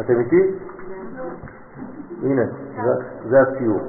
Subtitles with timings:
[0.00, 0.58] אתם איתי?
[2.22, 2.42] הנה,
[3.28, 3.80] זה- הציור.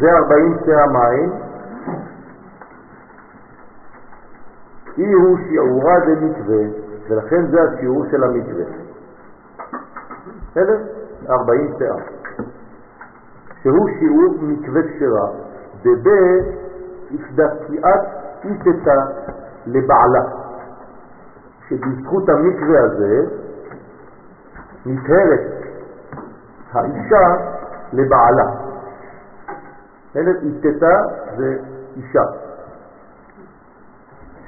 [0.00, 1.32] זה 40 שאה מים,
[4.98, 6.64] אי הוא שיעורה דמקווה,
[7.08, 8.85] ולכן זה השיעור של המקווה.
[10.56, 10.78] בסדר?
[11.28, 11.96] 40 שאה.
[13.62, 15.28] שהוא שיעור מקווה כשרה,
[15.82, 16.08] דב
[17.14, 18.00] הפדקיעת
[18.44, 18.94] איתתה
[19.66, 20.22] לבעלה,
[21.68, 23.26] שבזכות המקווה הזה
[24.86, 25.40] נטהרת
[26.72, 27.36] האישה
[27.92, 28.50] לבעלה.
[30.42, 31.02] איתתה
[31.36, 31.58] זה
[31.96, 32.22] אישה.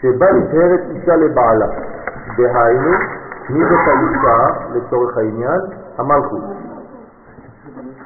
[0.00, 1.66] שבה נטהרת אישה לבעלה.
[2.36, 2.90] דהיינו,
[3.50, 5.87] מי זאת האישה לצורך העניין?
[5.98, 6.42] המלכות.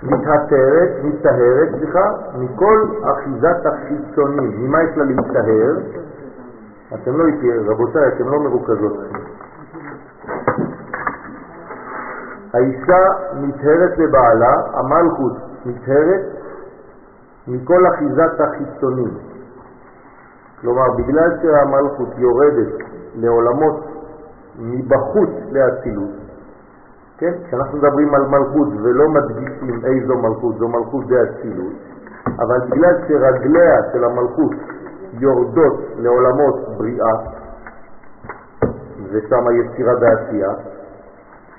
[0.02, 4.64] מתהתרת, מתהרת, סליחה, מכל אחיזת החיצונים.
[4.64, 5.76] ממה יש לה להתהר?
[6.94, 8.98] אתם לא איתי, רבותיי, אתם לא מרוכזות.
[12.54, 13.02] האישה
[13.34, 15.32] מתהרת לבעלה, המלכות
[15.66, 16.22] מתהרת
[17.48, 19.18] מכל אחיזת החיצונים.
[20.60, 22.72] כלומר, בגלל שהמלכות יורדת
[23.14, 23.84] לעולמות
[24.58, 26.10] מבחוץ לאצילות,
[27.22, 27.32] כן?
[27.46, 31.72] כשאנחנו מדברים על מלכות ולא מדגישים איזו מלכות, זו מלכות דאצילות,
[32.38, 34.52] אבל בגלל שרגליה של המלכות
[35.12, 37.14] יורדות לעולמות בריאה,
[39.10, 40.50] ושם יצירה ועשייה,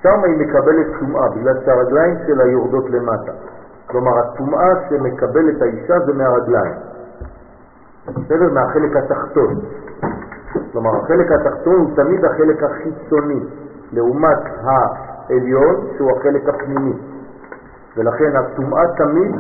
[0.02, 3.32] שם היא מקבלת טומאה, בגלל שהרגליים שלה יורדות למטה.
[3.88, 6.76] כלומר, הטומאה שמקבלת האישה זה מהרגליים.
[8.08, 8.54] בסדר?
[8.54, 9.56] מהחלק התחתון.
[10.72, 13.40] כלומר, החלק התחתון הוא תמיד החלק החיצוני,
[13.92, 14.40] לעומת
[15.30, 16.94] העליון שהוא החלק הפנימי.
[17.98, 19.36] ולכן הטומאה תמיד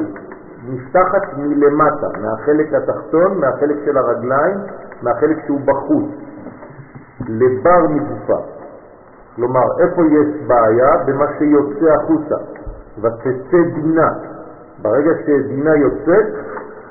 [0.67, 4.57] נפתחת מלמטה, מהחלק התחתון, מהחלק של הרגליים,
[5.01, 6.09] מהחלק שהוא בחוץ,
[7.27, 8.39] לבר מגופה.
[9.35, 10.97] כלומר, איפה יש בעיה?
[11.05, 12.35] במה שיוצא החוצה.
[13.01, 14.09] ותצא דינה.
[14.81, 16.25] ברגע שדינה יוצאת,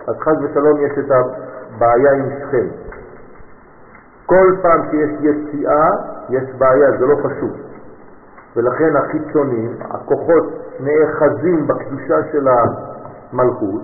[0.08, 2.66] אז חז ושלום יש את הבעיה עם שכם.
[4.26, 5.90] כל פעם שיש יציאה,
[6.28, 7.71] יש בעיה, זה לא פשוט.
[8.56, 10.44] ולכן החיצונים, הכוחות
[10.80, 13.82] נאחזים בקדושה של המלכות,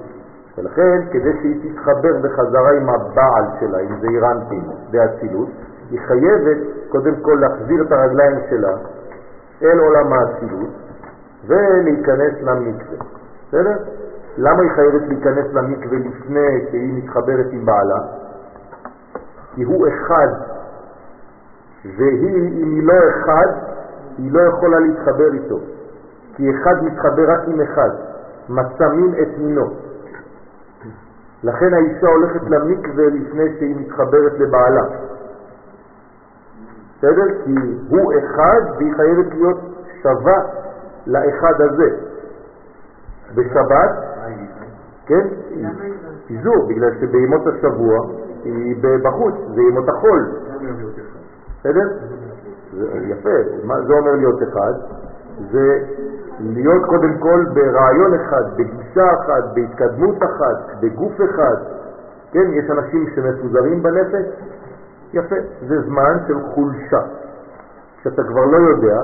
[0.58, 5.48] ולכן כדי שהיא תתחבר בחזרה עם הבעל שלה, עם זעירנטים באצילות,
[5.90, 6.56] היא חייבת
[6.88, 8.76] קודם כל להחזיר את הרגליים שלה
[9.62, 10.70] אל עולם האצילות
[11.46, 12.98] ולהיכנס למקווה.
[13.48, 13.76] בסדר?
[14.38, 17.98] למה היא חייבת להיכנס למקווה לפני שהיא מתחברת עם בעלה?
[19.54, 20.28] כי הוא אחד,
[21.96, 23.46] והיא, אם היא לא אחד,
[24.18, 25.58] היא לא יכולה להתחבר איתו.
[26.34, 27.90] כי אחד מתחבר רק עם אחד,
[28.48, 29.66] מצא מין את מינו.
[31.42, 34.84] לכן האישה הולכת למקווה לפני שהיא מתחברת לבעלה.
[36.98, 37.44] בסדר?
[37.44, 37.54] כי
[37.88, 39.60] הוא אחד והיא חייבת להיות
[40.02, 40.38] שווה
[41.06, 41.90] לאחד הזה.
[43.34, 43.90] בשבת,
[45.06, 45.26] כן?
[46.26, 48.06] פיזור, בגלל שבימות השבוע
[48.44, 50.26] היא בחוץ, זה ימות החול.
[51.60, 51.88] בסדר?
[53.02, 54.72] יפה, מה זה אומר להיות אחד?
[55.50, 55.78] זה
[56.40, 61.56] להיות קודם כל ברעיון אחד, בגישה אחת, בהתקדמות אחת, בגוף אחד.
[62.32, 64.26] כן, יש אנשים שמפוזרים בנפש,
[65.12, 65.36] יפה,
[65.68, 67.00] זה זמן של חולשה.
[68.00, 69.02] כשאתה כבר לא יודע,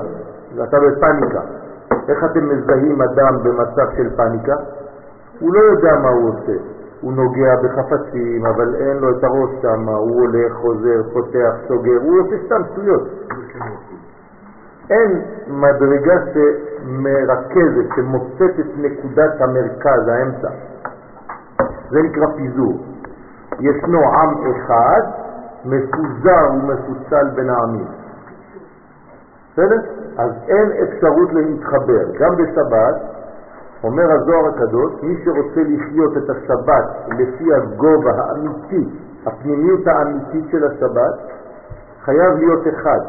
[0.55, 1.41] ואתה בפניקה.
[2.07, 4.55] איך אתם מזהים אדם במצב של פניקה?
[5.39, 6.53] הוא לא יודע מה הוא עושה.
[7.01, 12.19] הוא נוגע בחפצים, אבל אין לו את הראש שם, הוא הולך, חוזר, פותח, סוגר, הוא
[12.21, 13.01] עושה סתם שטויות.
[14.89, 20.49] אין מדרגה שמרכזת, שמוצאת את נקודת המרכז, האמצע.
[21.89, 22.85] זה נקרא פיזור.
[23.59, 25.01] ישנו עם אחד,
[25.65, 27.87] מפוזר ומפוצל בין העמים.
[29.51, 29.81] בסדר?
[30.17, 32.03] אז אין אפשרות להתחבר.
[32.19, 32.95] גם בשבת,
[33.83, 36.85] אומר הזוהר הקדוש, מי שרוצה לחיות את השבת
[37.19, 38.89] לפי הגובה האמיתי,
[39.25, 41.13] הפנימיות האמיתית של השבת,
[42.01, 42.99] חייב להיות אחד.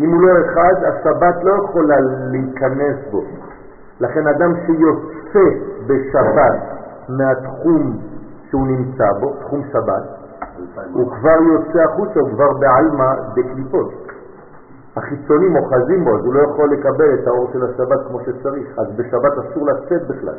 [0.00, 1.96] אם הוא לא אחד, השבת לא יכולה
[2.30, 3.22] להיכנס בו.
[4.00, 5.46] לכן אדם שיוצא
[5.86, 6.58] בשבת
[7.08, 7.98] מהתחום
[8.50, 10.02] שהוא נמצא בו, תחום שבת,
[10.92, 13.92] הוא כבר יוצא החוצה, הוא כבר בעלמא בקליפות.
[14.96, 18.78] החיצונים אוחזים בו, אז הוא לא יכול לקבל את האור של השבת כמו שצריך.
[18.78, 20.34] אז בשבת אסור לצאת בכלל.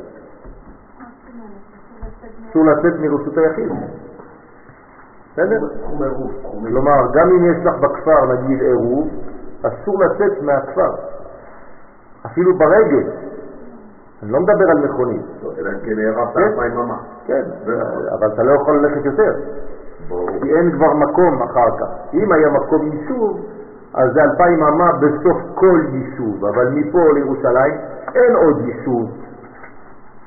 [2.49, 3.69] אסור לצאת מרשות היחיד.
[5.33, 5.59] בסדר?
[6.61, 9.07] כלומר, גם אם יש לך בכפר, נגיד עירוב,
[9.61, 10.91] אסור לצאת מהכפר,
[12.25, 13.09] אפילו ברגל.
[14.23, 15.25] אני לא מדבר על מכונית.
[15.57, 16.97] אלא אם כן הערבת אלפיים ממה.
[17.25, 17.43] כן,
[18.13, 19.33] אבל אתה לא יכול ללכת יותר.
[20.41, 21.87] כי אין כבר מקום אחר כך.
[22.13, 23.39] אם היה מקום יישוב,
[23.93, 27.73] אז זה אלפיים אמה בסוף כל יישוב, אבל מפה לירושלים
[28.15, 29.09] אין עוד יישוב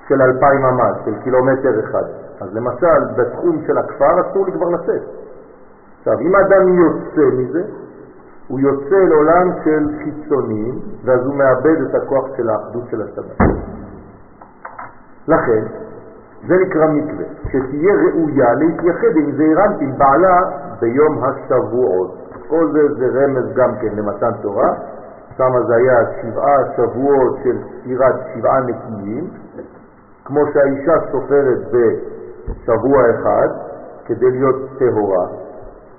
[0.09, 2.05] של אלפיים אמה, של קילומטר אחד.
[2.41, 5.03] אז למשל, בתחום של הכפר אסור לי כבר לצאת.
[5.99, 7.63] עכשיו, אם אדם יוצא מזה,
[8.53, 13.39] הוא יוצא לעולם של חיצונים, ואז הוא מאבד את הכוח של האחדות של השבת.
[15.29, 15.63] לכן,
[16.49, 20.41] זה נקרא מקווה, שתהיה ראויה להתייחד עם זעירנטים בעלה
[20.81, 22.19] ביום השבועות.
[22.49, 24.75] כל זה זה רמז גם כן למתן תורה,
[25.37, 29.31] שם זה היה שבעה שבועות של ספירת שבעה נקיים,
[30.25, 33.49] כמו שהאישה סופרת בשבוע אחד
[34.05, 35.42] כדי להיות טהורה.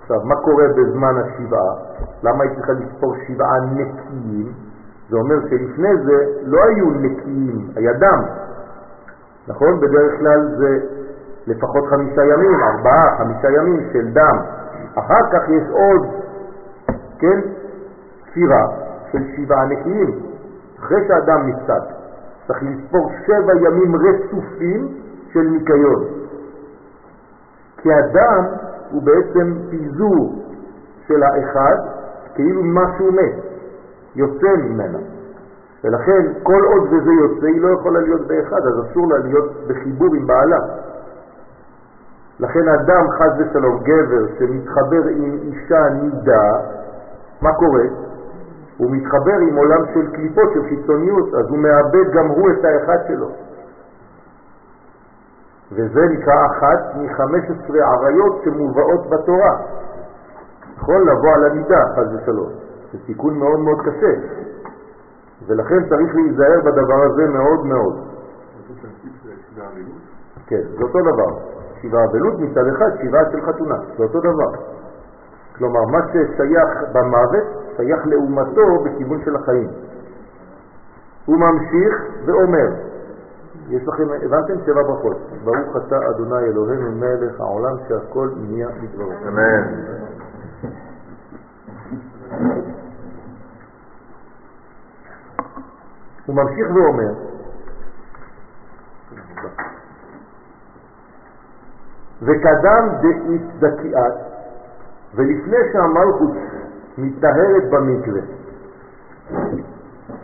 [0.04, 1.74] עכשיו, מה קורה בזמן השבעה?
[2.24, 4.54] למה היא צריכה לספור שבעה נקיים?
[5.10, 8.24] זה אומר שלפני זה לא היו נקיים, היה דם.
[9.48, 9.80] נכון?
[9.80, 10.80] בדרך כלל זה
[11.48, 14.38] לפחות חמישה ימים, ארבעה, חמישה ימים של דם.
[14.96, 16.08] אחר כך יש עוד,
[17.20, 17.40] כן,
[18.30, 18.68] ספירה
[19.12, 20.20] של שבעה נקיים,
[20.80, 21.84] אחרי שהדם נפסק.
[22.48, 24.88] צריך לספור שבע ימים רצופים
[25.34, 26.04] של ניקיון.
[27.78, 28.46] כי הדם
[28.94, 30.44] הוא בעצם פיזור
[31.08, 31.78] של האחד,
[32.36, 33.36] כאילו משהו מת,
[34.16, 35.00] יוצא ממנה.
[35.84, 40.16] ולכן כל עוד וזה יוצא היא לא יכולה להיות באחד, אז אסור לה להיות בחיבור
[40.16, 40.60] עם בעלה.
[42.40, 46.52] לכן אדם חז ושלום, גבר שמתחבר עם אישה נידה,
[47.42, 47.84] מה קורה?
[48.78, 52.98] הוא מתחבר עם עולם של קליפות, של חיצוניות, אז הוא מאבד גם הוא את האחד
[53.08, 53.30] שלו.
[55.76, 59.58] וזה נקרא אחת מ-15 עריות שמובאות בתורה.
[60.78, 61.02] נכון?
[61.02, 62.50] לבוא על המידה, חז ושלום.
[62.92, 64.14] זה תיקון מאוד מאוד קשה.
[65.48, 67.96] ולכן צריך להיזהר בדבר הזה מאוד מאוד.
[70.48, 71.38] כן, זה אותו דבר.
[71.82, 74.52] שבעה אבלות מצד אחד, שבעה של חתונה, זה אותו דבר.
[75.58, 77.44] כלומר, מה ששייך במוות,
[77.78, 79.70] שייך לאומתו בכיוון של החיים.
[81.26, 81.94] הוא ממשיך
[82.26, 82.68] ואומר,
[83.70, 84.54] יש לכם, הבנתם?
[84.66, 85.18] שבע ברכות.
[85.44, 89.12] ברוך אתה אדוני אלוהינו מלך העולם שהכל נהיה מדברו.
[89.28, 89.94] אמן.
[96.26, 97.14] הוא ממשיך ואומר,
[102.22, 104.14] וקדם דאית דקיאת,
[105.16, 106.32] ולפני שהמלכות
[106.98, 108.22] מתטהרת במקווה,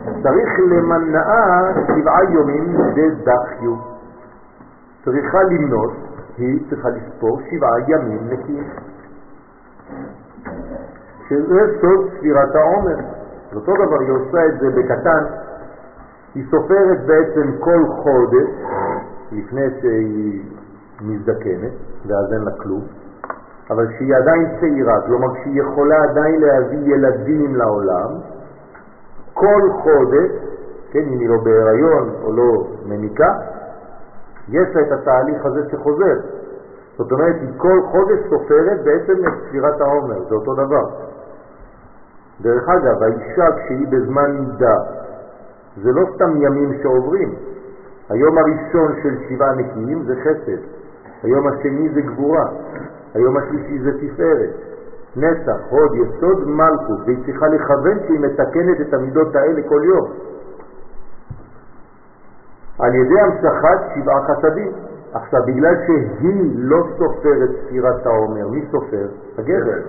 [0.04, 2.76] צריך למנעה שבעה יומים
[3.24, 3.74] דדחיו.
[5.04, 5.92] צריכה למנות,
[6.38, 8.64] היא צריכה לספור שבעה ימים נקיים.
[11.28, 12.96] שזה סוד ספירת העומר.
[13.54, 15.24] אותו דבר, היא עושה את זה בקטן,
[16.34, 18.48] היא סופרת בעצם כל חודש
[19.32, 20.42] לפני שהיא
[21.00, 21.72] מזדקנת,
[22.06, 22.82] ואז אין לה כלום,
[23.70, 28.10] אבל כשהיא עדיין צעירה, כלומר כשהיא יכולה עדיין להביא ילדים לעולם,
[29.40, 30.30] כל חודש,
[30.90, 33.32] כן, אם היא לא בהיריון או לא מניקה,
[34.48, 36.20] יש לה את התהליך הזה שחוזר.
[36.98, 40.86] זאת אומרת, היא כל חודש סופרת בעצם את ספירת העומר, זה אותו דבר.
[42.40, 44.76] דרך אגב, האישה כשהיא בזמן נידה
[45.82, 47.34] זה לא סתם ימים שעוברים.
[48.08, 50.62] היום הראשון של שבעה נקיים זה חסד,
[51.22, 52.46] היום השני זה גבורה,
[53.14, 54.50] היום השלישי זה תפארת,
[55.16, 60.08] נצח, הוד, יסוד, מלכות, והיא צריכה לכוון שהיא מתקנת את המידות האלה כל יום.
[62.78, 64.72] על ידי המשכת שבעה חסדים.
[65.12, 69.06] עכשיו, בגלל שהיא לא סופרת ספירת העומר, מי סופר?
[69.38, 69.80] הגבר.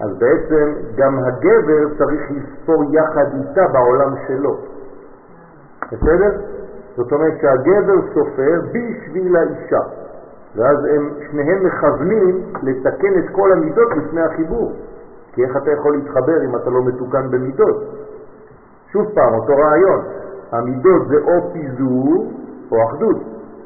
[0.00, 4.56] אז בעצם גם הגבר צריך לספור יחד איתה בעולם שלו.
[5.92, 6.40] בסדר?
[6.96, 9.80] זאת אומרת שהגבר סופר בשביל האישה,
[10.56, 14.72] ואז הם שניהם מכוונים לתקן את כל המידות לפני החיבור.
[15.32, 17.76] כי איך אתה יכול להתחבר אם אתה לא מתוקן במידות?
[18.92, 20.04] שוב פעם, אותו רעיון.
[20.52, 22.32] המידות זה או פיזור
[22.72, 23.16] או אחדות.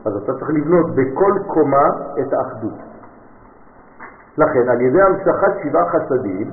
[0.04, 1.88] אז אתה צריך לבנות בכל קומה
[2.20, 2.78] את האחדות.
[4.38, 6.50] לכן, על ידי המשכת שבעה חסדים,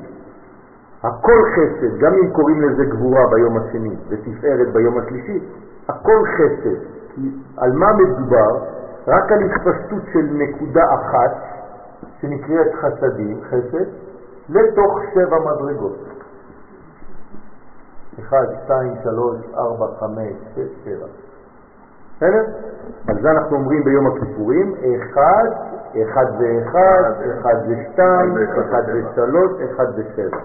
[1.03, 5.39] הכל חסד, גם אם קוראים לזה גבורה ביום השני ותפארת ביום השלישי,
[5.87, 6.79] הכל חסד.
[7.15, 8.78] כי על מה מדובר?
[9.09, 11.31] רק על התפשטות של נקודה אחת,
[12.21, 13.85] שנקראת חסדים, חסד,
[14.49, 15.97] לתוך שבע מדרגות.
[18.19, 21.05] 1, 2, 3, 4, 5, 6, 7.
[22.15, 22.43] בסדר?
[23.07, 25.47] על זה אנחנו אומרים ביום הכיפורים, אחד,
[26.03, 30.37] אחד ואחד, אחד ושתיים, אחד ושלוש, אחד ושבע.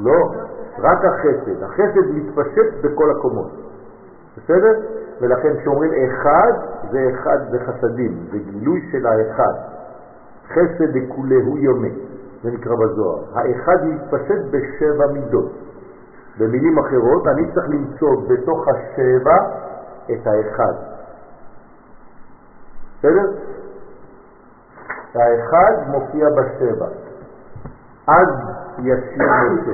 [0.00, 0.34] לא,
[0.78, 1.62] רק החסד.
[1.62, 3.69] החסד מתפשט בכל הקומות.
[4.44, 4.80] בסדר?
[5.20, 6.52] ולכן כשאומרים אחד,
[6.90, 9.52] זה אחד זה חסדים, זה גילוי של האחד.
[10.48, 11.88] חסד דכולהו יומא,
[12.42, 13.24] זה נקרא בזוהר.
[13.34, 15.50] האחד מתפשט בשבע מידות.
[16.38, 19.36] במילים אחרות, אני צריך למצוא בתוך השבע
[20.04, 20.72] את האחד.
[22.98, 23.30] בסדר?
[25.14, 26.86] האחד מופיע בשבע.
[28.06, 28.28] אז
[28.78, 29.72] ישיר משה.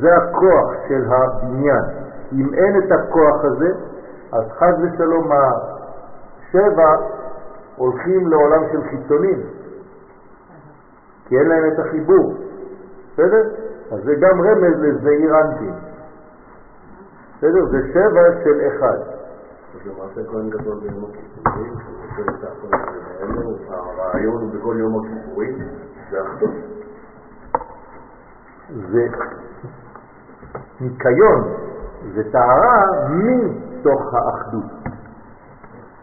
[0.00, 1.84] זה הכוח של הבניין.
[2.32, 3.70] אם אין את הכוח הזה,
[4.32, 6.96] אז חז ושלום השבע
[7.76, 9.42] הולכים לעולם של חיצונים,
[11.28, 12.34] כי אין להם את החיבור.
[13.12, 13.42] בסדר?
[13.92, 15.70] אז זה גם רמז לזעיר אנטי.
[17.36, 17.66] בסדר?
[17.66, 18.98] זה שבע של אחד.
[19.74, 22.76] אז למעשה כהן גדול ביום הכיפורים, שהוא רוצה את הכל
[23.20, 25.58] האלו, הרעיון הוא בכל יום הכיפורים,
[26.10, 26.50] זה אחדות.
[28.90, 29.06] זה
[30.80, 31.71] ניקיון,
[32.14, 34.64] זה טהרה מתוך האחדות.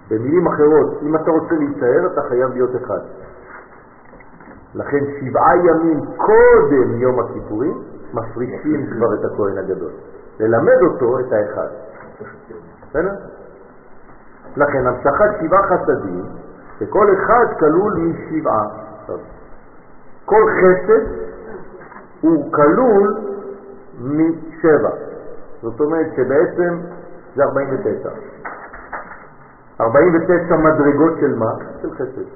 [0.10, 3.00] במילים אחרות, אם אתה רוצה להישאר, אתה חייב להיות אחד.
[4.76, 7.82] לכן שבעה ימים קודם יום הכיפורים
[8.14, 9.92] מפרישים כבר את הכהן הגדול.
[10.40, 11.68] ללמד אותו את האחד.
[12.90, 13.14] בסדר?
[14.58, 16.24] לכן המשכת שבעה חסדים,
[16.80, 18.66] שכל אחד כלול משבעה.
[20.26, 21.06] כל חסד
[22.22, 23.18] הוא כלול
[24.02, 24.90] משבע.
[25.62, 26.78] זאת אומרת שבעצם
[27.36, 28.10] זה 49.
[29.82, 31.52] 49 מדרגות של מה?
[31.82, 32.30] של חסד.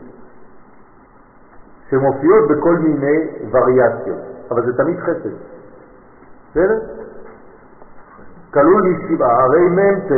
[1.90, 4.20] שמופיעות בכל מיני וריאציות,
[4.52, 5.36] אבל זה תמיד חסד.
[6.52, 6.80] בסדר?
[8.54, 10.12] כלול משבעה, הרי מ"ט,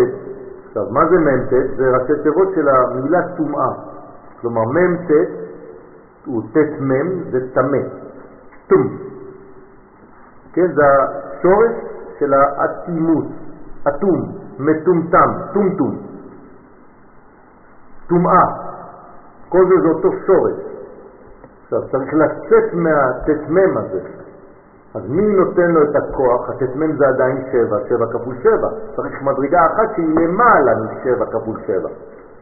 [0.67, 1.49] עכשיו מה זה מ"ט?
[1.77, 3.71] זה ראשי תיבות של המילה טומאה.
[4.41, 5.11] כלומר מ"ט
[6.25, 7.77] הוא ט' מ' זה טמא,
[8.67, 8.97] טום.
[10.53, 11.71] כן, זה השורש
[12.19, 13.25] של האטימות,
[13.87, 15.97] אטום, מטומטם, טומטום.
[18.07, 18.45] טומאה,
[19.49, 20.53] כל זה זה אותו שורש.
[21.63, 23.99] עכשיו צריך לצאת מהט"מ הזה.
[24.95, 26.49] אז מי נותן לו את הכוח?
[26.49, 28.69] הט"מ זה עדיין שבע, שבע כפול שבע.
[28.95, 31.89] צריך מדרגה אחת שהיא למעלה משבע כפול שבע.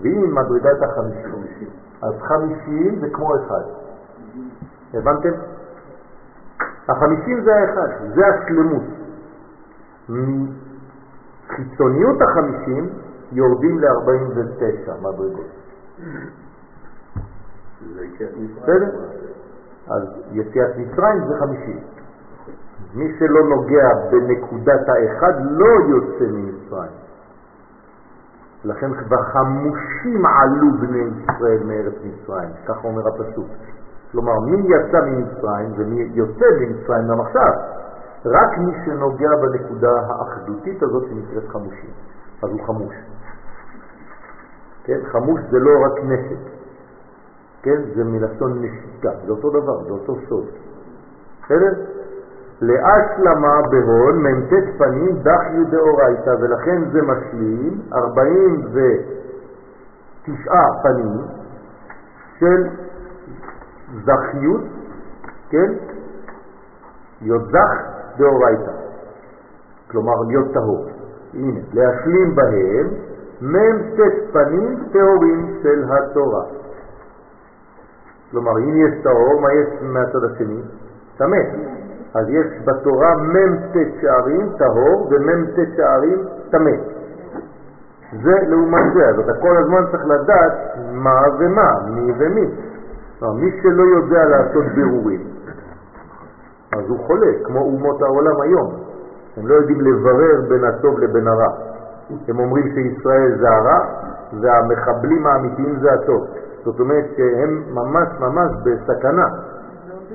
[0.02, 1.70] והיא מדרגת החמישים.
[2.02, 3.64] אז חמישים זה כמו אחד.
[4.94, 5.30] הבנתם?
[6.90, 8.84] החמישים זה האחד, זה השלמות.
[11.50, 12.90] מחיצוניות החמישים
[13.32, 15.48] יורדים ל-49 מדרגות.
[18.62, 18.90] בסדר?
[19.88, 21.80] אז יציאת מצרים זה 50.
[22.94, 26.92] מי שלא נוגע בנקודת האחד לא יוצא ממצרים.
[28.66, 28.92] לכן
[29.34, 33.48] חמושים עלו בני ישראל מארץ מצרים, כך אומר הפסוק.
[34.12, 37.52] כלומר, מי יצא ממצרים ומי יוצא ממצרים גם עכשיו?
[38.26, 41.90] רק מי שנוגע בנקודה האחדותית הזאת שנקראת חמושים.
[42.44, 42.96] אז הוא חמוש.
[44.84, 45.00] כן?
[45.12, 46.40] חמוש זה לא רק נשק,
[47.64, 47.82] כן?
[47.96, 50.46] זה מלשון נשיקה, זה אותו דבר, זה אותו סוד.
[51.44, 51.74] בסדר?
[52.62, 60.54] להשלמה בהון מ"ט פנים דחיו דאורייתא, ולכן זה משלים 49
[60.84, 61.22] פנים
[62.40, 62.68] של
[64.06, 64.62] זכיות,
[65.50, 65.74] כן?
[67.22, 68.72] להיות זך דאורייתא,
[69.92, 70.86] כלומר להיות טהור.
[71.34, 72.88] הנה, להשלים בהם
[73.42, 74.00] מ"ט
[74.32, 76.44] פנים טהורים של התורה.
[78.32, 80.62] כלומר, אם יש טהור, מה יש מהצד השני?
[81.18, 81.38] טמא.
[82.16, 86.72] אז יש בתורה מ"ט שערים טהור ומ"ט שערים טמא.
[88.24, 90.54] זה לעומת זה, אז אתה כל הזמן צריך לדעת
[90.92, 92.48] מה ומה, מי ומי.
[93.32, 95.22] מי שלא יודע לעשות בירורים,
[96.78, 98.74] אז הוא חולה, כמו אומות העולם היום.
[99.38, 101.52] הם לא יודעים לברר בין הטוב לבין הרע.
[102.28, 103.80] הם אומרים שישראל זה הרע
[104.42, 106.28] והמחבלים האמיתיים זה הטוב.
[106.66, 109.28] זאת אומרת שהם ממש ממש בסכנה.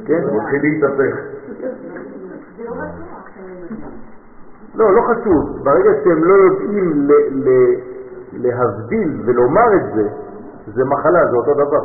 [0.06, 0.22] כן?
[0.22, 1.16] הם הולכים להתהפך.
[4.74, 5.64] לא, לא חשוב.
[5.64, 7.08] ברגע שהם לא יודעים
[8.32, 10.08] להבדיל ולומר את זה,
[10.74, 11.84] זה מחלה, זה אותו דבר.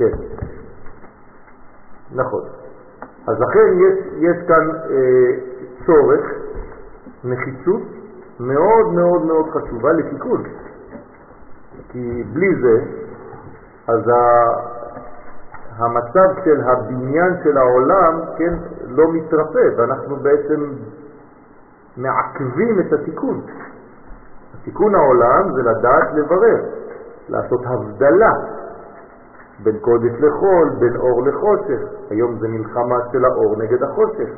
[0.00, 0.16] כן.
[2.14, 2.42] נכון.
[3.26, 5.30] אז לכן יש, יש כאן אה,
[5.86, 6.20] צורך,
[7.24, 7.82] נחיצות
[8.40, 10.42] מאוד מאוד מאוד חשובה לתיקון.
[11.88, 12.84] כי בלי זה,
[13.88, 14.20] אז ה,
[15.76, 18.54] המצב של הבניין של העולם, כן,
[18.86, 20.72] לא מתרפא, ואנחנו בעצם
[21.96, 23.40] מעכבים את התיקון.
[24.64, 26.64] תיקון העולם זה לדעת לברר,
[27.28, 28.32] לעשות הבדלה
[29.62, 31.80] בין קודש לחול, בין אור לחושך.
[32.10, 34.28] היום זה מלחמה של האור נגד החושך.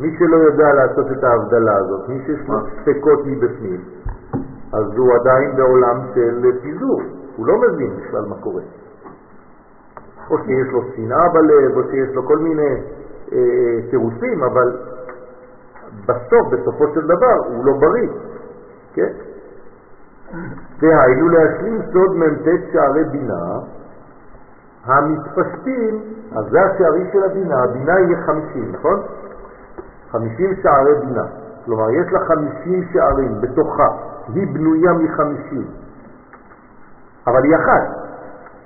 [0.00, 3.80] מי שלא יודע לעשות את ההבדלה הזאת, מי שיש לו ספקות מבפנים,
[4.72, 7.02] אז הוא עדיין בעולם של פיזור,
[7.36, 8.62] הוא לא מבין בכלל מה קורה.
[10.30, 12.74] או שיש לו שנאה בלב, או שיש לו כל מיני
[13.32, 14.76] אה, אבל
[16.06, 18.08] בסוף, בסופו של דבר, הוא לא בריא,
[18.94, 19.12] כן?
[20.80, 23.58] דהיינו להשלים סוד מ"ט שערי בינה,
[24.88, 26.00] המתפשטים,
[26.36, 29.02] אז זה השערים של הבינה, הבינה יהיה חמישים, נכון?
[30.10, 31.24] חמישים שערי בינה.
[31.64, 33.88] כלומר, יש לה חמישים שערים בתוכה,
[34.34, 35.66] היא בנויה מחמישים.
[37.26, 37.82] אבל היא אחת,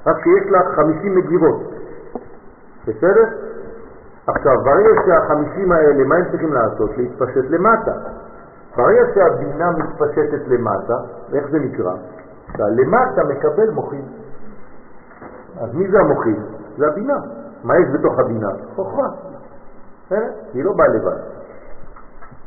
[0.06, 1.60] רק שיש לה חמישים מגירות.
[2.86, 3.24] בסדר?
[4.26, 6.90] עכשיו, ברגע שהחמישים האלה, מה הם צריכים לעשות?
[6.96, 7.92] להתפשט למטה.
[8.76, 10.94] ברגע שהבינה מתפשטת למטה,
[11.32, 11.94] איך זה נקרא?
[12.56, 14.04] שהלמטה מקבל מוחים.
[15.60, 16.36] אז מי זה המוחים?
[16.78, 17.18] זה הבינה.
[17.64, 18.48] מה יש בתוך הבינה?
[18.74, 19.08] חוכמה.
[20.54, 21.18] היא לא באה לבד.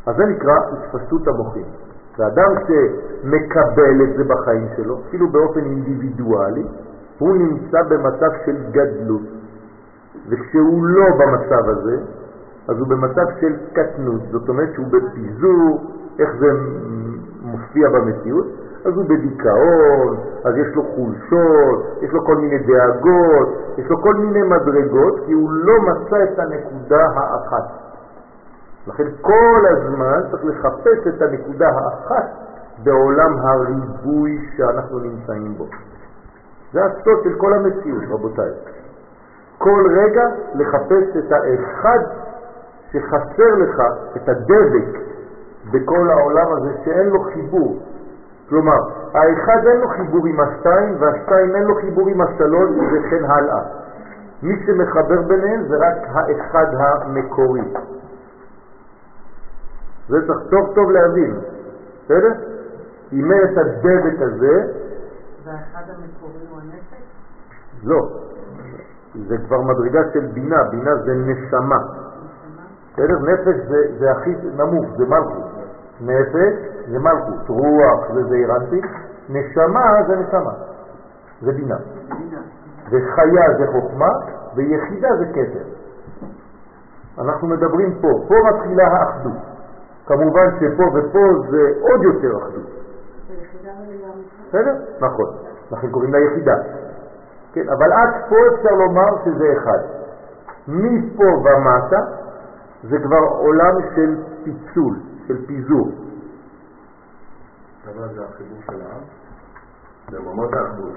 [0.06, 1.66] אז זה נקרא התפשטות המוחים.
[2.18, 6.64] ואדם שמקבל את זה בחיים שלו, אפילו באופן אינדיבידואלי,
[7.20, 9.22] הוא נמצא במצב של גדלות.
[10.30, 11.98] וכשהוא לא במצב הזה,
[12.68, 16.48] אז הוא במצב של קטנות, זאת אומרת שהוא בפיזור, איך זה
[17.42, 18.46] מופיע במציאות,
[18.86, 24.14] אז הוא בדיכאון, אז יש לו חולשות, יש לו כל מיני דאגות, יש לו כל
[24.16, 27.72] מיני מדרגות, כי הוא לא מצא את הנקודה האחת.
[28.88, 32.30] לכן כל הזמן צריך לחפש את הנקודה האחת
[32.84, 35.66] בעולם הריבוי שאנחנו נמצאים בו.
[36.74, 38.52] זה הסוד של כל המציאות, רבותיי.
[39.58, 40.24] כל רגע
[40.56, 42.00] לחפש את האחד
[42.92, 43.82] שחסר לך,
[44.16, 45.00] את הדבק
[45.72, 47.78] בכל העולם הזה שאין לו חיבור.
[48.50, 48.78] כלומר,
[49.14, 53.62] האחד אין לו חיבור עם השתיים והשתיים אין לו חיבור עם השלוש וכן הלאה.
[54.44, 57.62] מי שמחבר ביניהם זה רק האחד המקורי.
[60.10, 61.40] זה צריך טוב טוב להבין,
[62.04, 62.32] בסדר?
[63.14, 64.56] אם את הדבק הזה...
[65.46, 67.04] והאחד המקורי הוא הנפש?
[67.84, 68.10] לא,
[69.28, 71.80] זה כבר מדרגה של בינה, בינה זה נשמה.
[72.94, 73.20] בסדר?
[73.20, 75.55] נפש זה, זה הכי נמוך, זה מלכות.
[76.02, 76.54] נפש
[76.88, 78.82] זה מלכות, רוח זה זעירנטי,
[79.30, 80.54] נשמה זה נשמה,
[81.42, 81.78] זה בינה.
[82.90, 84.10] וחיה זה חוכמה,
[84.56, 85.66] ויחידה זה כתר.
[87.20, 89.38] אנחנו מדברים פה, פה מתחילה האחדות.
[90.06, 92.70] כמובן שפה ופה זה עוד יותר אחדות.
[94.48, 94.76] בסדר?
[95.02, 95.26] נכון.
[95.72, 96.56] לכן קוראים לה יחידה.
[97.54, 99.80] כן, אבל עד פה אפשר לומר שזה אחד.
[100.68, 102.00] מפה ומטה
[102.84, 104.96] זה כבר עולם של פיצול,
[105.28, 105.92] של פיזור.
[107.84, 109.02] הצבא זה החיבור של העם?
[110.54, 110.94] האחדות.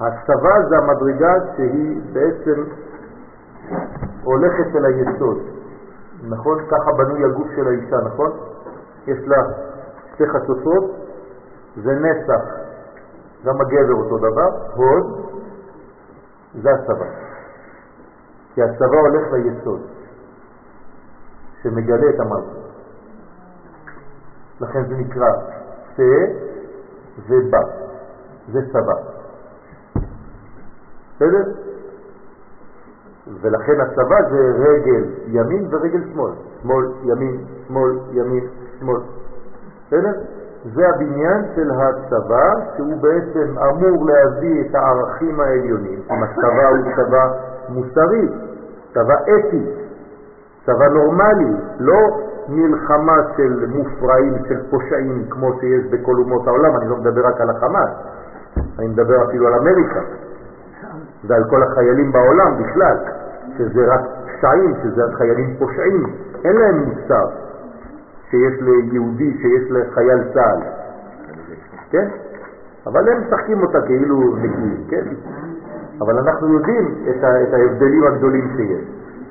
[0.00, 2.64] הצבא זה המדרגה שהיא בעצם
[4.22, 5.38] הולכת אל היסוד.
[6.28, 6.58] נכון?
[6.70, 8.30] ככה בנוי הגוף של האישה, נכון?
[9.06, 9.36] יש לה
[10.14, 10.84] שתי חצוצות,
[11.76, 12.42] זה נסח,
[13.44, 15.30] גם הגבר אותו דבר, הוד,
[16.62, 17.06] זה הצבא.
[18.54, 19.80] כי הצבא הולך ליסוד,
[21.62, 22.67] שמגלה את המלכות.
[24.60, 25.32] לכן זה נקרא
[25.96, 26.02] שא
[27.28, 27.60] ובא,
[28.52, 28.94] זה צבא.
[31.16, 31.42] בסדר?
[33.40, 36.32] ולכן הצבא זה רגל ימין ורגל שמאל.
[36.62, 38.48] שמאל, ימין, שמאל, ימין,
[38.80, 39.00] שמאל.
[39.86, 40.12] בסדר?
[40.74, 46.02] זה הבניין של הצבא שהוא בעצם אמור להביא את הערכים העליונים.
[46.10, 47.28] אם הצבא הוא צבא
[47.68, 48.28] מוסרי,
[48.94, 49.64] צבא אתי,
[50.68, 56.96] צבא נורמלי, לא מלחמה של מופרעים, של פושעים כמו שיש בכל אומות העולם, אני לא
[56.96, 57.90] מדבר רק על החמאס,
[58.78, 60.00] אני מדבר אפילו על אמריקה
[61.26, 62.96] ועל כל החיילים בעולם בכלל,
[63.58, 64.00] שזה רק
[64.38, 66.06] פשעים, שזה חיילים פושעים,
[66.44, 67.28] אין להם מוסר.
[68.30, 70.60] שיש ליהודי, שיש לחייל צה"ל,
[71.90, 72.08] כן?
[72.86, 75.04] אבל הם משחקים אותה כאילו נקיים, כן?
[76.00, 78.84] אבל אנחנו יודעים את ההבדלים הגדולים שיש.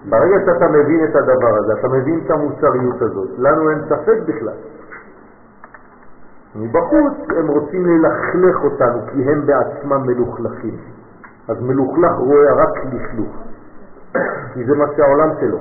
[0.10, 4.58] ברגע שאתה מבין את הדבר הזה, אתה מבין את המוסריות הזאת, לנו אין ספק בכלל.
[6.56, 10.78] מבחוץ הם רוצים ללכלך אותנו כי הם בעצמם מלוכלכים.
[11.48, 13.36] אז מלוכלך רואה רק לכלוך,
[14.54, 15.58] כי זה מה שהעולם שלו.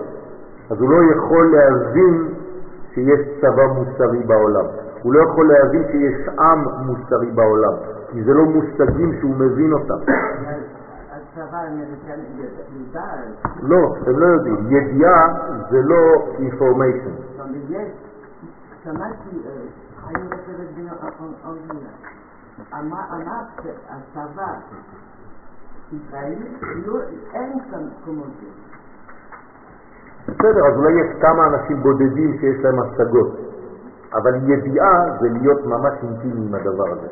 [0.71, 2.35] אז הוא לא יכול להבין
[2.95, 4.65] שיש צבא מוסרי בעולם.
[5.03, 7.73] הוא לא יכול להבין שיש עם מוסרי בעולם,
[8.13, 10.13] כי זה לא מושגים שהוא מבין אותם.
[13.63, 14.57] לא, הם לא יודעים.
[14.71, 15.35] ידיעה
[15.71, 17.43] זה לא information.
[18.85, 19.37] שמעתי
[23.63, 24.53] שהצבא
[25.93, 27.01] ישראלית, לא,
[27.35, 28.51] אין כאן קומודיה.
[30.29, 33.37] בסדר, אז אולי יש כמה אנשים בודדים שיש להם השגות,
[34.15, 37.09] אבל ידיעה זה להיות ממש אינטימי עם הדבר הזה.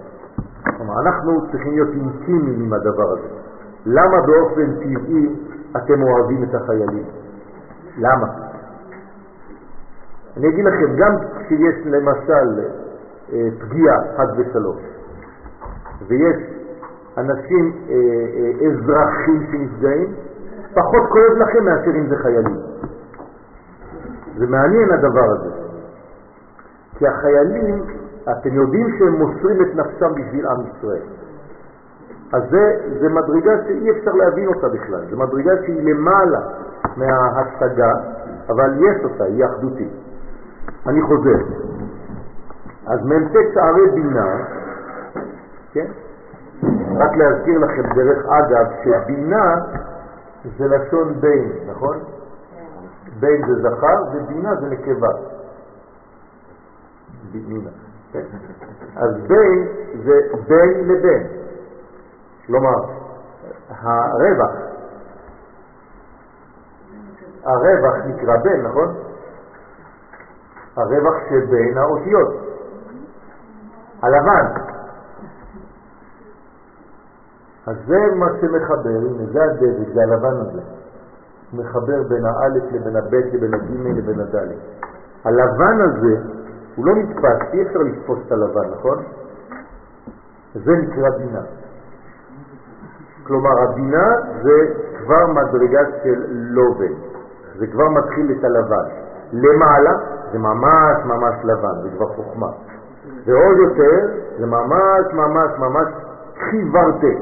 [0.77, 3.29] כלומר, אנחנו צריכים להיות אינטימיים עם הדבר הזה.
[3.87, 5.29] למה באופן טבעי
[5.77, 7.05] אתם אוהבים את החיילים?
[7.99, 8.27] למה?
[10.37, 12.61] אני אגיד לכם, גם כשיש למשל
[13.33, 14.83] אה, פגיעה, חד ושלוש,
[16.09, 16.37] ויש
[17.18, 20.14] אנשים, אה, אה, אזרחים שנפגעים,
[20.75, 22.57] פחות כואב לכם מאשר אם זה חיילים.
[24.38, 25.51] זה מעניין הדבר הזה.
[26.99, 27.83] כי החיילים,
[28.31, 31.03] אתם יודעים שהם מוסרים את נפשם בשביל עם ישראל.
[32.35, 35.01] אז זה, זה מדרגה שאי אפשר להבין אותה בכלל.
[35.11, 36.40] זו מדרגה שהיא למעלה
[36.97, 37.92] מההשגה,
[38.49, 39.92] אבל יש אותה, היא אחדותית.
[40.87, 41.38] אני חוזר.
[42.87, 44.37] אז מ"ט שערי בינה,
[45.73, 45.87] כן?
[46.97, 49.55] רק להזכיר לכם דרך אגב שבינה
[50.59, 51.99] זה לשון בין, נכון?
[53.20, 55.09] בין זה זכר ובינה זה נקבה.
[57.33, 57.70] בינה.
[58.12, 58.25] כן.
[58.97, 59.66] אז בין
[60.05, 61.43] זה בין לבין.
[62.46, 62.76] כלומר,
[63.68, 64.50] הרווח,
[67.44, 68.94] הרווח נקרא בין, נכון?
[70.76, 72.28] הרווח שבין האותיות,
[74.02, 74.46] הלבן.
[77.66, 80.61] אז זה מה שמחבר, הנה זה הדבק, זה הלבן הזה.
[81.52, 84.59] מחבר בין האלף לבין הבית לבין הגימל לבין הדלת.
[85.24, 86.22] הלבן הזה
[86.76, 89.04] הוא לא נתפס, אי אפשר לתפוס את הלבן, נכון?
[90.54, 91.40] זה נקרא בינה.
[93.27, 94.07] כלומר, הבינה
[94.43, 96.95] זה כבר מדרגה של לובן,
[97.59, 98.87] זה כבר מתחיל את הלבן.
[99.33, 99.93] למעלה
[100.33, 102.49] זה ממש ממש לבן, זה כבר חוכמה.
[103.25, 104.07] ועוד יותר,
[104.39, 105.89] זה ממש ממש ממש
[106.51, 107.15] חיוורתה.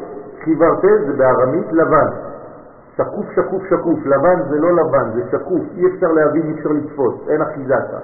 [0.44, 2.06] חיוורתה זה בארמית לבן.
[2.96, 4.06] שקוף, שקוף, שקוף.
[4.06, 5.62] לבן זה לא לבן, זה שקוף.
[5.76, 7.14] אי אפשר להבין, אי אפשר לתפוס.
[7.28, 8.00] אין אחיזה כאן.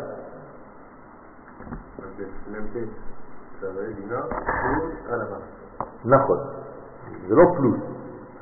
[6.05, 6.39] נכון.
[7.29, 7.79] זה לא פלוס.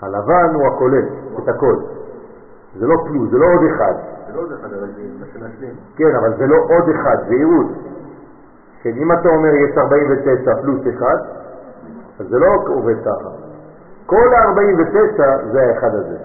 [0.02, 1.04] הלבן הוא הכולל,
[1.38, 1.76] את הכל.
[2.78, 3.94] זה לא פלוס, זה לא עוד אחד.
[4.26, 5.74] זה לא עוד אחד, אבל זה מה שמשלים.
[5.96, 7.66] כן, אבל זה לא עוד אחד, זהירות.
[8.82, 11.06] כן, אם אתה אומר יש 49 פלוס 1,
[12.20, 13.28] אז זה לא עובד ככה.
[14.06, 15.22] כל ה-49
[15.52, 16.16] זה האחד הזה.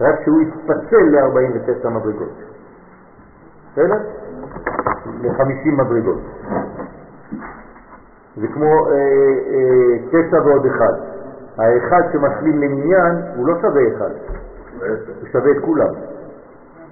[0.00, 2.32] רק שהוא יתפצל ל-49 מדרגות.
[3.72, 3.98] בסדר?
[5.22, 6.20] ל-50 מדרגות.
[8.36, 11.09] זה כמו אה, אה, תשע ועוד אחד.
[11.60, 14.10] האחד שמשלים למניין הוא לא שווה אחד,
[15.20, 15.92] הוא שווה את כולם.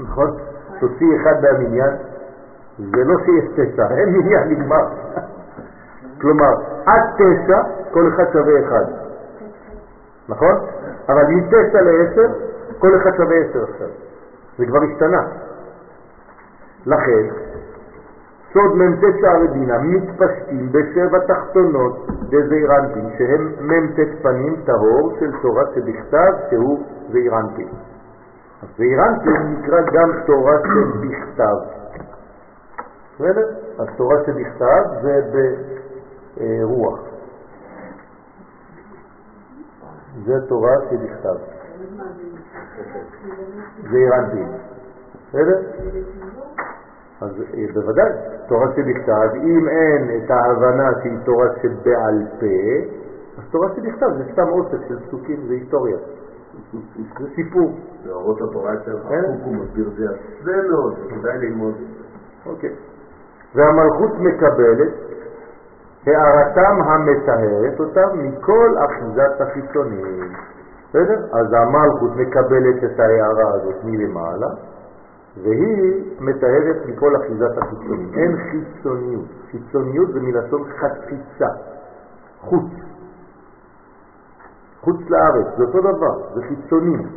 [0.00, 0.36] נכון?
[0.80, 1.90] תוציא אחד מהמניין,
[2.78, 4.86] זה לא שיש תשע, אין מניין, נגמר.
[6.20, 6.52] כלומר,
[6.86, 7.58] עד תשע,
[7.90, 8.84] כל אחד שווה אחד.
[10.28, 10.54] נכון?
[11.08, 12.26] אבל מתשע לעשר,
[12.78, 13.88] כל אחד שווה עשר עכשיו.
[14.58, 15.22] זה כבר השתנה.
[16.86, 17.26] לכן,
[18.52, 26.32] סוד מ"ט שערי בינה מתפשטים בשבע תחתונות דזעירנטין, שהם מ"ט פנים טהור של תורה שבכתב,
[26.50, 27.68] שהוא זעירנטין.
[28.62, 31.56] אז נקרא גם תורה שבכתב.
[33.14, 33.48] בסדר?
[33.78, 35.20] אז תורה שבכתב זה
[36.36, 37.00] ברוח.
[40.24, 41.36] זה תורה שבכתב.
[43.90, 44.48] זעירנטין.
[45.28, 45.60] בסדר?
[47.20, 48.10] אז אה, בוודאי,
[48.48, 52.96] תורה שבכתב, אם אין את ההבנה שהיא תורה שבעל פה,
[53.38, 55.98] אז תורה שבכתב זה סתם אוסף של פסוקים, זה היסטוריה.
[57.18, 57.70] זה סיפור.
[58.48, 59.24] התורה אצל כן.
[59.24, 61.74] החוק הוא מסביר זה יפה מאוד, כדאי ללמוד.
[62.46, 62.74] אוקיי.
[63.54, 64.92] והמלכות מקבלת
[66.06, 70.32] הערתם המטהרת אותם מכל אחיזת החיצונים.
[70.88, 71.18] בסדר?
[71.32, 74.48] אז המלכות מקבלת את ההערה הזאת מלמעלה,
[75.42, 78.10] והיא מטהרת מכל אחיזת החיצונים.
[78.14, 79.26] אין חיצוניות.
[79.50, 81.48] חיצוניות זה מלשון חציצה,
[82.40, 82.70] חוץ.
[84.80, 87.08] חוץ לארץ, זה אותו דבר, זה חיצונים.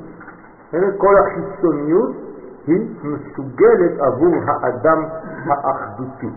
[0.97, 2.11] כל החיצוניות
[2.67, 5.03] היא מסוגלת עבור האדם
[5.47, 6.29] האחדותי.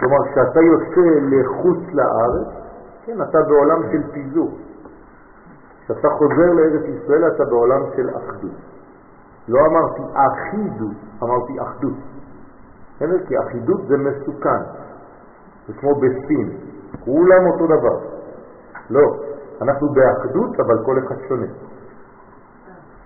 [0.00, 2.48] כלומר, כשאתה יוצא לחוץ לארץ,
[3.06, 4.50] כן, אתה בעולם של פיזור.
[5.84, 8.73] כשאתה חוזר לארץ ישראל, אתה בעולם של אחדות.
[9.48, 11.98] לא אמרתי אחידות, אמרתי אחדות.
[12.96, 13.26] בסדר?
[13.26, 14.62] כי אחידות זה מסוכן.
[15.68, 16.56] זה כמו בסין,
[17.04, 17.98] כולם אותו דבר.
[18.90, 19.16] לא,
[19.62, 21.46] אנחנו באחדות, אבל כל אחד שונה.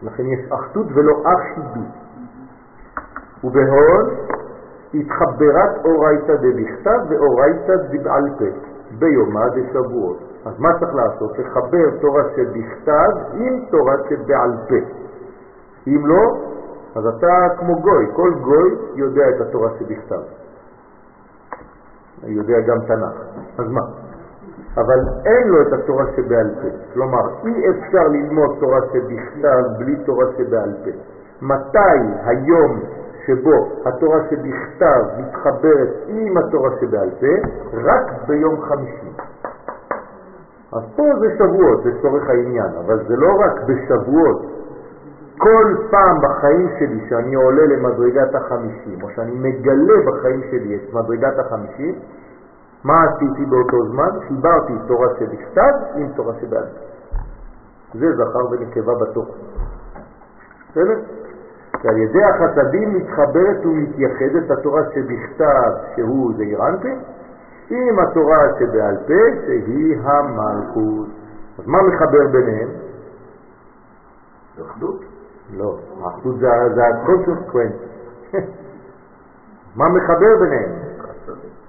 [0.03, 1.93] לכן יש אחדות ולא אחידות.
[3.45, 4.05] ובהון
[4.95, 8.45] התחברת אורייתא דבכתב ואורייתא דבעל פה,
[8.99, 10.19] ביומא דשבועות.
[10.45, 11.39] אז מה צריך לעשות?
[11.39, 15.08] לחבר תורה שבכתב עם תורה שבעל פה.
[15.97, 16.23] אם לא,
[16.95, 20.23] אז אתה כמו גוי, כל גוי יודע את התורה שבכתב.
[22.23, 23.15] יודע גם תנ"ך.
[23.59, 23.81] אז מה?
[24.77, 26.69] אבל אין לו את התורה שבעל פה.
[26.95, 30.91] כלומר, אי אפשר ללמוד תורה שבכתב בלי תורה שבעל פה.
[31.43, 32.81] מתי היום
[33.27, 37.49] שבו התורה שבכתב מתחברת עם התורה שבעל פה?
[37.73, 39.13] רק ביום חמישי.
[40.73, 44.58] אז פה זה שבועות לצורך העניין, אבל זה לא רק בשבועות.
[45.39, 51.39] כל פעם בחיים שלי שאני עולה למדרגת החמישים, או שאני מגלה בחיים שלי את מדרגת
[51.39, 51.95] החמישים,
[52.85, 54.09] מה עשיתי באותו זמן?
[54.29, 56.67] חיברתי תורה שבכתב עם תורה שבעל
[57.95, 59.29] זה זכר ונקבה בתוך.
[60.71, 61.01] בסדר?
[61.81, 66.99] כי על ידי החסדים מתחברת ומתייחדת התורה שבכתב, שהוא זעיר אנפין,
[67.71, 71.09] עם התורה שבעל פה, שהיא המלכות.
[71.59, 72.69] אז מה מחבר ביניהם?
[74.67, 75.18] אחדות.
[75.51, 77.89] לא, האחדות זה ה-consequence.
[79.77, 80.73] מה מחבר ביניהם?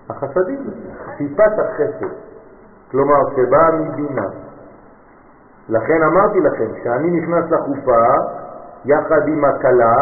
[0.09, 0.69] החסדים,
[1.17, 2.07] טיפת החסד,
[2.91, 4.27] כלומר שבאה מבינה.
[5.69, 8.05] לכן אמרתי לכם, שאני נכנס לחופה,
[8.85, 9.95] יחד עם הכלה,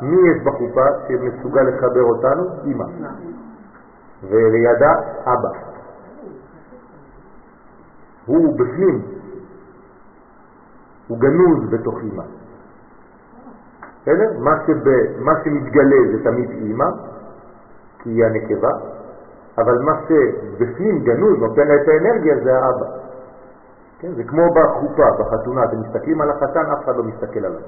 [0.00, 2.42] מי יש בחופה שמסוגל לחבר אותנו?
[2.64, 2.84] אמא.
[4.22, 4.92] ולידה
[5.24, 5.58] אבא.
[8.26, 9.02] הוא בפנים,
[11.08, 12.41] הוא גנוז בתוך אמא.
[14.02, 14.38] בסדר?
[14.38, 14.88] מה, שב,
[15.18, 16.86] מה שמתגלה זה תמיד אמא,
[17.98, 18.70] כי היא הנקבה,
[19.58, 22.86] אבל מה שבפנים גנוז נותן לה את האנרגיה זה האבא.
[23.98, 24.12] כן?
[24.16, 27.60] זה כמו בחופה, בחתונה, אתם מסתכלים על החתן, אף אחד לא מסתכל עליו.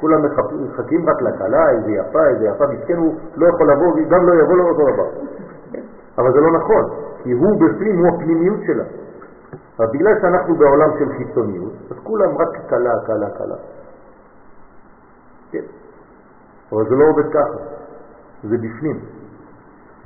[0.00, 4.42] כולם מחכים רק לכלה, איזה יפה, איזה יפה, מסכן, הוא לא יכול לבוא, גם לא
[4.42, 5.08] יבוא לו אותו דבר.
[6.18, 6.84] אבל זה לא נכון,
[7.22, 8.84] כי הוא בפנים, הוא הפנימיות שלה.
[9.78, 13.56] אבל בגלל שאנחנו בעולם של חיצוניות, אז כולם רק קלה, קלה, קלה.
[15.50, 15.64] כן.
[16.72, 17.58] אבל זה לא עובד ככה,
[18.44, 19.00] זה בפנים.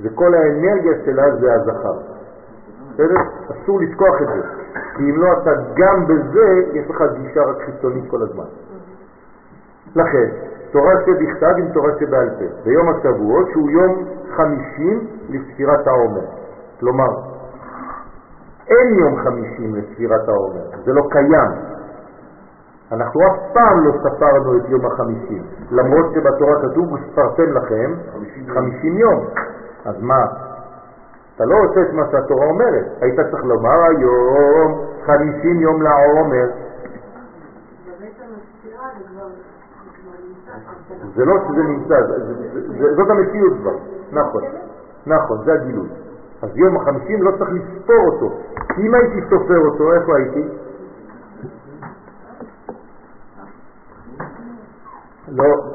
[0.01, 1.97] וכל האנרגיה שלה זה הזכר.
[2.93, 3.15] בסדר?
[3.51, 4.41] אסור לשכוח את זה.
[4.95, 8.45] כי אם לא אתה גם בזה, יש לך גישה רק חיצונית כל הזמן.
[9.95, 10.29] לכן,
[10.71, 16.25] תורה שבכתב עם תורה שבעל פה, ביום השבועות שהוא יום חמישים לספירת העומר.
[16.79, 17.09] כלומר,
[18.67, 21.72] אין יום חמישים לספירת העומר, זה לא קיים.
[22.91, 27.93] אנחנו אף פעם לא ספרנו את יום החמישים, למרות שבתורה כתוב, וספרתם לכם
[28.53, 29.25] חמישים יום.
[29.85, 30.25] אז מה?
[31.35, 32.85] אתה לא עושה את מה שהתורה אומרת.
[33.01, 36.47] היית צריך לומר היום חמישים יום לעומר.
[41.15, 41.95] זה לא שזה נמצא,
[42.95, 43.75] זאת המציאות כבר,
[44.11, 44.43] נכון,
[45.07, 45.87] נכון, זה הגילוי.
[46.41, 48.37] אז יום החמישים לא צריך לספור אותו.
[48.79, 50.47] אם הייתי סופר אותו, איפה הייתי?
[55.33, 55.73] לא,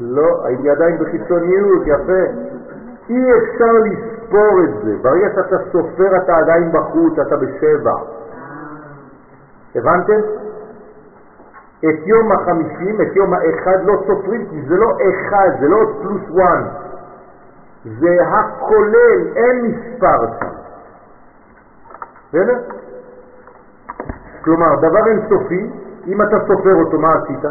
[0.00, 2.22] לא, הייתי עדיין בחיצוניות, יפה.
[3.10, 4.96] אי אפשר לספור את זה.
[5.02, 7.94] ברגע שאתה סופר אתה עדיין בחוץ, אתה בשבע.
[9.74, 10.20] הבנתם?
[11.78, 16.22] את יום החמישים, את יום האחד לא סופרים, כי זה לא אחד, זה לא פלוס
[16.30, 16.62] וואן.
[17.84, 20.26] זה הכולל, אין מספר.
[22.28, 22.58] בסדר?
[24.44, 25.70] כלומר, דבר אינסופי,
[26.06, 27.44] אם אתה סופר אותו, מה עשית?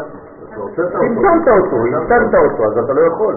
[0.76, 3.36] צמצמת אותו, הצטנת אותו, אז אתה לא יכול.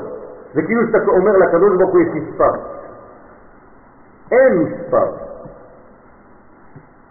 [0.54, 2.52] זה כאילו שאתה אומר לקדוש ברוך הוא יש מספר.
[4.32, 5.08] אין מספר.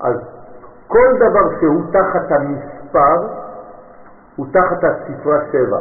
[0.01, 0.17] אז
[0.87, 3.29] כל דבר שהוא תחת המספר,
[4.37, 5.79] הוא תחת הספרה שבע.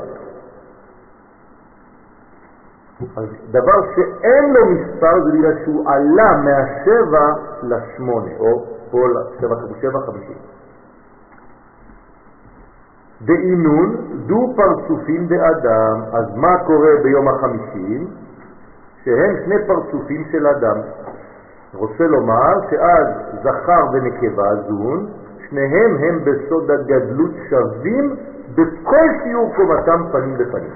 [3.17, 7.33] אז דבר שאין לו מספר זה בגלל שהוא עלה מהשבע
[7.63, 8.97] לשמונה, או פה
[9.39, 10.54] שבע כפול שבע חמישים.
[13.21, 13.95] דאינון
[14.27, 18.07] דו פרצופים באדם, אז מה קורה ביום החמישים?
[19.03, 20.77] שהם שני פרצופים של אדם.
[21.73, 23.07] רוצה לומר שאז
[23.43, 25.07] זכר ונקבה זון,
[25.49, 28.15] שניהם הם בסוד הגדלות שווים
[28.55, 30.73] בכל שיעור קומתם פנים בפנים.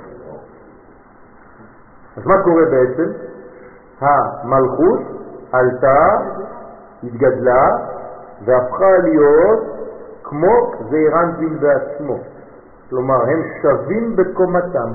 [2.18, 3.12] אז מה קורה בעצם?
[4.02, 5.00] המלכות
[5.52, 6.18] עלתה,
[7.04, 7.68] התגדלה,
[8.46, 9.60] והפכה להיות
[10.24, 12.18] כמו זעירנטין בעצמו.
[12.90, 14.92] כלומר, הם שווים בקומתם.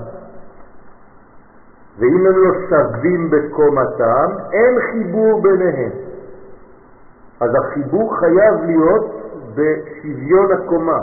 [1.99, 5.91] ואם הם לא שווים בקומתם, אין חיבור ביניהם.
[7.41, 9.05] אז החיבור חייב להיות
[9.55, 10.99] בשוויון הקומה.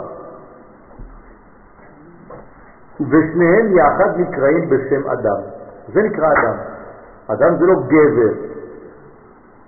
[3.02, 5.42] ושניהם יחד נקראים בשם אדם.
[5.94, 6.58] זה נקרא אדם.
[7.28, 8.34] אדם זה לא גבר.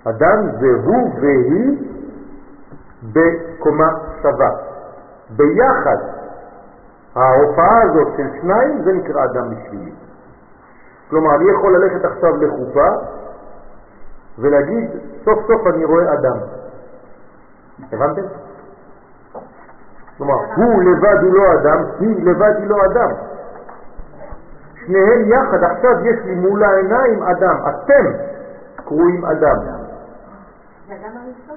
[0.04, 1.78] אדם זה הוא והיא
[3.04, 3.90] בקומה
[4.22, 4.50] שווה.
[5.30, 5.98] ביחד,
[7.16, 9.92] ההופעה הזאת של שניים זה נקרא אדם בשבילי.
[11.10, 12.90] כלומר, אני יכול ללכת עכשיו לחופה
[14.40, 14.90] ולהגיד,
[15.26, 16.38] סוף סוף אני רואה אדם.
[17.92, 18.22] הבנתם?
[20.18, 23.12] כלומר, הוא לבד הוא לא אדם, היא לבד היא לא אדם.
[24.86, 28.06] שניהם יחד, עכשיו יש לי מול העיניים אדם, אתם
[28.76, 29.58] קרואים אדם.
[30.88, 31.53] זה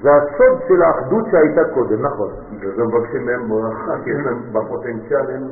[0.00, 2.30] הסוד של האחדות שהייתה קודם, נכון.
[2.60, 5.42] וזה מבקשים מהם ברכה, כי יש להם בפוטנציאל הם...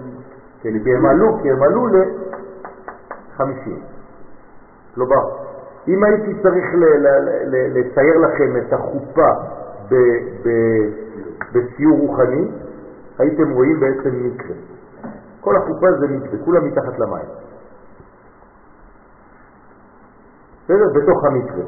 [0.63, 3.71] כן, כי הם עלו, כי הם עלו ל-50.
[4.95, 5.23] כלומר,
[5.89, 6.65] אם הייתי צריך
[7.75, 9.29] לצייר לכם את החופה
[11.53, 12.51] בציור רוחני,
[13.19, 14.57] הייתם רואים בעצם מקרה.
[15.41, 17.29] כל החופה זה מקרה, כולם מתחת למים.
[20.65, 20.89] בסדר?
[20.95, 21.65] בתוך המקרה.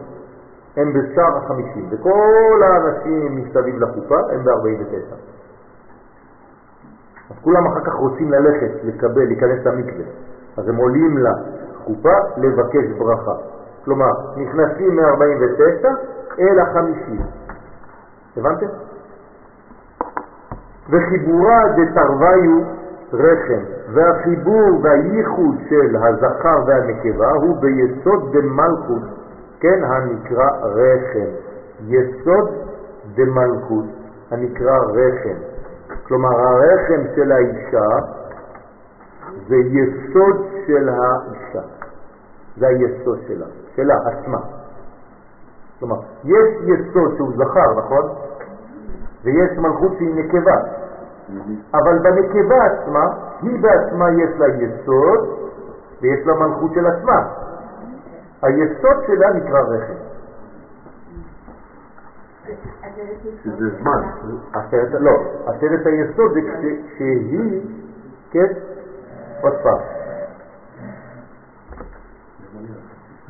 [0.76, 5.14] הם בשער החמישים, וכל האנשים מסביב לחופה הם ב-49.
[7.30, 10.04] אז כולם אחר כך רוצים ללכת, לקבל, להיכנס למקווה.
[10.56, 13.34] אז הם עולים לחופה לבקש ברכה.
[13.84, 15.86] כלומר, נכנסים מ-49
[16.38, 17.22] אל ה-50.
[18.36, 18.66] הבנתם?
[20.90, 22.60] וחיבורה דתרוויו
[23.12, 29.21] רחם, והחיבור והייחוד של הזכר והנקבה הוא ביסוד דמלכות,
[29.62, 31.30] כן, הנקרא רחם.
[31.86, 32.50] יסוד
[33.14, 33.84] דמלכות,
[34.30, 35.38] הנקרא רחם.
[36.06, 37.88] כלומר, הרחם של האישה
[39.48, 41.62] זה יסוד של האישה.
[42.56, 43.46] זה היסוד שלה,
[43.76, 44.40] שלה עצמה.
[45.78, 48.08] כלומר, יש יסוד שהוא זכר, נכון?
[49.24, 50.56] ויש מלכות שהיא נקבה.
[51.74, 53.06] אבל בנקבה עצמה,
[53.42, 55.20] היא בעצמה יש לה יסוד
[56.02, 57.28] ויש לה מלכות של עצמה.
[58.42, 60.12] היסוד שלה נקרא רחם.
[63.44, 64.02] שזה זמן.
[65.00, 65.10] לא,
[65.46, 66.40] עשרת היסוד זה
[66.94, 67.60] כשהיא,
[68.30, 68.46] כן,
[69.40, 69.78] עוד פעם.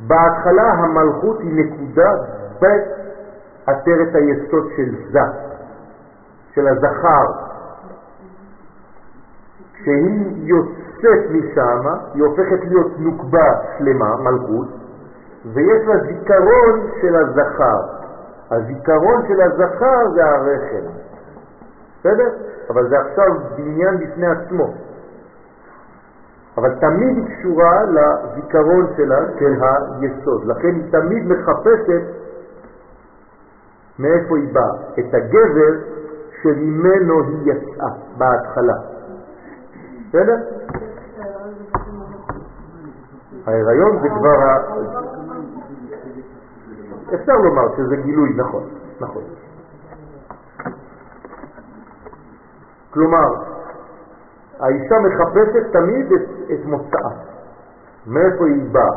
[0.07, 2.11] בהתחלה המלכות היא נקודה
[2.59, 5.19] בעשרת היסוד של זה,
[6.53, 7.25] של הזכר.
[9.73, 14.82] כשהיא יוצאת משם, היא הופכת להיות נוקבה שלמה, מלכות,
[15.45, 17.81] ויש לה זיכרון של הזכר.
[18.51, 20.87] הזיכרון של הזכר זה הרחם.
[21.99, 22.29] בסדר?
[22.69, 23.27] אבל זה עכשיו
[23.57, 24.73] בניין בפני עצמו.
[26.57, 30.45] אבל תמיד היא קשורה לזיכרון שלה, של היסוד.
[30.45, 32.03] לכן היא תמיד מחפשת
[33.99, 35.73] מאיפה היא באה, את הגבר
[36.41, 38.77] שממנו היא יצאה בהתחלה.
[40.09, 40.35] בסדר?
[43.47, 44.37] ההיריון זה כבר.
[47.13, 48.63] אפשר לומר שזה גילוי, נכון,
[48.99, 49.23] נכון.
[52.93, 53.27] כלומר,
[54.59, 56.21] האישה מחפשת תמיד את,
[56.53, 57.11] את מוצאה,
[58.07, 58.95] מאיפה היא באה.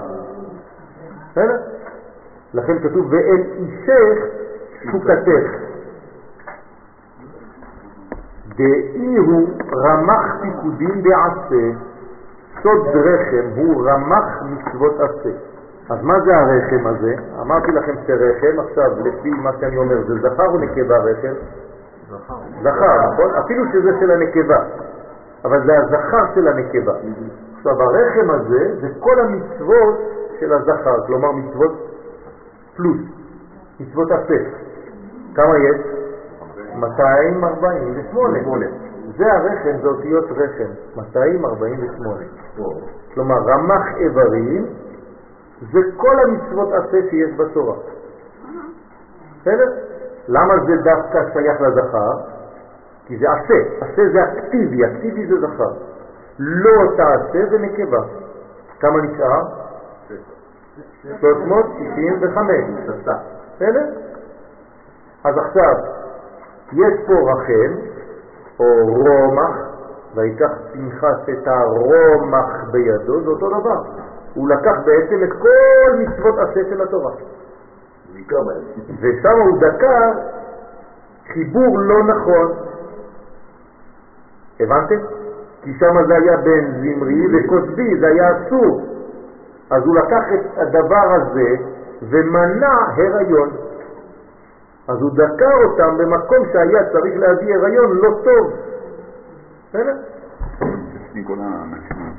[1.31, 1.57] בסדר?
[2.55, 4.25] לכן כתוב, ואל אישך
[4.93, 5.67] שוקתך.
[8.57, 11.79] דאי הוא רמח פיקודים בעשה,
[12.63, 15.56] סוד רחם הוא רמח מצוות עשה.
[15.91, 17.15] אז מה זה הרחם הזה?
[17.41, 21.35] אמרתי לכם שרחם, עכשיו לפי מה שאני אומר, זה זכר או נקבה רחם?
[22.11, 22.35] זכר.
[22.63, 23.35] זכר, נכון?
[23.35, 24.65] אפילו שזה של הנקבה,
[25.45, 26.93] אבל זה הזכר של הנקבה.
[27.57, 30.01] עכשיו הרחם הזה זה כל המצוות
[30.41, 31.73] של הזכר, כלומר מצוות
[32.77, 33.01] פלוס,
[33.81, 34.35] מצוות עשה.
[35.35, 35.77] כמה יש?
[36.75, 38.67] 248.
[39.17, 42.21] זה הרחם, זה אותיות רחם, 248.
[43.15, 44.67] כלומר רמח איברים
[45.61, 47.77] זה כל המצוות עשה שיש בתורה.
[49.41, 49.73] בסדר?
[50.29, 52.13] למה זה דווקא שייך לזכר?
[53.07, 55.71] כי זה עשה, עשה זה אקטיבי, אקטיבי זה זכר.
[56.39, 58.03] לא תעשה זה נקבה.
[58.81, 59.43] כמה נשאר?
[61.21, 62.57] 365.
[63.57, 63.85] בסדר?
[65.25, 65.75] אז עכשיו,
[66.73, 67.75] יש פה רחם,
[68.61, 69.57] או רומח,
[70.15, 73.83] ויקח פנחס את הרומח בידו, זה אותו דבר.
[74.37, 77.13] הוא לקח בעצם את כל מצוות עשה של התורה.
[79.01, 80.13] ושם הוא דקה
[81.33, 82.53] חיבור לא נכון.
[84.61, 85.01] הבנתם?
[85.63, 88.81] כי שם זה היה בין זמרי וכוסבי, זה היה אסור.
[89.71, 91.49] אז הוא לקח את הדבר הזה
[92.03, 93.51] ומנע הריון.
[94.89, 98.53] אז הוא דקה אותם במקום שהיה צריך להביא הריון לא טוב.
[99.69, 99.97] בסדר?
[101.27, 102.16] כל האנשים המון.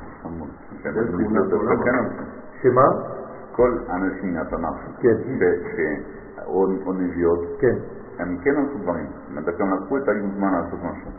[2.62, 2.84] שמה?
[3.52, 5.14] כל האנשים מהתנ"ך, כן.
[5.76, 6.02] ש-
[6.46, 7.74] או או נביאות, כן.
[8.18, 9.06] הם כן עשו דברים.
[9.30, 11.10] אומרת, הם לקחו את הזמן לעשות משהו.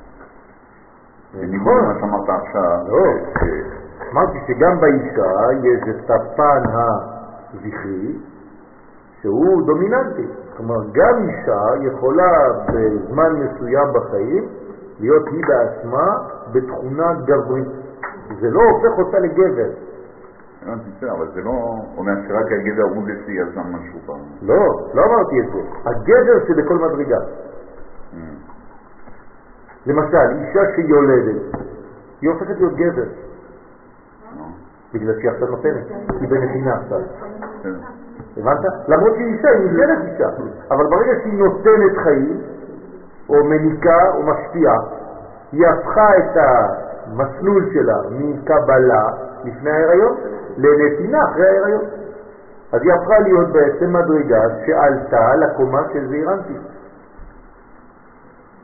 [1.34, 1.84] בניגוד נכון.
[1.90, 3.04] למה שאמרת עכשיו, לא.
[3.40, 3.80] ש-
[4.14, 5.32] אמרתי שגם באישה
[5.64, 8.16] יש את הפן הזכרי
[9.22, 10.26] שהוא דומיננטי.
[10.58, 12.32] כלומר, גם אישה יכולה
[12.68, 14.48] בזמן מסוים בחיים
[15.00, 16.08] להיות היא בעצמה
[16.52, 17.68] בתכונה גברית.
[18.40, 19.70] זה לא הופך אותה לגבר.
[20.64, 21.52] הבנתי, בסדר, אבל זה לא
[21.98, 24.20] אומר שרק הגבר הוא לפי יזם משהו פעם.
[24.42, 25.60] לא, לא אמרתי את זה.
[25.86, 27.18] הגבר שבכל מדרגה.
[29.86, 31.42] למשל, אישה שיולדת,
[32.22, 33.06] היא הופכת להיות גבר,
[34.94, 35.86] בגלל שהיא עכשיו נותנת,
[36.20, 37.00] היא בנתינה עכשיו.
[37.60, 37.80] בסדר.
[38.38, 38.60] הבנת?
[38.88, 40.30] למרות שהיא אישה, היא נשארת אישה,
[40.72, 42.42] אבל ברגע שהיא נותנת חיים,
[43.30, 44.78] או מניקה או משפיעה,
[45.52, 46.38] היא הפכה את
[47.12, 49.08] המסלול שלה מקבלה
[49.44, 50.16] לפני ההיריון
[50.58, 51.82] לנתינה אחרי ההיריון.
[52.72, 56.54] אז היא הפכה להיות בעצם מדרגה שעלתה לקומה של זעירנטי.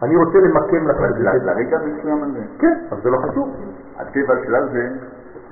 [0.04, 1.24] אני רוצה למקם לכם את זה.
[1.24, 3.50] לרגע מסוים הזה, כן, אבל זה לא חשוב,
[3.98, 4.88] הטבע שלה זה...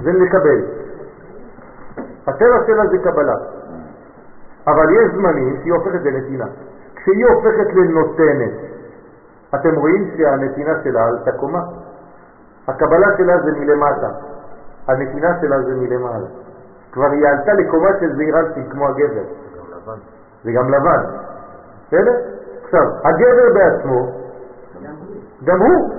[0.04, 0.62] זה לקבל.
[2.28, 3.36] הטבע שלה זה קבלה.
[4.68, 6.46] אבל יש זמנים שהיא הופכת לנתינה.
[6.96, 8.54] כשהיא הופכת לנותנת,
[9.56, 11.62] אתם רואים שהנתינה שלה עלתה קומה.
[12.68, 14.10] הקבלה שלה זה מלמטה,
[14.88, 16.28] הנתינה שלה זה מלמעלה.
[16.92, 19.24] כבר היא עלתה לקומה של זעירנטים כמו הגבר.
[20.44, 21.04] זה גם לבן.
[21.88, 22.14] בסדר?
[22.64, 24.12] עכשיו, הגבר בעצמו,
[25.44, 25.94] גם הוא,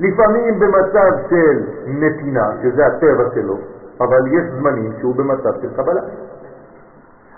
[0.00, 3.58] לפעמים במצב של נתינה, שזה הטבע שלו,
[4.00, 6.00] אבל יש זמנים שהוא במצב של קבלה.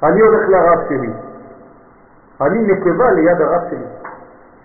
[0.03, 1.13] אני הולך לרב שלי,
[2.41, 3.87] אני נקבה ליד הרב שלי,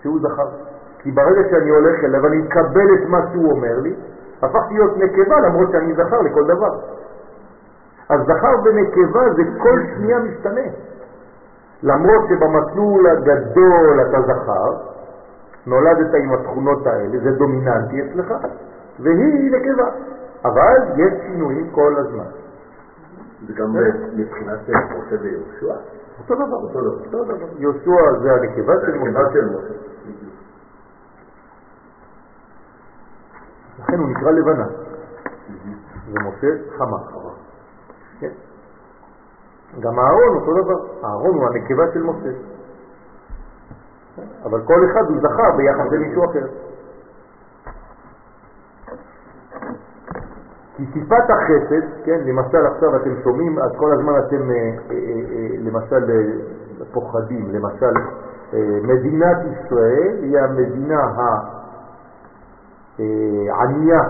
[0.02, 0.67] שהוא זכר.
[0.98, 3.94] כי ברגע שאני הולך אליו, אני מקבל את מה שהוא אומר לי,
[4.42, 6.80] הפכתי להיות נקבה למרות שאני זכר לכל דבר.
[8.08, 10.68] אז זכר ונקבה זה כל שנייה משתנה.
[11.82, 14.76] למרות שבמסלול הגדול אתה זכר,
[15.66, 18.34] נולדת עם התכונות האלה, זה דומיננטי אצלך,
[19.00, 19.88] והיא נקבה.
[20.44, 22.30] אבל יש שינויים כל הזמן.
[23.46, 23.76] וגם
[24.16, 25.74] מבחינת משה ויהושע,
[26.20, 26.80] אותו דבר.
[27.58, 28.86] יהושע זה הנקבה זה
[29.32, 29.74] של משה.
[33.78, 34.66] לכן הוא נקרא לבנה.
[36.08, 36.46] ומשה
[36.78, 36.98] חמה.
[38.20, 38.30] כן.
[39.80, 41.04] גם אהרון אותו דבר.
[41.04, 42.30] אהרון הוא הנקבה של משה.
[44.44, 46.46] אבל כל אחד הוא זכר ביחס למישהו אחר.
[50.76, 54.96] כי טיפת החסד, כן, למשל עכשיו אתם שומעים, אז כל הזמן אתם אה, אה,
[55.30, 57.92] אה, למשל אה, פוחדים, למשל
[58.54, 61.00] אה, מדינת ישראל היא המדינה
[62.98, 64.00] הענייה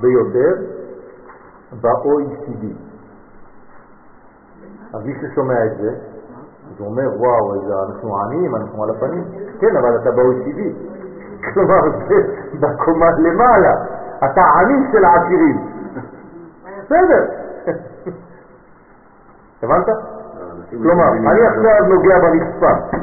[0.00, 0.54] ביותר
[1.80, 2.64] ב-OECD.
[4.94, 9.24] אז מי ששומע את זה, אז הוא אומר, וואו, איזה, אנחנו עניים, אנחנו על הפנים.
[9.60, 10.60] כן, אבל אתה ב-OECD.
[11.54, 12.14] כלומר, זה
[12.60, 13.74] בקומה למעלה.
[14.24, 15.66] אתה עני של העשירים.
[16.78, 17.24] בסדר.
[19.62, 19.88] הבנת?
[19.88, 21.46] האנשים כלומר, אני.
[21.46, 22.96] עכשיו נוגע ברצפה,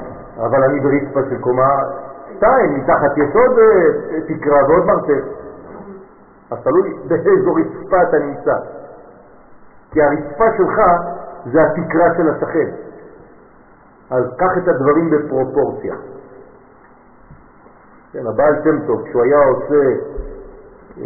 [0.46, 1.70] אבל אני ברצפה של קומה
[2.40, 5.26] 2, מתחת יש עוד אה, תקרה ועוד מרתף.
[6.52, 8.56] אז תלוי באיזו רצפה אתה נמצא.
[9.92, 10.82] כי הרצפה שלך
[11.52, 12.70] זה התקרה של השכן.
[14.10, 15.96] אז קח את הדברים בפרופורציה.
[18.12, 19.76] כן, הבעל שם טוב, כשהוא היה עושה
[20.98, 21.06] אה,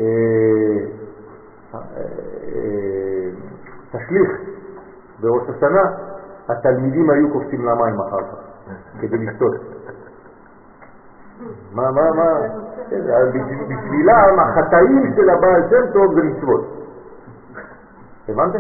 [1.74, 1.80] אה,
[2.44, 3.30] אה,
[3.92, 4.32] תשליך
[5.20, 5.84] בראש השנה,
[6.50, 8.38] התלמידים היו קופצים למים אחר כך,
[9.02, 9.73] כדי לשתות.
[11.74, 12.40] מה, מה, מה?
[12.90, 13.00] כן,
[13.30, 16.62] בשביל- בשבילם החטאים של הבעל שם טוב זה מצוות.
[18.30, 18.60] הבנתם?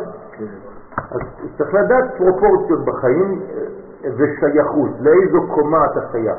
[1.11, 1.19] אז
[1.57, 6.37] צריך לדעת פרופורציות בחיים אה, ושייכות, לאיזו קומה אתה שייך.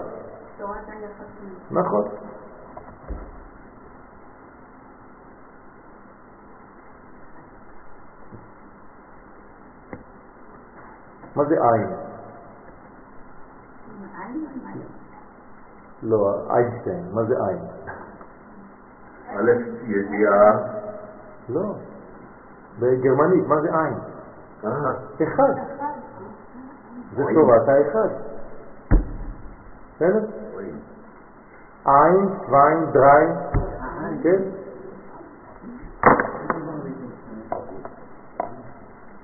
[1.70, 2.04] נכון.
[11.36, 11.54] מה זה?
[11.54, 11.68] עין או
[14.68, 14.82] עין?
[16.04, 17.58] לא, איינשטיין, מה זה עין?
[19.28, 19.50] א',
[19.82, 20.52] ידיעה,
[21.48, 21.74] לא.
[22.78, 23.94] בגרמנית, מה זה עין?
[24.64, 24.70] אה,
[25.22, 25.54] אחד.
[27.16, 28.08] זה תורת האחד.
[29.96, 30.24] בסדר?
[31.84, 33.32] עין, שוויין, דריין,
[34.22, 34.42] כן?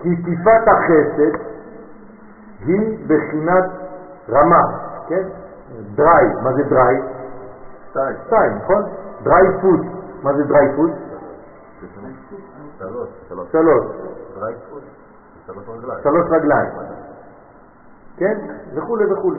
[0.02, 1.44] כי טיפת החסד
[2.60, 3.64] היא בחינת
[4.28, 4.62] רמה,
[5.08, 5.39] כן?
[5.94, 7.02] דרי, מה זה דרי?
[7.90, 8.56] שתיים.
[8.56, 8.82] נכון?
[9.22, 9.80] דרי פוט,
[10.22, 10.90] מה זה דרי פוט?
[12.78, 13.08] שלוש.
[13.28, 13.84] שלוש.
[16.02, 16.70] שלוש, רגליים.
[18.16, 18.38] כן?
[18.74, 19.34] וכו' וכו'.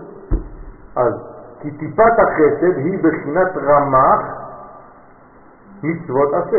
[0.95, 1.13] אז
[1.59, 4.21] כי טיפת החסד היא בחינת רמ"ח
[5.84, 6.57] מצוות עשה.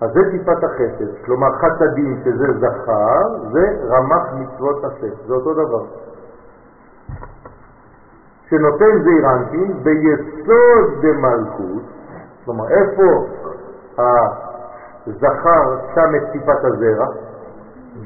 [0.00, 5.84] אז זה טיפת החסד, כלומר חסדים שזה זכר, זה רמ"ח מצוות עשה, זה אותו דבר.
[8.50, 11.82] שנותן זעיר אנפין ביסוד דמלכות,
[12.44, 13.26] כלומר איפה
[15.06, 17.06] הזכר שם את טיפת הזרע?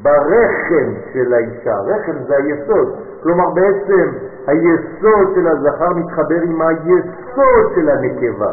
[0.02, 4.10] ברחם של האישה, רחם זה היסוד, כלומר בעצם
[4.46, 8.52] היסוד של הזכר מתחבר עם היסוד של הנקבה.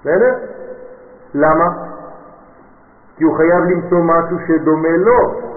[0.00, 0.34] בסדר?
[1.34, 1.68] למה?
[3.16, 5.51] כי הוא חייב למצוא משהו שדומה לו.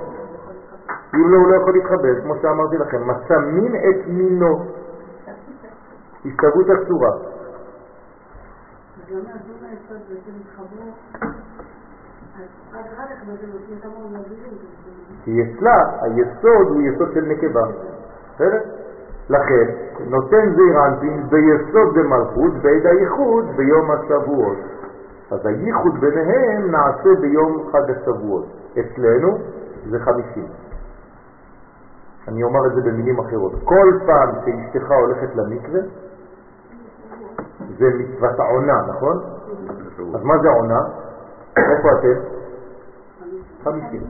[1.15, 4.65] אם לא, הוא לא יכול להתחבר, כמו שאמרתי לכם, מצא מין את מינו,
[6.25, 7.11] השתוות הצורה.
[15.23, 17.67] כי אצלה היסוד הוא יסוד של נקבה.
[18.35, 18.59] בסדר?
[19.29, 19.65] לכן
[19.99, 24.57] נותן זעיר אנפין ביסוד דמלכות בעת הייחוד ביום השבועות.
[25.31, 28.45] אז הייחוד ביניהם נעשה ביום חג השבועות.
[28.79, 29.37] אצלנו
[29.89, 30.64] זה חמישים.
[32.27, 33.53] אני אומר את זה במילים אחרות.
[33.63, 35.79] כל פעם שאשתך הולכת למקווה,
[37.77, 39.23] זה מצוות העונה, נכון?
[40.15, 40.79] אז מה זה עונה?
[41.57, 42.19] איפה אתם?
[43.63, 44.03] חמישים.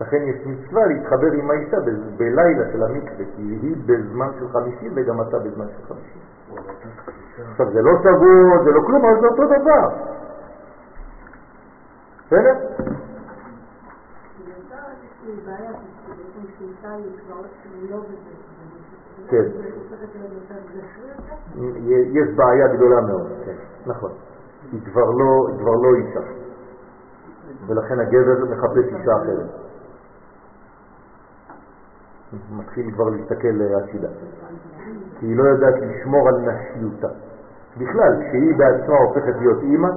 [0.00, 1.76] לכן יש מצווה להתחבר עם האישה
[2.16, 6.22] בלילה של המקווה, כי היא בזמן של חמישים וגם אתה בזמן של חמישים.
[7.50, 9.88] עכשיו זה לא סגור, זה לא כלום, אבל זה אותו דבר.
[12.26, 12.54] בסדר?
[19.28, 19.44] כן.
[22.12, 23.56] יש בעיה גדולה מאוד, כן,
[23.86, 24.10] נכון.
[24.72, 26.20] היא כבר לא, היא כבר לא אישה,
[27.66, 29.50] ולכן הגבר מחפש אישה אחרת.
[32.50, 34.08] מתחיל כבר להסתכל הצידה,
[35.20, 37.08] כי היא לא יודעת לשמור על נשיותה.
[37.76, 39.88] בכלל, כשהיא בעצמה הופכת להיות אימא,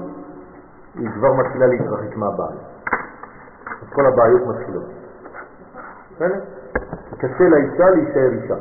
[0.96, 2.58] היא כבר מתחילה להתרחק מהבעל.
[3.82, 4.86] אז כל הבעיות מתחילות.
[6.16, 6.59] בסדר?
[7.18, 8.56] קשה לאישה להישאר אישה.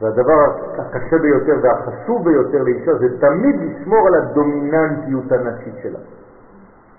[0.00, 0.38] והדבר
[0.78, 5.98] הקשה ביותר והחשוב ביותר לאישה זה תמיד לשמור על הדומיננטיות הנשית שלה.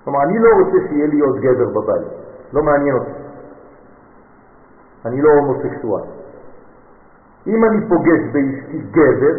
[0.03, 2.07] כלומר, אני לא רוצה שיהיה לי עוד גבר בבית,
[2.53, 3.11] לא מעניין אותי.
[5.05, 6.03] אני לא הומוסקסואל.
[7.47, 9.35] אם אני פוגש באשתי גבר,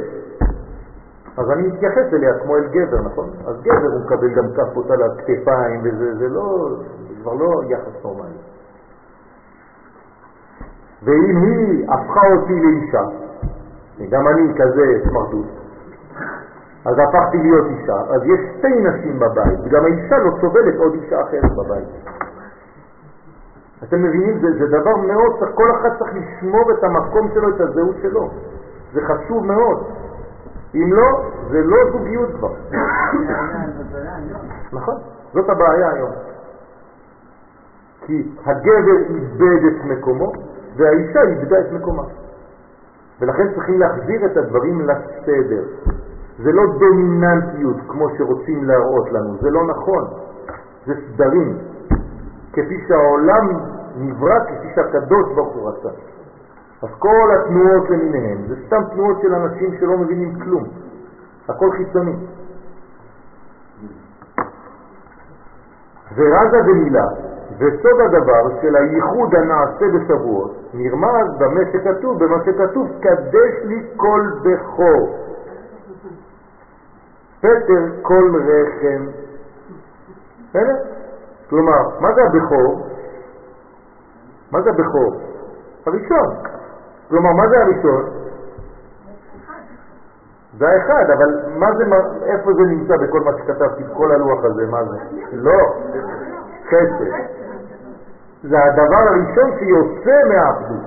[1.37, 3.31] אז אני מתייחס אליה כמו אל גבר, נכון?
[3.47, 6.69] אז גבר הוא מקבל גם כפות על הכתפיים וזה זה לא,
[7.09, 8.50] זה כבר לא יחס נורמלי.
[11.05, 13.05] ואם היא הפכה אותי לאישה,
[13.99, 15.47] וגם אני כזה סמרטוט,
[16.85, 21.23] אז הפכתי להיות אישה, אז יש שתי נשים בבית, וגם האישה לא סובלת עוד אישה
[21.23, 21.89] אחרת בבית.
[23.83, 24.39] אתם מבינים?
[24.39, 28.29] זה, זה דבר מאוד, צריך, כל אחד צריך לשמור את המקום שלו, את הזהות שלו.
[28.93, 29.87] זה חשוב מאוד.
[30.75, 32.53] אם לא, זה לא זוגיות כבר.
[34.73, 34.95] נכון,
[35.33, 36.11] זאת הבעיה היום.
[38.07, 40.33] כי הגבר איבד את מקומו
[40.77, 42.03] והאישה איבדה את מקומה.
[43.21, 45.65] ולכן צריכים להחזיר את הדברים לסדר.
[46.43, 50.05] זה לא דומיננטיות כמו שרוצים להראות לנו, זה לא נכון.
[50.87, 51.59] זה סדרים.
[52.53, 53.49] כפי שהעולם
[53.97, 55.89] נברא, כפי שהקדוש ברוך הוא רצה.
[56.83, 60.65] אז כל התנועות למיניהן זה סתם תנועות של אנשים שלא מבינים כלום.
[61.49, 62.17] הכל חיצוני.
[66.17, 67.07] ורזה ומילה,
[67.59, 75.17] וסוד הדבר של הייחוד הנעשה בשבועות נרמז במה שכתוב, במה שכתוב, קדש לי כל בכור.
[77.39, 79.07] פטר כל רחם.
[81.51, 82.87] כלומר, מה זה הבכור?
[84.53, 85.21] מה זה הבכור?
[85.87, 86.37] הראשון.
[87.09, 88.11] כלומר, מה זה הראשון?
[90.59, 91.85] זה האחד, אבל מה זה,
[92.27, 94.99] איפה זה נמצא בכל מה שכתבתי, בכל הלוח הזה, מה זה?
[95.33, 95.59] לא,
[96.67, 97.40] חסד.
[98.43, 100.87] זה הדבר הראשון שיוצא מהאחדות.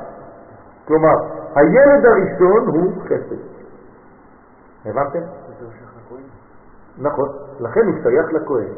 [0.87, 1.15] כלומר,
[1.55, 3.53] הילד הראשון הוא חסד.
[4.85, 5.19] הבנתם?
[6.97, 7.29] נכון,
[7.59, 8.73] לכן הוא שייך לכהן.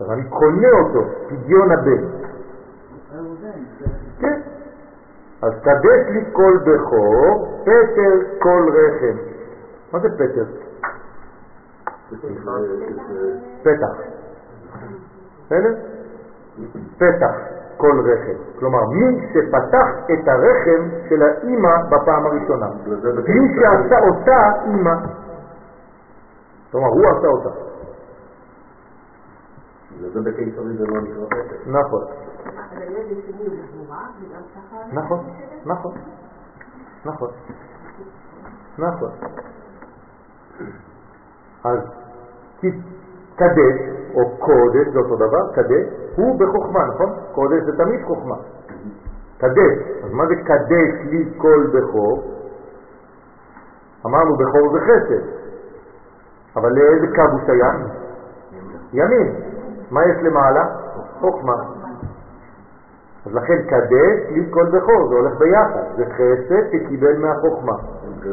[0.00, 2.04] אז אני קונה אותו, פדיון הבן.
[4.20, 4.40] כן.
[5.42, 9.18] אז קדש לי כל בכור, פטר כל רחם.
[9.92, 10.44] מה זה פטר?
[13.62, 13.96] פתח.
[15.46, 15.97] בסדר?
[16.96, 17.34] פתח
[17.76, 18.58] כל רחם.
[18.58, 22.66] כלומר, מי שפתח את הרחם של האימא בפעם הראשונה.
[23.28, 24.94] מי שעשה אותה אימא.
[26.70, 27.50] כלומר, הוא עשה אותה.
[30.12, 31.24] זה בקיסרי זה לא נקרא.
[31.66, 32.04] נכון.
[34.92, 35.20] נכון,
[35.64, 35.94] נכון,
[37.04, 37.30] נכון,
[38.78, 39.10] נכון.
[41.64, 41.78] אז
[42.60, 42.68] כי
[43.38, 43.76] קדש,
[44.14, 45.86] או קודש, זה אותו דבר, קדש,
[46.16, 47.12] הוא בחוכמה, נכון?
[47.34, 48.34] קודש זה תמיד חוכמה.
[49.38, 52.22] קדש, אז מה זה קדש לי כל בכור?
[54.06, 55.24] אמרנו בכור זה חסד,
[56.56, 57.74] אבל לאיזה קו הוא שייך?
[58.92, 59.34] ימין.
[59.90, 60.64] מה יש למעלה?
[61.20, 61.54] חוכמה.
[63.26, 67.76] אז לכן קדש לי כל בכור, זה הולך ביחד, זה חסד שקיבל מהחוכמה.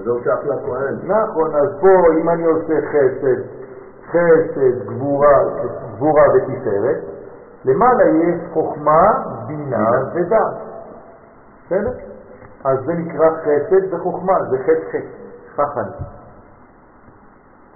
[0.04, 0.96] זה הוא שייך לכהן.
[1.04, 3.42] נכון, אז פה אם אני עושה חסד,
[4.16, 5.38] חסד, גבורה,
[5.96, 7.04] גבורה ותפארת,
[7.66, 9.12] למעלה יש חוכמה,
[9.48, 10.54] בינה ודעת.
[11.66, 11.92] בסדר?
[12.64, 15.08] אז זה נקרא חסד וחוכמה, זה חסד חסד,
[15.56, 16.04] חכן.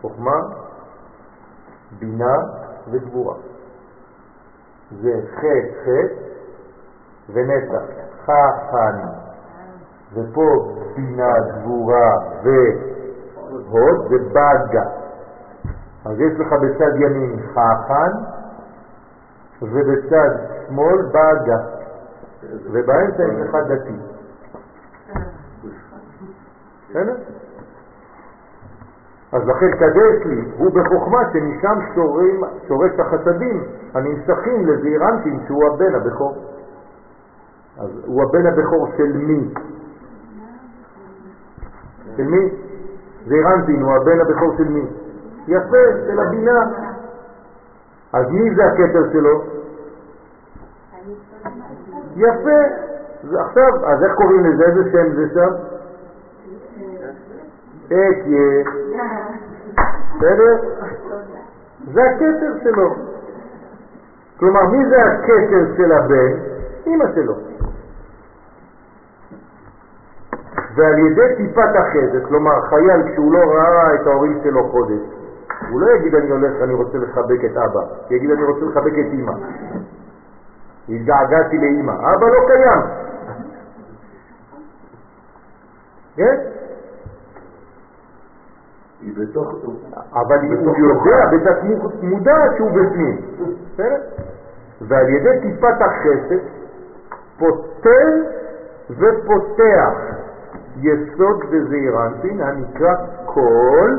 [0.01, 0.39] חוכמה,
[1.99, 2.35] בינה
[2.91, 3.35] וגבורה.
[5.01, 6.29] זה חסד חסד
[7.33, 7.83] ונצח,
[8.25, 9.07] חכן.
[10.13, 12.11] ופה בינה, גבורה
[12.43, 15.08] והוד זה בגה.
[16.05, 18.11] אז יש לך בצד ימין חכן
[19.61, 20.29] ובצד
[20.67, 21.57] שמאל בגה.
[22.71, 23.95] ובאמצע יש לך דתי.
[29.31, 31.79] אז לכן קדש לי, הוא בחוכמה שמשם
[32.67, 36.35] שורש החסדים הנמשכים לזעירנטים שהוא הבן הבכור.
[37.77, 39.53] אז הוא הבן הבכור של מי?
[42.17, 42.49] של מי?
[43.27, 44.85] זעירנטין הוא הבן הבכור של מי?
[45.49, 46.59] יפה, של הבינה.
[48.13, 49.43] אז מי זה הכתר שלו?
[52.15, 52.59] יפה.
[53.23, 54.65] עכשיו, אז איך קוראים לזה?
[54.65, 55.53] איזה שם זה שם?
[57.85, 58.63] אקיה.
[60.15, 60.57] בסדר?
[61.93, 62.95] זה הכתר שלו.
[64.39, 66.31] כלומר, מי זה הכתר של הבן?
[66.87, 67.33] אמא שלו.
[70.75, 75.18] ועל ידי טיפת החסד, כלומר חייל כשהוא לא ראה את ההורים שלו חודש,
[75.69, 79.13] הוא לא יגיד אני הולך, אני רוצה לחבק את אבא, יגיד אני רוצה לחבק את
[79.13, 79.33] אמא.
[80.89, 82.81] התגעגעתי לאמא, אבא לא קיים.
[86.15, 86.37] כן?
[89.01, 89.53] היא בתוך...
[90.13, 91.57] אבל הוא יודע בתת
[92.01, 93.21] מודע שהוא בפנים.
[93.73, 93.97] בסדר?
[94.81, 96.43] ועל ידי טיפת החסד
[97.39, 98.07] פותר
[98.89, 99.93] ופותח
[100.81, 102.95] יסוד דזעירנטין הנקרא
[103.25, 103.97] כל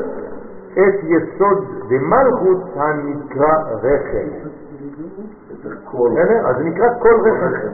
[0.73, 4.49] את יסוד דמלכות הנקרא רחם.
[6.45, 7.67] אז זה נקרא כל רחם.